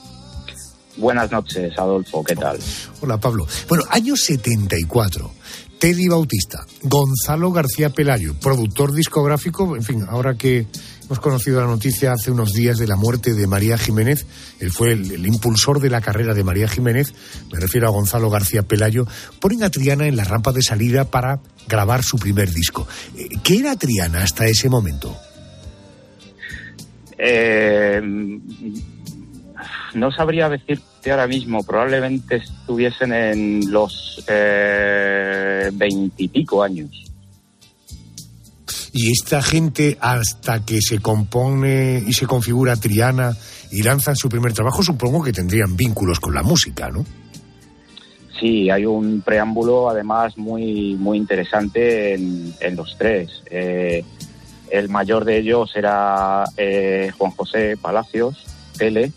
Buenas 0.97 1.31
noches, 1.31 1.73
Adolfo, 1.77 2.23
¿qué 2.23 2.35
tal? 2.35 2.59
Hola 3.01 3.19
Pablo. 3.19 3.47
Bueno, 3.67 3.83
año 3.89 4.15
74. 4.15 5.31
Teddy 5.79 6.07
Bautista, 6.07 6.65
Gonzalo 6.83 7.51
García 7.51 7.89
Pelayo, 7.89 8.35
productor 8.35 8.93
discográfico, 8.93 9.75
en 9.75 9.83
fin, 9.83 10.05
ahora 10.07 10.35
que 10.35 10.65
hemos 11.03 11.19
conocido 11.19 11.59
la 11.59 11.67
noticia 11.67 12.13
hace 12.13 12.31
unos 12.31 12.53
días 12.53 12.77
de 12.77 12.87
la 12.87 12.95
muerte 12.95 13.33
de 13.33 13.47
María 13.47 13.77
Jiménez, 13.77 14.25
él 14.61 14.71
fue 14.71 14.93
el, 14.93 15.11
el 15.11 15.27
impulsor 15.27 15.81
de 15.81 15.89
la 15.89 15.99
carrera 15.99 16.33
de 16.33 16.45
María 16.45 16.69
Jiménez, 16.69 17.13
me 17.51 17.59
refiero 17.59 17.89
a 17.89 17.91
Gonzalo 17.91 18.29
García 18.29 18.63
Pelayo, 18.63 19.05
ponen 19.41 19.61
a 19.63 19.69
Triana 19.69 20.07
en 20.07 20.15
la 20.15 20.23
rampa 20.23 20.53
de 20.53 20.61
salida 20.61 21.03
para 21.03 21.41
grabar 21.67 22.01
su 22.01 22.17
primer 22.17 22.53
disco. 22.53 22.87
Eh, 23.17 23.27
¿Qué 23.43 23.57
era 23.57 23.75
Triana 23.75 24.23
hasta 24.23 24.47
ese 24.47 24.69
momento? 24.69 25.17
Eh, 27.17 28.01
no 29.95 30.11
sabría 30.11 30.49
decirte 30.49 31.11
ahora 31.11 31.27
mismo, 31.27 31.63
probablemente 31.63 32.37
estuviesen 32.37 33.13
en 33.13 33.71
los 33.71 34.23
eh, 34.27 35.69
veintipico 35.73 36.63
años. 36.63 36.89
Y 38.93 39.11
esta 39.11 39.41
gente, 39.41 39.97
hasta 39.99 40.63
que 40.63 40.79
se 40.81 40.99
compone 40.99 42.03
y 42.05 42.13
se 42.13 42.27
configura 42.27 42.75
Triana 42.75 43.35
y 43.71 43.81
lanzan 43.81 44.15
su 44.15 44.29
primer 44.29 44.53
trabajo, 44.53 44.83
supongo 44.83 45.23
que 45.23 45.31
tendrían 45.31 45.75
vínculos 45.75 46.19
con 46.19 46.35
la 46.35 46.43
música, 46.43 46.89
¿no? 46.89 47.03
Sí, 48.39 48.69
hay 48.69 48.85
un 48.85 49.21
preámbulo 49.21 49.89
además 49.89 50.37
muy, 50.37 50.95
muy 50.95 51.17
interesante 51.17 52.13
en, 52.13 52.53
en 52.59 52.75
los 52.75 52.95
tres. 52.97 53.29
Eh, 53.49 54.03
el 54.69 54.89
mayor 54.89 55.23
de 55.23 55.37
ellos 55.37 55.71
era 55.75 56.43
eh, 56.57 57.11
Juan 57.17 57.31
José 57.31 57.77
Palacios, 57.77 58.43
Tele, 58.77 59.11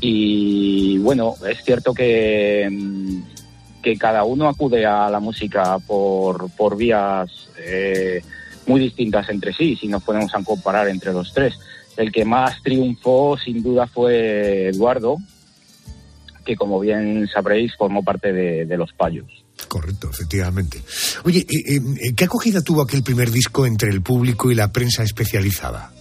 y 0.00 0.98
bueno, 0.98 1.34
es 1.48 1.64
cierto 1.64 1.94
que, 1.94 2.68
mm, 2.70 3.22
que 3.82 3.96
cada 3.96 4.24
uno 4.24 4.48
acude 4.48 4.84
a 4.84 5.08
la 5.08 5.20
música 5.20 5.78
por, 5.78 6.50
por 6.50 6.76
vías 6.76 7.30
eh, 7.58 8.22
muy 8.66 8.80
distintas 8.80 9.28
entre 9.28 9.52
sí, 9.52 9.76
si 9.76 9.88
nos 9.88 10.02
ponemos 10.02 10.34
a 10.34 10.42
comparar 10.42 10.88
entre 10.88 11.12
los 11.12 11.32
tres. 11.32 11.54
El 11.96 12.12
que 12.12 12.24
más 12.24 12.62
triunfó 12.62 13.38
sin 13.38 13.62
duda 13.62 13.86
fue 13.86 14.68
Eduardo, 14.68 15.18
que 16.44 16.56
como 16.56 16.78
bien 16.78 17.28
sabréis 17.32 17.74
formó 17.76 18.02
parte 18.02 18.32
de, 18.32 18.66
de 18.66 18.76
Los 18.76 18.92
Payos. 18.92 19.26
Correcto, 19.68 20.10
efectivamente. 20.10 20.82
Oye, 21.24 21.40
eh, 21.40 21.76
eh, 21.76 22.14
¿qué 22.14 22.24
acogida 22.24 22.60
tuvo 22.62 22.82
aquel 22.82 23.02
primer 23.02 23.30
disco 23.30 23.66
entre 23.66 23.90
el 23.90 24.02
público 24.02 24.50
y 24.50 24.54
la 24.54 24.70
prensa 24.72 25.02
especializada? 25.02 25.92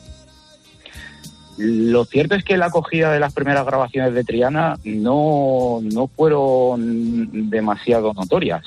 Lo 1.57 2.03
cierto 2.05 2.35
es 2.35 2.43
que 2.43 2.57
la 2.57 2.65
acogida 2.65 3.11
de 3.11 3.19
las 3.19 3.33
primeras 3.33 3.65
grabaciones 3.65 4.13
de 4.13 4.23
Triana 4.23 4.77
no, 4.83 5.79
no 5.81 6.07
fueron 6.07 7.49
demasiado 7.49 8.13
notorias. 8.13 8.63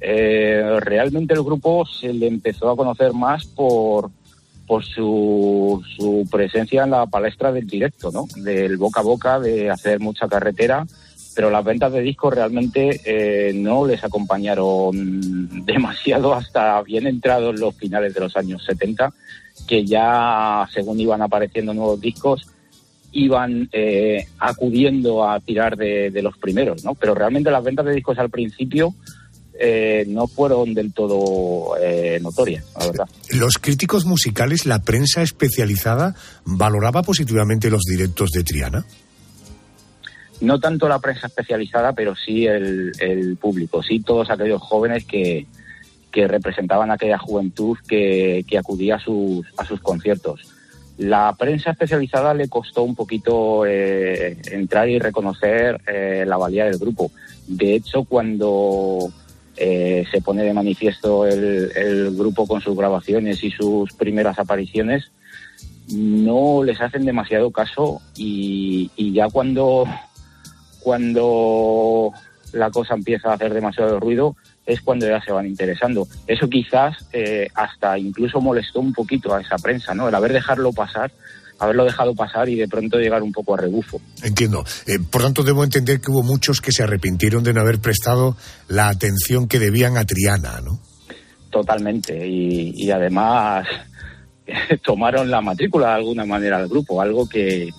Eh, 0.00 0.78
realmente 0.80 1.32
el 1.32 1.42
grupo 1.42 1.86
se 1.86 2.12
le 2.12 2.26
empezó 2.26 2.70
a 2.70 2.76
conocer 2.76 3.14
más 3.14 3.46
por, 3.46 4.10
por 4.66 4.84
su, 4.84 5.82
su 5.96 6.28
presencia 6.30 6.84
en 6.84 6.90
la 6.90 7.06
palestra 7.06 7.52
del 7.52 7.66
directo, 7.66 8.10
¿no? 8.10 8.26
Del 8.36 8.76
boca 8.76 9.00
a 9.00 9.04
boca, 9.04 9.40
de 9.40 9.70
hacer 9.70 10.00
mucha 10.00 10.28
carretera, 10.28 10.86
pero 11.36 11.50
las 11.50 11.62
ventas 11.62 11.92
de 11.92 12.00
discos 12.00 12.34
realmente 12.34 12.98
eh, 13.04 13.52
no 13.54 13.86
les 13.86 14.02
acompañaron 14.02 15.64
demasiado 15.66 16.32
hasta 16.32 16.82
bien 16.82 17.06
entrados 17.06 17.60
los 17.60 17.76
finales 17.76 18.14
de 18.14 18.20
los 18.20 18.36
años 18.38 18.64
70, 18.64 19.12
que 19.68 19.84
ya 19.84 20.66
según 20.72 20.98
iban 20.98 21.20
apareciendo 21.20 21.74
nuevos 21.74 22.00
discos, 22.00 22.48
iban 23.12 23.68
eh, 23.72 24.26
acudiendo 24.38 25.28
a 25.28 25.38
tirar 25.40 25.76
de, 25.76 26.10
los 26.22 26.38
primeros, 26.38 26.82
¿no? 26.84 26.94
Pero 26.94 27.14
realmente 27.14 27.50
las 27.50 27.62
ventas 27.62 27.84
de 27.84 27.92
discos 27.92 28.18
al 28.18 28.30
principio 28.30 28.94
eh, 29.60 30.06
no 30.08 30.28
fueron 30.28 30.72
del 30.72 30.94
todo 30.94 31.76
eh, 31.78 32.18
notorias, 32.22 32.64
la 32.78 32.86
verdad. 32.86 33.08
Los 33.30 33.58
críticos 33.58 34.06
musicales, 34.06 34.64
la 34.64 34.80
prensa 34.80 35.20
especializada, 35.20 36.14
valoraba 36.46 37.02
positivamente 37.02 37.68
los 37.68 37.82
directos 37.82 38.30
de 38.30 38.42
Triana. 38.42 38.86
No 40.40 40.60
tanto 40.60 40.88
la 40.88 40.98
prensa 40.98 41.28
especializada, 41.28 41.92
pero 41.92 42.14
sí 42.14 42.46
el, 42.46 42.92
el 43.00 43.36
público, 43.36 43.82
sí 43.82 44.00
todos 44.00 44.30
aquellos 44.30 44.60
jóvenes 44.60 45.04
que, 45.04 45.46
que 46.12 46.28
representaban 46.28 46.90
aquella 46.90 47.18
juventud 47.18 47.76
que, 47.88 48.44
que 48.48 48.58
acudía 48.58 48.96
a 48.96 49.00
sus, 49.00 49.46
a 49.56 49.64
sus 49.64 49.80
conciertos. 49.80 50.52
La 50.98 51.34
prensa 51.38 51.72
especializada 51.72 52.32
le 52.32 52.48
costó 52.48 52.82
un 52.82 52.94
poquito 52.94 53.66
eh, 53.66 54.38
entrar 54.50 54.88
y 54.88 54.98
reconocer 54.98 55.80
eh, 55.86 56.24
la 56.26 56.38
valía 56.38 56.64
del 56.64 56.78
grupo. 56.78 57.10
De 57.46 57.74
hecho, 57.74 58.04
cuando 58.04 59.10
eh, 59.56 60.04
se 60.10 60.22
pone 60.22 60.42
de 60.42 60.54
manifiesto 60.54 61.26
el, 61.26 61.70
el 61.76 62.16
grupo 62.16 62.46
con 62.46 62.62
sus 62.62 62.76
grabaciones 62.76 63.44
y 63.44 63.50
sus 63.50 63.92
primeras 63.92 64.38
apariciones, 64.38 65.10
no 65.92 66.64
les 66.64 66.80
hacen 66.80 67.04
demasiado 67.04 67.50
caso 67.50 68.00
y, 68.16 68.90
y 68.96 69.12
ya 69.12 69.28
cuando, 69.28 69.84
cuando 70.86 72.12
la 72.52 72.70
cosa 72.70 72.94
empieza 72.94 73.30
a 73.30 73.34
hacer 73.34 73.52
demasiado 73.52 73.98
ruido 73.98 74.36
es 74.64 74.80
cuando 74.82 75.04
ya 75.04 75.20
se 75.20 75.32
van 75.32 75.44
interesando. 75.44 76.06
Eso 76.28 76.48
quizás 76.48 76.94
eh, 77.12 77.48
hasta 77.56 77.98
incluso 77.98 78.40
molestó 78.40 78.78
un 78.78 78.92
poquito 78.92 79.34
a 79.34 79.40
esa 79.40 79.56
prensa, 79.56 79.96
¿no? 79.96 80.08
El 80.08 80.14
haber 80.14 80.32
dejarlo 80.32 80.72
pasar, 80.72 81.10
haberlo 81.58 81.86
dejado 81.86 82.14
pasar 82.14 82.48
y 82.48 82.54
de 82.54 82.68
pronto 82.68 82.98
llegar 82.98 83.24
un 83.24 83.32
poco 83.32 83.54
a 83.54 83.56
rebufo. 83.56 84.00
Entiendo. 84.22 84.64
Eh, 84.86 85.00
por 85.10 85.22
tanto, 85.22 85.42
debo 85.42 85.64
entender 85.64 86.00
que 86.00 86.12
hubo 86.12 86.22
muchos 86.22 86.60
que 86.60 86.70
se 86.70 86.84
arrepintieron 86.84 87.42
de 87.42 87.52
no 87.52 87.62
haber 87.62 87.80
prestado 87.80 88.36
la 88.68 88.88
atención 88.88 89.48
que 89.48 89.58
debían 89.58 89.96
a 89.96 90.04
Triana, 90.04 90.60
¿no? 90.60 90.78
Totalmente. 91.50 92.24
Y, 92.28 92.74
y 92.76 92.92
además, 92.92 93.66
tomaron 94.84 95.32
la 95.32 95.40
matrícula 95.40 95.88
de 95.88 95.94
alguna 95.94 96.24
manera 96.24 96.58
al 96.58 96.68
grupo, 96.68 97.02
algo 97.02 97.28
que, 97.28 97.70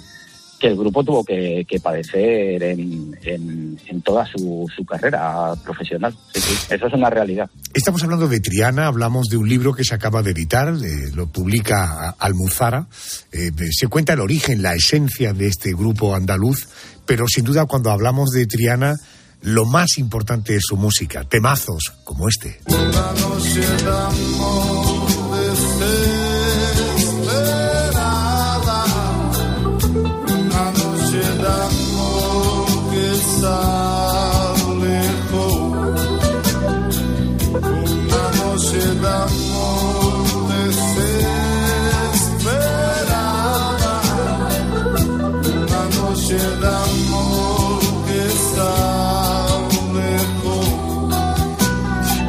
que 0.60 0.68
el 0.68 0.76
grupo 0.76 1.04
tuvo 1.04 1.24
que, 1.24 1.66
que 1.68 1.80
padecer 1.80 2.64
en, 2.64 3.18
en, 3.24 3.80
en 3.86 4.02
toda 4.02 4.26
su, 4.26 4.68
su 4.76 4.86
carrera 4.86 5.54
profesional. 5.64 6.16
Sí, 6.34 6.42
sí, 6.42 6.56
eso 6.70 6.88
es 6.88 6.94
una 6.94 7.10
realidad. 7.10 7.50
Estamos 7.74 8.04
hablando 8.04 8.28
de 8.28 8.40
Triana, 8.40 8.88
hablamos 8.88 9.28
de 9.28 9.38
un 9.38 9.48
libro 9.48 9.74
que 9.74 9.84
se 9.84 9.94
acaba 9.94 10.24
de 10.24 10.32
editar, 10.32 10.70
eh, 10.70 11.12
lo 11.14 11.28
publica 11.28 12.16
Almuzara. 12.18 12.88
Eh, 13.32 13.52
se 13.72 13.88
cuenta 13.88 14.14
el 14.14 14.20
origen, 14.20 14.62
la 14.62 14.74
esencia 14.74 15.34
de 15.34 15.48
este 15.48 15.74
grupo 15.74 16.16
andaluz, 16.16 16.68
pero 17.06 17.26
sin 17.28 17.46
duda 17.46 17.66
cuando 17.66 17.92
hablamos 17.92 18.32
de 18.32 18.48
Triana, 18.48 18.96
lo 19.42 19.66
más 19.66 19.98
importante 20.00 20.56
es 20.56 20.64
su 20.68 20.78
música, 20.78 21.24
temazos 21.24 21.94
como 22.04 22.28
este. 22.28 22.60
Una 22.66 23.14
noche 23.14 23.60
de 23.60 23.90
amor 23.90 25.08
desesperada, 25.40 26.17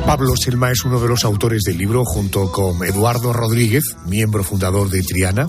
Pablo 0.06 0.34
Selma 0.36 0.70
es 0.70 0.84
uno 0.84 0.98
de 1.00 1.08
los 1.08 1.24
autores 1.24 1.62
del 1.64 1.76
libro 1.76 2.02
junto 2.04 2.50
con 2.50 2.82
Eduardo 2.82 3.34
Rodríguez, 3.34 3.84
miembro 4.06 4.42
fundador 4.42 4.88
de 4.88 5.02
Triana. 5.02 5.46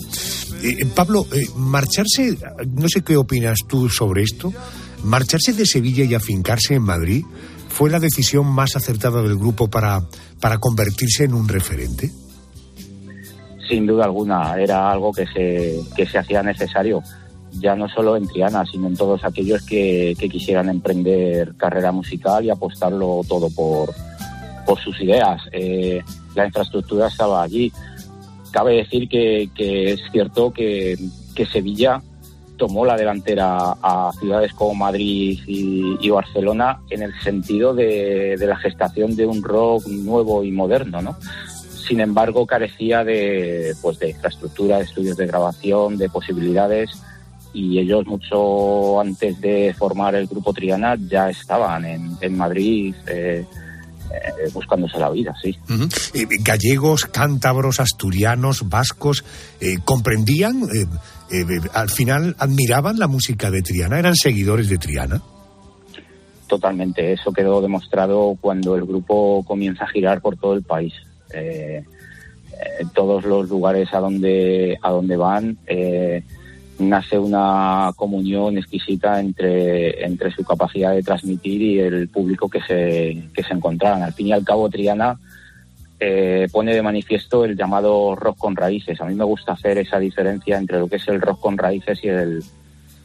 Eh, 0.62 0.86
Pablo, 0.94 1.26
eh, 1.32 1.48
marcharse, 1.56 2.38
no 2.68 2.90
sé 2.90 3.02
qué 3.02 3.16
opinas 3.16 3.60
tú 3.68 3.90
sobre 3.90 4.24
esto, 4.24 4.54
marcharse 5.04 5.54
de 5.54 5.66
Sevilla 5.66 6.04
y 6.04 6.16
afincarse 6.16 6.76
en 6.76 6.84
Madrid 6.84 7.26
fue 7.70 7.90
la 7.90 8.00
decisión 8.00 8.48
más 8.48 8.76
acertada 8.76 9.22
del 9.22 9.38
grupo 9.38 9.70
para, 9.70 10.02
para 10.40 10.58
convertirse 10.58 11.24
en 11.24 11.34
un 11.34 11.48
referente. 11.48 12.12
Sin 13.70 13.86
duda 13.86 14.06
alguna, 14.06 14.60
era 14.60 14.92
algo 14.92 15.14
que 15.14 15.26
se, 15.28 15.80
que 15.96 16.06
se 16.08 16.18
hacía 16.18 16.42
necesario, 16.42 17.04
ya 17.52 17.76
no 17.76 17.88
solo 17.88 18.18
en 18.18 18.28
Triana, 18.28 18.66
sino 18.66 18.88
en 18.88 18.98
todos 18.98 19.24
aquellos 19.24 19.64
que, 19.64 20.16
quisieran 20.20 20.70
emprender 20.70 21.56
carrera 21.56 21.92
musical 21.92 22.44
y 22.44 22.50
apostarlo 22.50 23.22
todo 23.28 23.50
por, 23.52 23.94
por 24.66 24.80
sus 24.80 25.00
ideas. 25.02 25.42
Eh, 25.52 26.02
la 26.36 26.48
infraestructura 26.48 27.08
estaba 27.08 27.44
allí. 27.44 27.72
Cabe 28.52 28.78
decir 28.78 29.08
que, 29.08 29.50
que 29.54 29.94
es 29.94 30.02
cierto 30.12 30.52
que, 30.52 30.98
que 31.36 31.46
Sevilla 31.46 32.02
tomó 32.60 32.86
la 32.86 32.96
delantera 32.96 33.76
a 33.82 34.12
ciudades 34.20 34.54
como 34.54 34.76
Madrid 34.76 35.40
y, 35.48 36.10
Barcelona 36.10 36.80
en 36.90 37.04
el 37.04 37.14
sentido 37.22 37.74
de, 37.74 38.36
la 38.40 38.58
gestación 38.58 39.16
de 39.16 39.26
un 39.26 39.42
rock 39.42 39.88
nuevo 39.88 40.44
y 40.44 40.52
moderno, 40.52 41.02
¿no? 41.02 41.18
Sin 41.88 42.02
embargo, 42.02 42.46
carecía 42.46 43.04
de, 43.04 43.74
pues, 43.82 43.98
de 43.98 44.10
infraestructura, 44.10 44.78
de 44.78 44.84
estudios 44.84 45.18
de 45.18 45.26
grabación, 45.26 45.98
de 45.98 46.10
posibilidades 46.10 46.92
y 47.54 47.80
ellos 47.80 48.06
mucho 48.06 49.00
antes 49.00 49.40
de 49.42 49.74
formar 49.76 50.14
el 50.14 50.28
grupo 50.28 50.54
Triana 50.54 50.96
ya 51.00 51.30
estaban 51.30 51.86
en, 51.86 52.38
Madrid 52.38 52.94
eh, 53.08 53.46
eh, 54.12 54.50
buscándose 54.54 54.98
la 54.98 55.12
vida, 55.12 55.36
sí. 55.40 55.56
Eh, 56.14 56.26
gallegos, 56.42 57.06
cántabros, 57.06 57.80
asturianos, 57.80 58.68
vascos, 58.68 59.24
eh, 59.60 59.78
¿comprendían? 59.86 60.64
Eh, 61.32 61.42
eh, 61.42 61.62
al 61.74 61.90
final, 61.90 62.36
¿admiraban 62.40 63.00
la 63.00 63.08
música 63.08 63.52
de 63.52 63.62
Triana? 63.62 64.00
¿Eran 64.00 64.16
seguidores 64.16 64.70
de 64.70 64.78
Triana? 64.78 65.22
Totalmente, 66.48 67.14
eso 67.14 67.32
quedó 67.32 67.62
demostrado 67.62 68.36
cuando 68.42 68.76
el 68.76 68.84
grupo 68.84 69.44
comienza 69.46 69.84
a 69.84 69.90
girar 69.90 70.20
por 70.20 70.36
todo 70.36 70.56
el 70.56 70.64
país. 70.64 70.94
Eh, 71.32 71.84
eh, 72.60 72.86
todos 72.94 73.24
los 73.24 73.48
lugares 73.48 73.94
a 73.94 74.00
donde 74.00 74.78
a 74.82 74.90
donde 74.90 75.16
van 75.16 75.58
eh, 75.68 76.24
nace 76.80 77.20
una 77.20 77.94
comunión 77.96 78.58
exquisita 78.58 79.20
entre 79.20 80.04
entre 80.04 80.32
su 80.32 80.44
capacidad 80.44 80.92
de 80.94 81.04
transmitir 81.04 81.62
y 81.62 81.80
el 81.80 82.10
público 82.10 82.50
que 82.50 82.62
se 82.62 83.30
que 83.34 83.44
se 83.44 83.54
encontraban. 83.54 84.02
Al 84.02 84.14
fin 84.14 84.28
y 84.28 84.34
al 84.34 84.44
cabo, 84.44 84.70
Triana 84.70 85.20
eh, 86.00 86.48
pone 86.52 86.74
de 86.74 86.82
manifiesto 86.82 87.46
el 87.46 87.56
llamado 87.58 88.16
rock 88.16 88.38
con 88.38 88.56
raíces. 88.56 89.00
A 89.02 89.06
mí 89.06 89.16
me 89.16 89.24
gusta 89.26 89.54
hacer 89.54 89.78
esa 89.78 90.00
diferencia 90.00 90.58
entre 90.58 90.80
lo 90.80 90.88
que 90.88 90.96
es 90.98 91.08
el 91.08 91.22
rock 91.22 91.40
con 91.42 91.58
raíces 91.58 92.00
y 92.04 92.08
el 92.08 92.44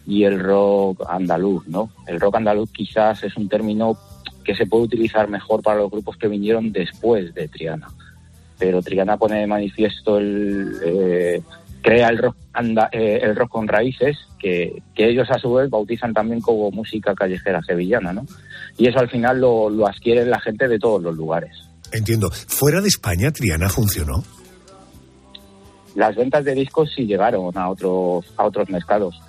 y 0.07 0.25
el 0.25 0.39
rock 0.39 1.03
andaluz, 1.09 1.67
¿no? 1.67 1.91
El 2.07 2.21
rock 2.21 2.37
andaluz 2.37 2.71
quizás 2.71 3.25
es 3.25 3.37
un 3.39 3.49
término 3.49 3.97
que 4.45 4.55
se 4.55 4.67
puede 4.67 4.85
utilizar 4.85 5.29
mejor 5.29 5.63
para 5.63 5.79
los 5.79 5.91
grupos 5.91 6.19
que 6.19 6.29
vinieron 6.29 6.73
después 6.73 7.33
de 7.35 7.49
Triana. 7.49 7.89
Pero 8.59 8.83
Triana 8.83 9.17
pone 9.17 9.41
de 9.41 9.47
manifiesto 9.47 10.19
el 10.19 10.75
eh, 10.85 11.43
crea 11.81 12.09
el 12.09 12.19
rock 12.19 12.37
anda- 12.53 12.91
eh, 12.93 13.21
el 13.23 13.35
rock 13.35 13.51
con 13.51 13.67
raíces 13.67 14.19
que, 14.39 14.83
que 14.95 15.09
ellos 15.09 15.31
a 15.31 15.39
su 15.39 15.55
vez 15.55 15.71
bautizan 15.71 16.13
también 16.13 16.41
como 16.43 16.71
música 16.71 17.15
callejera 17.15 17.63
sevillana, 17.63 18.13
¿no? 18.13 18.27
Y 18.77 18.87
eso 18.89 18.99
al 18.99 19.09
final 19.09 19.41
lo, 19.41 19.71
lo 19.71 19.87
adquiere 19.87 20.27
la 20.27 20.41
gente 20.41 20.69
de 20.69 20.79
todos 20.79 21.03
los 21.03 21.17
lugares. 21.17 21.57
Entiendo. 21.95 22.31
¿Fuera 22.31 22.81
de 22.81 22.89
España 22.89 23.31
Triana 23.31 23.69
funcionó? 23.69 24.23
las 25.95 26.17
ventas 26.17 26.45
de 26.45 26.55
discos 26.55 26.91
sí 26.95 27.07
llegaron 27.07 27.57
a 27.57 27.71
otros 27.71 28.25
a 28.37 28.45
otros 28.45 28.69
mercados. 28.69 29.21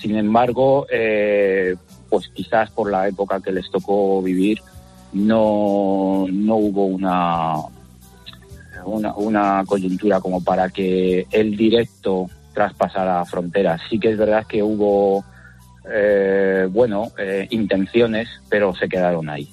Sin 0.00 0.16
embargo, 0.16 0.86
eh, 0.90 1.76
pues 2.08 2.28
quizás 2.28 2.70
por 2.70 2.90
la 2.90 3.08
época 3.08 3.40
que 3.40 3.52
les 3.52 3.70
tocó 3.70 4.22
vivir 4.22 4.60
no, 5.12 6.26
no 6.30 6.56
hubo 6.56 6.86
una, 6.86 7.54
una 8.84 9.14
una 9.14 9.64
coyuntura 9.66 10.20
como 10.20 10.42
para 10.42 10.68
que 10.70 11.26
el 11.30 11.56
directo 11.56 12.26
traspasara 12.52 13.24
fronteras. 13.24 13.80
Sí 13.88 13.98
que 13.98 14.10
es 14.10 14.18
verdad 14.18 14.46
que 14.46 14.62
hubo 14.62 15.24
eh, 15.90 16.68
bueno 16.70 17.12
eh, 17.18 17.46
intenciones, 17.50 18.28
pero 18.48 18.74
se 18.74 18.88
quedaron 18.88 19.28
ahí. 19.28 19.50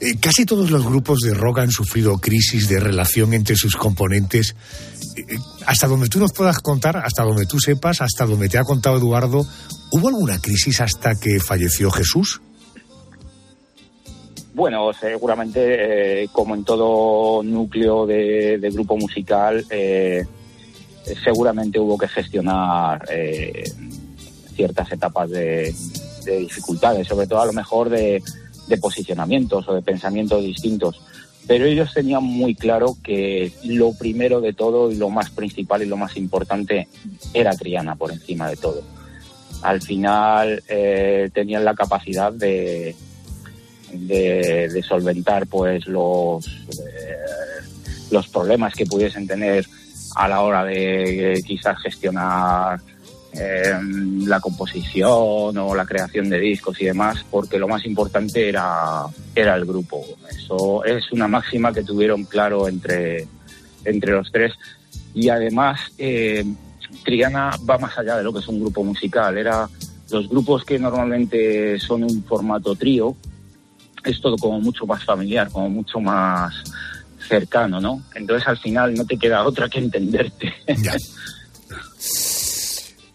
Eh, 0.00 0.16
casi 0.20 0.46
todos 0.46 0.70
los 0.70 0.86
grupos 0.86 1.18
de 1.20 1.34
rock 1.34 1.58
han 1.58 1.72
sufrido 1.72 2.18
crisis 2.18 2.68
de 2.68 2.78
relación 2.78 3.34
entre 3.34 3.56
sus 3.56 3.74
componentes. 3.74 4.54
Eh, 5.16 5.24
eh, 5.28 5.38
hasta 5.66 5.88
donde 5.88 6.08
tú 6.08 6.20
nos 6.20 6.32
puedas 6.32 6.60
contar, 6.60 6.98
hasta 6.98 7.24
donde 7.24 7.46
tú 7.46 7.58
sepas, 7.58 8.00
hasta 8.00 8.24
donde 8.24 8.48
te 8.48 8.58
ha 8.58 8.62
contado 8.62 8.98
Eduardo, 8.98 9.44
¿hubo 9.90 10.08
alguna 10.08 10.38
crisis 10.40 10.80
hasta 10.80 11.18
que 11.18 11.40
falleció 11.40 11.90
Jesús? 11.90 12.40
Bueno, 14.54 14.92
seguramente, 14.92 16.28
como 16.32 16.54
en 16.54 16.64
todo 16.64 17.42
núcleo 17.42 18.06
de, 18.06 18.58
grupo 18.72 18.96
musical, 18.96 19.64
seguramente 21.24 21.78
hubo 21.78 21.96
que 21.96 22.08
gestionar 22.08 23.06
ciertas 24.56 24.90
etapas 24.90 25.30
de 25.30 25.72
dificultades, 26.24 27.06
sobre 27.06 27.28
todo 27.28 27.40
a 27.40 27.46
lo 27.46 27.52
mejor 27.52 27.88
de, 27.88 28.20
de 28.68 28.78
posicionamientos 28.78 29.68
o 29.68 29.74
de 29.74 29.82
pensamientos 29.82 30.42
distintos. 30.42 31.00
Pero 31.46 31.64
ellos 31.64 31.94
tenían 31.94 32.22
muy 32.22 32.54
claro 32.54 32.96
que 33.02 33.52
lo 33.64 33.94
primero 33.94 34.40
de 34.40 34.52
todo 34.52 34.92
y 34.92 34.96
lo 34.96 35.08
más 35.08 35.30
principal 35.30 35.82
y 35.82 35.86
lo 35.86 35.96
más 35.96 36.16
importante 36.16 36.88
era 37.32 37.56
Triana 37.56 37.96
por 37.96 38.12
encima 38.12 38.50
de 38.50 38.56
todo. 38.56 38.82
Al 39.62 39.80
final 39.80 40.62
eh, 40.68 41.30
tenían 41.32 41.64
la 41.64 41.74
capacidad 41.74 42.32
de, 42.32 42.94
solventar 44.86 45.46
pues 45.46 45.86
los 45.86 46.46
eh, 46.46 47.16
los 48.10 48.28
problemas 48.28 48.74
que 48.74 48.86
pudiesen 48.86 49.26
tener 49.26 49.66
a 50.14 50.28
la 50.28 50.42
hora 50.42 50.64
de 50.64 51.32
eh, 51.32 51.42
quizás 51.42 51.78
gestionar 51.82 52.80
eh, 53.40 53.78
la 54.26 54.40
composición 54.40 55.56
o 55.56 55.74
la 55.74 55.86
creación 55.86 56.28
de 56.28 56.40
discos 56.40 56.80
y 56.80 56.86
demás, 56.86 57.24
porque 57.30 57.58
lo 57.58 57.68
más 57.68 57.84
importante 57.86 58.48
era, 58.48 59.04
era 59.34 59.54
el 59.54 59.64
grupo. 59.64 60.04
Eso 60.28 60.84
es 60.84 61.12
una 61.12 61.28
máxima 61.28 61.72
que 61.72 61.84
tuvieron 61.84 62.24
claro 62.24 62.68
entre, 62.68 63.26
entre 63.84 64.12
los 64.12 64.30
tres. 64.32 64.54
Y 65.14 65.28
además, 65.28 65.80
eh, 65.98 66.44
Triana 67.04 67.50
va 67.68 67.78
más 67.78 67.96
allá 67.96 68.16
de 68.16 68.24
lo 68.24 68.32
que 68.32 68.40
es 68.40 68.48
un 68.48 68.60
grupo 68.60 68.82
musical. 68.82 69.38
Era 69.38 69.68
los 70.10 70.28
grupos 70.28 70.64
que 70.64 70.78
normalmente 70.78 71.78
son 71.78 72.04
un 72.04 72.24
formato 72.24 72.74
trío, 72.74 73.14
es 74.04 74.20
todo 74.20 74.36
como 74.36 74.60
mucho 74.60 74.86
más 74.86 75.04
familiar, 75.04 75.50
como 75.50 75.68
mucho 75.68 76.00
más 76.00 76.54
cercano, 77.28 77.80
¿no? 77.80 78.02
Entonces 78.14 78.48
al 78.48 78.58
final 78.58 78.94
no 78.94 79.04
te 79.04 79.18
queda 79.18 79.44
otra 79.44 79.68
que 79.68 79.78
entenderte. 79.78 80.54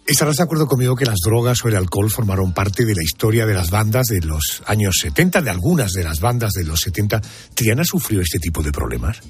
Estarás 0.05 0.35
de 0.35 0.43
acuerdo 0.43 0.67
conmigo 0.67 0.95
que 0.95 1.05
las 1.05 1.19
drogas 1.25 1.63
o 1.63 1.69
el 1.69 1.77
alcohol 1.77 2.09
formaron 2.09 2.53
parte 2.53 2.83
de 2.85 2.93
la 2.93 3.03
historia 3.03 3.45
de 3.45 3.53
las 3.53 3.71
bandas 3.71 4.07
de 4.07 4.19
los 4.19 4.61
años 4.65 4.97
70, 5.01 5.41
de 5.41 5.49
algunas 5.49 5.93
de 5.93 6.03
las 6.03 6.19
bandas 6.19 6.51
de 6.53 6.65
los 6.65 6.81
70. 6.81 7.21
¿Triana 7.53 7.83
sufrió 7.85 8.21
este 8.21 8.39
tipo 8.39 8.61
de 8.61 8.71
problemas? 8.71 9.21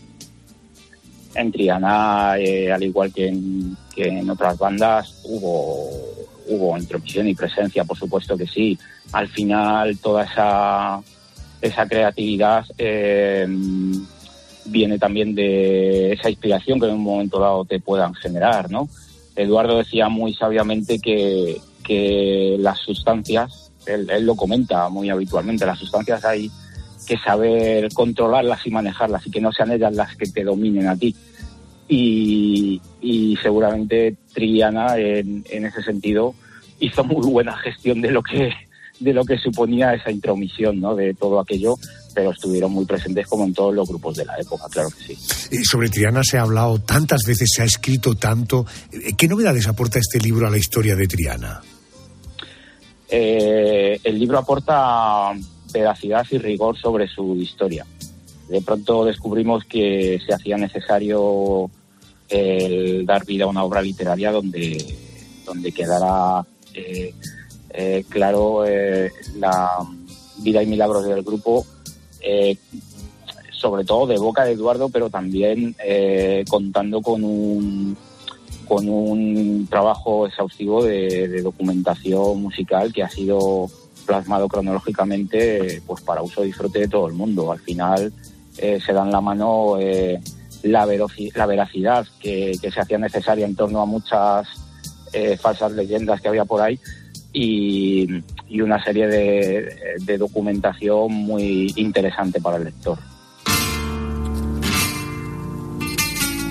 en 1.36 1.52
Triana, 1.52 2.38
eh, 2.38 2.72
al 2.72 2.84
igual 2.84 3.12
que 3.14 3.28
en, 3.28 4.30
otras 4.30 4.58
bandas, 4.58 5.22
hubo, 5.24 5.90
hubo 6.48 6.78
intromisión 6.78 7.28
y 7.28 7.36
presencia, 7.36 7.84
por 7.84 7.98
supuesto 7.98 8.38
que 8.38 8.48
sí. 8.48 8.78
Al 9.12 9.28
final, 9.28 9.98
toda 9.98 10.26
esa, 10.26 11.02
esa 11.62 11.88
creatividad 11.88 12.66
eh, 12.78 13.48
viene 14.66 14.98
también 14.98 15.36
de 15.36 16.14
esa 16.14 16.30
inspiración 16.30 16.80
que 16.80 16.88
en 16.88 16.94
un 16.94 17.04
momento 17.04 17.40
dado 17.40 17.66
te 17.66 17.80
puedan 17.80 18.14
generar, 18.16 18.70
¿no? 18.70 18.88
Eduardo 19.36 19.78
decía 19.78 20.10
muy 20.10 20.34
sabiamente 20.34 21.00
que, 21.00 21.60
que 21.84 22.58
las 22.60 22.80
sustancias, 22.80 23.72
él, 23.86 24.10
él 24.10 24.26
lo 24.26 24.36
comenta 24.36 24.90
muy 24.90 25.10
habitualmente, 25.10 25.66
las 25.66 25.80
sustancias 25.80 26.24
hay 26.26 26.50
que 27.06 27.18
saber 27.18 27.92
controlarlas 27.94 28.66
y 28.66 28.72
manejarlas 28.72 29.28
y 29.28 29.32
que 29.32 29.42
no 29.42 29.52
sean 29.52 29.72
ellas 29.72 29.94
las 29.94 30.16
que 30.16 30.28
te 30.28 30.44
dominen 30.44 30.88
a 30.88 30.96
ti. 30.96 31.16
Y, 31.88 32.80
seguramente 33.42 34.16
Triana 34.34 34.98
en, 34.98 35.44
en 35.50 35.66
ese 35.66 35.84
sentido 35.84 36.34
hizo 36.80 37.04
muy 37.04 37.30
buena 37.30 37.58
gestión 37.58 38.02
de 38.02 38.10
lo 38.10 38.24
que 38.24 38.54
de 39.00 39.14
lo 39.14 39.26
que 39.26 39.38
suponía 39.38 39.94
esa 39.94 40.12
intromisión 40.12 40.80
¿no? 40.80 40.96
de 40.96 41.14
todo 41.14 41.40
aquello, 41.40 41.76
pero 42.14 42.32
estuvieron 42.32 42.72
muy 42.72 42.86
presentes 42.86 43.28
como 43.28 43.46
en 43.46 43.54
todos 43.54 43.74
los 43.74 43.88
grupos 43.88 44.16
de 44.16 44.26
la 44.26 44.36
época, 44.38 44.66
claro 44.70 44.90
que 44.90 45.16
sí. 45.16 45.56
Eh, 45.56 45.64
sobre 45.64 45.90
Triana 45.90 46.22
se 46.24 46.38
ha 46.38 46.42
hablado 46.42 46.80
tantas 46.80 47.22
veces, 47.26 47.50
se 47.54 47.62
ha 47.62 47.66
escrito 47.66 48.16
tanto. 48.16 48.66
Eh, 48.92 49.14
¿Qué 49.18 49.28
novedades 49.28 49.68
aporta 49.68 50.00
este 50.00 50.20
libro 50.20 50.48
a 50.48 50.50
la 50.50 50.58
historia 50.58 50.96
de 50.96 51.08
Triana? 51.08 51.62
Eh, 53.16 54.00
el 54.04 54.18
libro 54.18 54.40
aporta 54.40 55.34
veracidad 55.72 56.26
y 56.32 56.40
rigor 56.40 56.76
sobre 56.76 57.08
su 57.08 57.36
historia. 57.36 57.86
De 58.50 58.60
pronto 58.62 59.06
descubrimos 59.06 59.66
que 59.66 60.20
se 60.26 60.34
hacía 60.34 60.58
necesario 60.58 61.70
el 62.28 63.06
dar 63.06 63.24
vida 63.24 63.44
a 63.44 63.50
una 63.50 63.64
obra 63.64 63.84
literaria 63.84 64.32
donde, 64.32 64.98
donde 65.46 65.72
quedara 65.72 66.44
eh, 66.74 67.14
eh, 67.70 68.04
claro 68.10 68.66
la 69.38 69.78
vida 70.40 70.64
y 70.64 70.66
milagros 70.66 71.06
del 71.06 71.22
grupo, 71.22 71.68
eh, 72.24 72.58
sobre 73.64 73.86
todo 73.86 74.08
de 74.08 74.18
boca 74.18 74.44
de 74.44 74.52
Eduardo, 74.52 74.90
pero 74.90 75.10
también 75.10 75.74
eh, 75.84 76.44
contando 76.50 77.02
con 77.02 77.24
un 77.24 77.96
con 78.68 78.90
un 78.90 79.68
trabajo 79.70 80.28
exhaustivo 80.28 80.84
de, 80.84 81.42
documentación 81.42 82.42
musical 82.42 82.92
que 82.92 83.04
ha 83.04 83.10
sido 83.10 83.70
plasmado 84.06 84.50
cronológicamente 84.50 85.82
pues 85.86 86.02
para 86.02 86.22
uso 86.22 86.44
y 86.44 86.48
disfrute 86.48 86.80
de 86.80 86.88
todo 86.90 87.08
el 87.08 87.14
mundo. 87.14 87.52
Al 87.52 87.60
final 87.60 88.12
eh, 88.58 88.80
se 88.86 88.92
dan 88.92 89.12
la 89.12 89.22
mano 89.22 89.78
eh, 89.80 90.20
la, 90.64 90.86
la 91.36 91.46
veracidad 91.46 92.06
que, 92.20 92.58
que 92.62 92.72
se 92.72 92.82
hacía 92.82 92.98
necesaria 92.98 93.46
en 93.46 93.56
torno 93.56 93.82
a 93.82 93.86
muchas 93.86 94.48
falsas 95.40 95.72
leyendas 95.74 96.20
que 96.20 96.28
había 96.28 96.44
por 96.44 96.60
ahí 96.60 96.80
y, 97.34 98.08
y 98.54 98.62
una 98.62 98.82
serie 98.84 99.08
de, 99.08 99.76
de 100.02 100.18
documentación 100.20 101.12
muy 101.12 101.74
interesante 101.76 102.40
para 102.40 102.58
el 102.58 102.66
lector. 102.66 103.00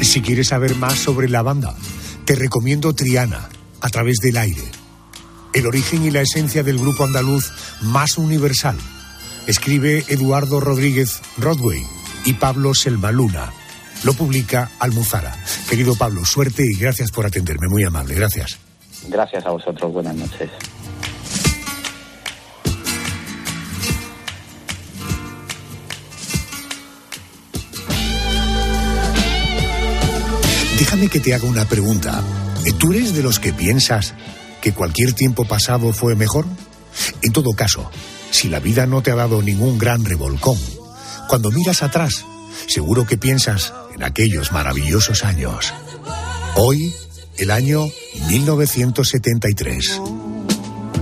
Si 0.00 0.20
quieres 0.20 0.48
saber 0.48 0.74
más 0.74 0.98
sobre 0.98 1.28
la 1.28 1.42
banda, 1.42 1.76
te 2.24 2.34
recomiendo 2.34 2.92
Triana, 2.92 3.48
a 3.80 3.88
través 3.88 4.16
del 4.16 4.36
aire. 4.36 4.64
El 5.54 5.64
origen 5.68 6.02
y 6.02 6.10
la 6.10 6.22
esencia 6.22 6.64
del 6.64 6.76
grupo 6.78 7.04
andaluz 7.04 7.52
más 7.82 8.18
universal. 8.18 8.76
Escribe 9.46 10.04
Eduardo 10.08 10.58
Rodríguez 10.58 11.20
Rodway 11.38 11.84
y 12.24 12.32
Pablo 12.32 12.74
Selmaluna. 12.74 13.52
Lo 14.02 14.14
publica 14.14 14.72
Almuzara. 14.80 15.36
Querido 15.70 15.94
Pablo, 15.94 16.24
suerte 16.24 16.64
y 16.68 16.76
gracias 16.76 17.12
por 17.12 17.26
atenderme. 17.26 17.68
Muy 17.68 17.84
amable, 17.84 18.16
gracias. 18.16 18.58
Gracias 19.08 19.46
a 19.46 19.50
vosotros, 19.50 19.92
buenas 19.92 20.16
noches. 20.16 20.50
Déjame 30.92 31.08
que 31.08 31.20
te 31.20 31.32
haga 31.32 31.48
una 31.48 31.64
pregunta. 31.64 32.22
¿Tú 32.78 32.92
eres 32.92 33.14
de 33.14 33.22
los 33.22 33.40
que 33.40 33.54
piensas 33.54 34.12
que 34.60 34.74
cualquier 34.74 35.14
tiempo 35.14 35.46
pasado 35.46 35.94
fue 35.94 36.14
mejor? 36.16 36.44
En 37.22 37.32
todo 37.32 37.52
caso, 37.52 37.90
si 38.30 38.50
la 38.50 38.60
vida 38.60 38.84
no 38.84 39.02
te 39.02 39.10
ha 39.10 39.14
dado 39.14 39.40
ningún 39.40 39.78
gran 39.78 40.04
revolcón, 40.04 40.58
cuando 41.30 41.50
miras 41.50 41.82
atrás, 41.82 42.26
seguro 42.68 43.06
que 43.06 43.16
piensas 43.16 43.72
en 43.94 44.02
aquellos 44.02 44.52
maravillosos 44.52 45.24
años. 45.24 45.72
Hoy, 46.56 46.92
el 47.38 47.50
año 47.50 47.86
1973. 48.28 49.98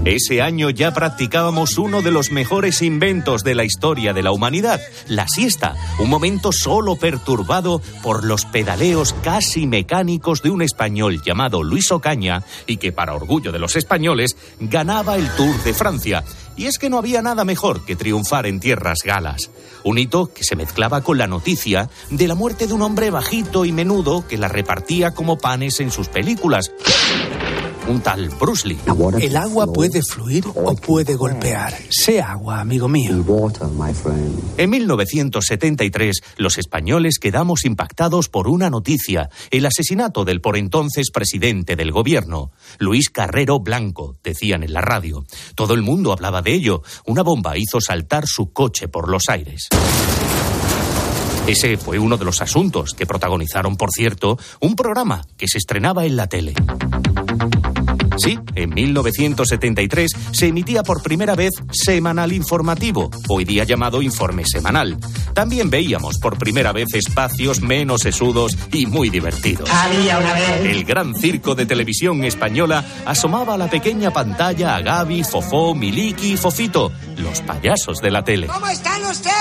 Ese 0.07 0.41
año 0.41 0.71
ya 0.71 0.95
practicábamos 0.95 1.77
uno 1.77 2.01
de 2.01 2.11
los 2.11 2.31
mejores 2.31 2.81
inventos 2.81 3.45
de 3.45 3.55
la 3.55 3.65
historia 3.65 4.15
de 4.15 4.23
la 4.23 4.33
humanidad, 4.33 4.81
la 5.09 5.29
siesta, 5.29 5.77
un 5.99 6.09
momento 6.09 6.53
solo 6.53 6.97
perturbado 6.97 7.83
por 8.03 8.25
los 8.25 8.47
pedaleos 8.47 9.13
casi 9.23 9.67
mecánicos 9.67 10.43
de 10.43 10.49
un 10.49 10.63
español 10.63 11.21
llamado 11.23 11.63
Luis 11.63 11.93
Ocaña 11.93 12.43
y 12.67 12.79
que 12.79 12.93
para 12.93 13.15
orgullo 13.15 13.53
de 13.53 13.59
los 13.59 13.77
españoles 13.77 14.39
ganaba 14.59 15.17
el 15.17 15.29
Tour 15.37 15.63
de 15.65 15.75
Francia. 15.75 16.25
Y 16.57 16.65
es 16.65 16.79
que 16.79 16.89
no 16.89 16.97
había 16.97 17.21
nada 17.21 17.45
mejor 17.45 17.85
que 17.85 17.95
triunfar 17.95 18.47
en 18.47 18.59
tierras 18.59 19.01
galas. 19.05 19.51
Un 19.85 19.99
hito 19.99 20.33
que 20.33 20.45
se 20.45 20.57
mezclaba 20.57 21.03
con 21.03 21.19
la 21.19 21.27
noticia 21.27 21.91
de 22.09 22.27
la 22.27 22.35
muerte 22.35 22.67
de 22.67 22.73
un 22.73 22.81
hombre 22.81 23.11
bajito 23.11 23.67
y 23.67 23.73
menudo 23.73 24.27
que 24.27 24.39
la 24.39 24.49
repartía 24.49 25.11
como 25.11 25.37
panes 25.37 25.79
en 25.81 25.91
sus 25.91 26.09
películas. 26.09 26.73
Un 27.91 28.01
tal 28.03 28.29
Bruce 28.29 28.69
Lee. 28.69 28.79
El 29.21 29.37
agua 29.37 29.67
puede 29.67 30.01
fluir 30.01 30.45
o 30.55 30.77
puede 30.77 31.17
golpear. 31.17 31.77
Sé 31.91 32.21
agua, 32.23 32.61
amigo 32.61 32.87
mío. 32.87 33.11
En 34.57 34.71
1973, 34.71 36.21
los 36.37 36.59
españoles 36.59 37.19
quedamos 37.19 37.65
impactados 37.65 38.29
por 38.29 38.47
una 38.47 38.71
noticia, 38.71 39.29
el 39.51 39.67
asesinato 39.67 40.25
del 40.25 40.41
por 40.41 40.57
entonces 40.57 41.11
presidente 41.11 41.75
del 41.75 41.91
gobierno, 41.91 42.53
Luis 42.79 43.11
Carrero 43.11 43.59
Blanco, 43.59 44.19
decían 44.23 44.63
en 44.63 44.73
la 44.73 44.83
radio. 44.83 45.25
Todo 45.57 45.75
el 45.75 45.83
mundo 45.83 46.13
hablaba 46.13 46.43
de 46.43 46.55
ello. 46.55 46.83
Una 47.07 47.25
bomba 47.25 47.59
hizo 47.59 47.81
saltar 47.81 48.29
su 48.29 48.53
coche 48.53 48.87
por 48.87 49.09
los 49.09 49.25
aires. 49.29 49.69
Ese 51.49 51.77
fue 51.77 51.99
uno 51.99 52.17
de 52.17 52.25
los 52.25 52.41
asuntos 52.41 52.95
que 52.95 53.07
protagonizaron, 53.07 53.77
por 53.77 53.91
cierto, 53.91 54.39
un 54.61 54.77
programa 54.77 55.23
que 55.37 55.49
se 55.49 55.59
estrenaba 55.59 56.05
en 56.05 56.15
la 56.15 56.29
tele. 56.29 56.55
Sí, 58.21 58.39
en 58.55 58.71
1973 58.75 60.13
se 60.33 60.49
emitía 60.49 60.83
por 60.83 61.03
primera 61.03 61.35
vez 61.35 61.53
Semanal 61.73 62.33
Informativo, 62.33 63.11
hoy 63.29 63.45
día 63.45 63.65
llamado 63.65 64.03
Informe 64.03 64.45
Semanal. 64.45 64.99
También 65.33 65.71
veíamos 65.71 66.19
por 66.19 66.37
primera 66.37 66.73
vez 66.73 66.93
espacios 66.93 67.63
menos 67.63 68.03
sesudos 68.03 68.59
y 68.73 68.85
muy 68.85 69.09
divertidos. 69.09 69.71
Había 69.71 70.19
una 70.19 70.35
vez. 70.35 70.67
El 70.67 70.85
gran 70.85 71.15
circo 71.15 71.55
de 71.55 71.65
televisión 71.65 72.23
española 72.25 72.85
asomaba 73.07 73.55
a 73.55 73.59
la 73.59 73.71
pequeña 73.71 74.11
pantalla 74.13 74.77
a 74.77 74.83
Gaby, 74.83 75.25
Fofó, 75.25 75.75
Miliki 75.75 76.33
y 76.33 76.37
Fofito, 76.37 76.93
los 77.17 77.41
payasos 77.41 78.01
de 78.01 78.11
la 78.11 78.23
tele. 78.23 78.49
¿Cómo 78.49 78.67
están 78.67 79.03
ustedes? 79.07 79.35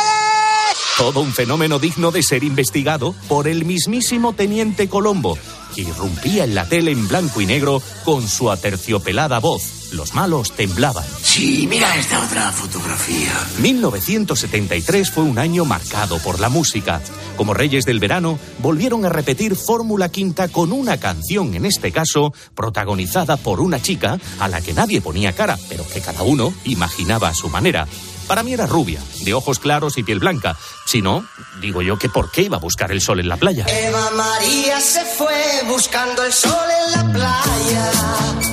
Todo 0.97 1.21
un 1.21 1.33
fenómeno 1.33 1.79
digno 1.79 2.11
de 2.11 2.21
ser 2.23 2.43
investigado 2.43 3.15
por 3.27 3.47
el 3.47 3.65
mismísimo 3.65 4.33
Teniente 4.33 4.89
Colombo, 4.89 5.37
que 5.73 5.81
irrumpía 5.81 6.43
en 6.43 6.55
la 6.55 6.67
tele 6.67 6.91
en 6.91 7.07
blanco 7.07 7.41
y 7.41 7.45
negro 7.45 7.81
con 8.03 8.27
su 8.27 8.51
aterciopelada 8.51 9.39
voz. 9.39 9.79
Los 9.91 10.13
malos 10.13 10.51
temblaban. 10.51 11.05
Sí, 11.21 11.65
mira 11.67 11.95
esta 11.97 12.23
otra 12.23 12.51
fotografía. 12.51 13.31
1973 13.59 15.09
fue 15.09 15.23
un 15.23 15.39
año 15.39 15.65
marcado 15.65 16.19
por 16.19 16.39
la 16.39 16.49
música. 16.49 17.01
Como 17.35 17.53
Reyes 17.53 17.85
del 17.85 17.99
Verano, 17.99 18.37
volvieron 18.59 19.05
a 19.05 19.09
repetir 19.09 19.55
Fórmula 19.55 20.09
Quinta 20.09 20.47
con 20.49 20.71
una 20.71 20.99
canción, 20.99 21.55
en 21.55 21.65
este 21.65 21.91
caso, 21.91 22.33
protagonizada 22.53 23.37
por 23.37 23.61
una 23.61 23.81
chica 23.81 24.19
a 24.39 24.47
la 24.47 24.61
que 24.61 24.73
nadie 24.73 25.01
ponía 25.01 25.33
cara, 25.33 25.57
pero 25.69 25.87
que 25.87 26.01
cada 26.01 26.21
uno 26.21 26.53
imaginaba 26.65 27.29
a 27.29 27.33
su 27.33 27.49
manera. 27.49 27.87
Para 28.29 28.43
mí 28.43 28.53
era 28.53 28.67
rubia, 28.67 29.01
de 29.23 29.33
ojos 29.33 29.57
claros 29.57 29.97
y 29.97 30.03
piel 30.03 30.19
blanca. 30.19 30.55
Si 30.85 31.01
no, 31.01 31.25
digo 31.61 31.81
yo 31.81 31.97
que 31.97 32.09
por 32.09 32.29
qué 32.29 32.43
iba 32.43 32.57
a 32.57 32.59
buscar 32.59 32.91
el 32.91 33.01
sol 33.01 33.19
en 33.19 33.27
la 33.27 33.37
playa. 33.37 33.65
Eva 33.67 34.11
María 34.11 34.79
se 34.79 35.03
fue 35.03 35.63
buscando 35.67 36.23
el 36.23 36.31
sol 36.31 36.53
en 36.85 36.91
la 36.91 37.11
playa. 37.11 37.91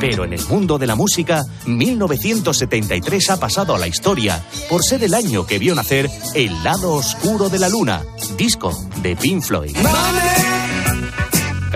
Pero 0.01 0.25
en 0.25 0.33
el 0.33 0.43
mundo 0.47 0.79
de 0.79 0.87
la 0.87 0.95
música, 0.95 1.45
1973 1.67 3.29
ha 3.29 3.37
pasado 3.39 3.75
a 3.75 3.79
la 3.79 3.87
historia 3.87 4.43
por 4.71 4.83
ser 4.83 5.05
el 5.05 5.13
año 5.13 5.47
que 5.47 5.59
vio 5.59 5.75
nacer 5.75 6.11
El 6.35 6.65
lado 6.65 6.95
oscuro 6.95 7.51
de 7.51 7.59
la 7.59 7.69
luna, 7.69 8.03
disco 8.39 8.73
de 9.03 9.15
Pink 9.15 9.43
Floyd. 9.43 9.77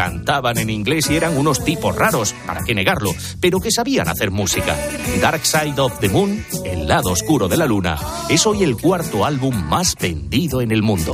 Cantaban 0.01 0.57
en 0.57 0.71
inglés 0.71 1.11
y 1.11 1.17
eran 1.17 1.37
unos 1.37 1.63
tipos 1.63 1.95
raros, 1.95 2.35
para 2.47 2.65
qué 2.65 2.75
negarlo, 2.75 3.11
pero 3.39 3.61
que 3.61 3.71
sabían 3.71 4.09
hacer 4.09 4.31
música. 4.31 4.75
Dark 5.21 5.45
Side 5.45 5.79
of 5.79 6.01
the 6.01 6.09
Moon, 6.09 6.43
El 6.65 6.89
lado 6.89 7.11
oscuro 7.11 7.49
de 7.49 7.59
la 7.59 7.67
luna, 7.67 7.99
es 8.31 8.47
hoy 8.47 8.63
el 8.63 8.79
cuarto 8.79 9.27
álbum 9.27 9.55
más 9.69 9.95
vendido 10.01 10.63
en 10.63 10.73
el 10.73 10.83
mundo. 10.83 11.13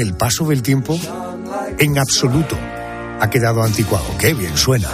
El 0.00 0.14
paso 0.14 0.46
del 0.46 0.62
tiempo, 0.62 0.98
en 1.78 1.98
absoluto, 1.98 2.56
ha 3.20 3.30
quedado 3.30 3.62
anticuado. 3.62 4.06
Qué 4.18 4.34
bien 4.34 4.56
suena. 4.56 4.88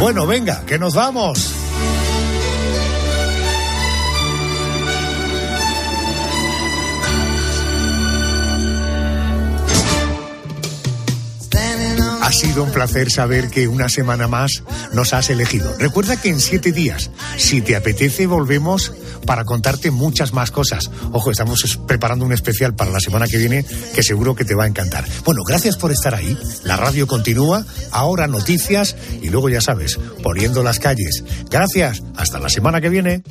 Bueno, 0.00 0.26
venga, 0.26 0.64
que 0.66 0.78
nos 0.78 0.94
vamos. 0.94 1.54
Ha 12.24 12.32
sido 12.32 12.64
un 12.64 12.70
placer 12.70 13.10
saber 13.10 13.48
que 13.48 13.68
una 13.68 13.88
semana 13.88 14.28
más 14.28 14.62
nos 14.92 15.14
has 15.14 15.30
elegido. 15.30 15.74
Recuerda 15.78 16.20
que 16.20 16.30
en 16.30 16.40
siete 16.40 16.72
días, 16.72 17.10
si 17.36 17.60
te 17.60 17.76
apetece, 17.76 18.26
volvemos 18.26 18.92
para 19.26 19.44
contarte 19.44 19.90
muchas 19.90 20.32
más 20.32 20.50
cosas. 20.50 20.90
Ojo, 21.12 21.30
estamos 21.30 21.64
es- 21.64 21.76
preparando 21.76 22.24
un 22.24 22.32
especial 22.32 22.74
para 22.74 22.90
la 22.90 23.00
semana 23.00 23.26
que 23.26 23.38
viene 23.38 23.64
que 23.94 24.02
seguro 24.02 24.34
que 24.34 24.44
te 24.44 24.54
va 24.54 24.64
a 24.64 24.66
encantar. 24.66 25.04
Bueno, 25.24 25.42
gracias 25.46 25.76
por 25.76 25.90
estar 25.92 26.14
ahí. 26.14 26.36
La 26.64 26.76
radio 26.76 27.06
continúa, 27.06 27.64
ahora 27.90 28.26
noticias 28.26 28.96
y 29.22 29.30
luego 29.30 29.48
ya 29.48 29.60
sabes, 29.60 29.98
poniendo 30.22 30.62
las 30.62 30.78
calles. 30.78 31.24
Gracias, 31.50 32.02
hasta 32.16 32.38
la 32.38 32.48
semana 32.50 32.80
que 32.80 32.88
viene. 32.90 33.22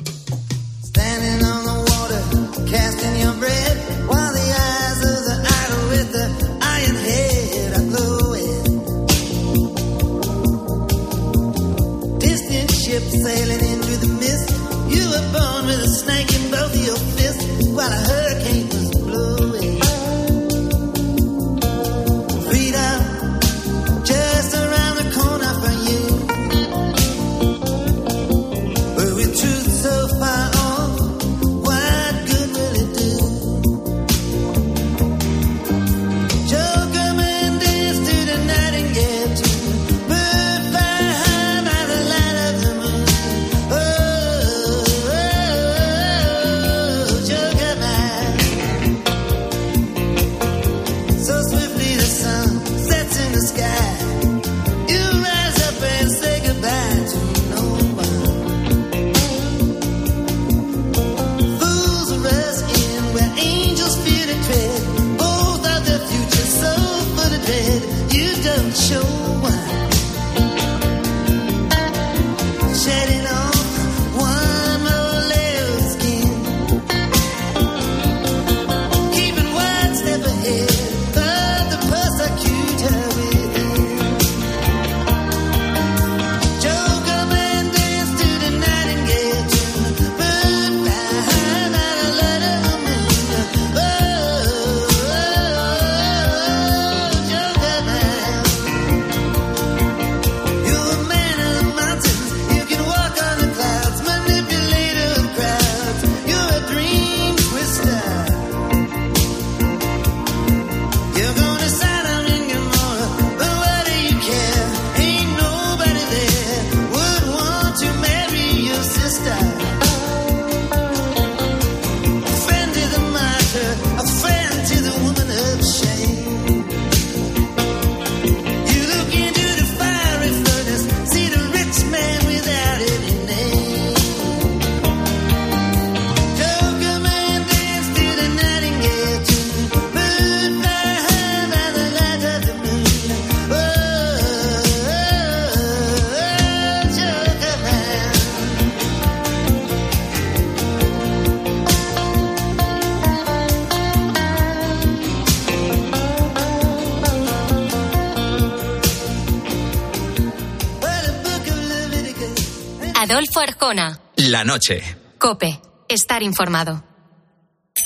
Adolfo 163.04 163.40
Arjona. 163.40 164.00
La 164.16 164.44
noche. 164.44 164.82
Cope. 165.18 165.60
Estar 165.88 166.22
informado. 166.22 166.82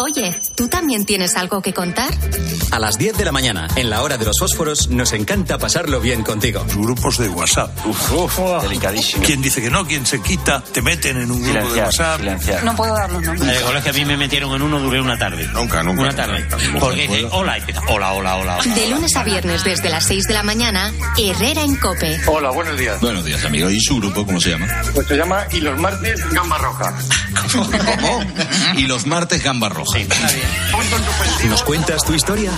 Oye, 0.01 0.41
¿tú 0.55 0.69
también 0.69 1.05
tienes 1.05 1.35
algo 1.35 1.61
que 1.61 1.75
contar? 1.75 2.09
A 2.71 2.79
las 2.79 2.99
10 2.99 3.19
de 3.19 3.25
la 3.25 3.33
mañana, 3.33 3.67
en 3.75 3.91
la 3.91 4.03
hora 4.03 4.17
de 4.17 4.25
los 4.25 4.39
fósforos, 4.39 4.89
nos 4.91 5.13
encanta 5.13 5.59
pasarlo 5.59 6.01
bien 6.01 6.23
contigo. 6.23 6.65
Grupos 6.77 7.19
de 7.19 7.29
WhatsApp. 7.29 7.77
delicadísimo. 8.63 9.25
¿Quién 9.25 9.43
dice 9.43 9.61
que 9.61 9.71
no? 9.71 9.85
¿Quién 9.87 10.07
se 10.07 10.21
quita? 10.23 10.63
Te 10.73 10.83
meten 10.83 11.17
en 11.17 11.31
un 11.33 11.43
grupo 11.43 11.75
de 11.75 11.81
WhatsApp. 11.81 12.21
No 12.63 12.77
puedo 12.77 12.95
dar 12.95 13.11
los 13.11 13.23
nombres. 13.23 13.43
En 13.43 13.57
el 13.57 13.63
colegio 13.63 13.91
a 13.91 13.95
mí 13.95 14.05
me 14.05 14.17
metieron 14.17 14.55
en 14.55 14.63
uno, 14.63 14.79
duré 14.79 15.01
una 15.01 15.19
tarde. 15.19 15.49
Nunca, 15.53 15.83
nunca. 15.83 16.03
Una 16.03 16.15
tarde. 16.15 16.47
Porque 16.79 17.09
dice, 17.09 17.27
hola, 17.33 17.59
hola, 17.89 18.13
hola, 18.13 18.37
hola. 18.37 18.59
hola. 18.59 18.75
De 18.75 18.89
lunes 18.89 19.17
a 19.17 19.25
viernes 19.25 19.65
desde 19.65 19.91
las 19.91 20.05
6 20.05 20.29
de 20.29 20.35
la 20.35 20.45
mañana, 20.45 20.93
Herrera 21.17 21.63
en 21.63 21.75
Cope. 21.75 22.21
Hola, 22.29 22.51
buenos 22.51 22.79
días. 22.79 23.01
Buenos 23.01 23.25
días, 23.25 23.45
amigo. 23.45 23.69
¿Y 23.69 23.81
su 23.81 23.97
grupo 23.97 24.25
cómo 24.25 24.41
se 24.41 24.51
llama? 24.51 24.69
Pues 24.95 25.09
se 25.09 25.17
llama 25.17 25.45
Y 25.51 25.61
los 25.61 25.77
martes 25.81 26.21
Gamba 26.31 26.59
Roja. 26.59 26.95
¿Cómo? 27.53 28.21
Y 28.77 28.83
los 28.87 29.07
martes 29.07 29.43
gamba 29.43 29.69
roja. 29.69 29.88
¿Nos 31.49 31.63
cuentas 31.63 32.05
tu 32.05 32.13
historia? 32.13 32.53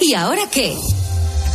¿Y 0.00 0.14
ahora 0.14 0.42
qué? 0.50 0.76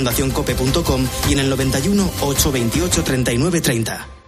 fundacioncope.com 0.00 1.06
y 1.28 1.32
en 1.34 1.38
el 1.40 1.50
91 1.50 2.10
828 2.22 3.04
39 3.04 3.60
30. 3.60 4.19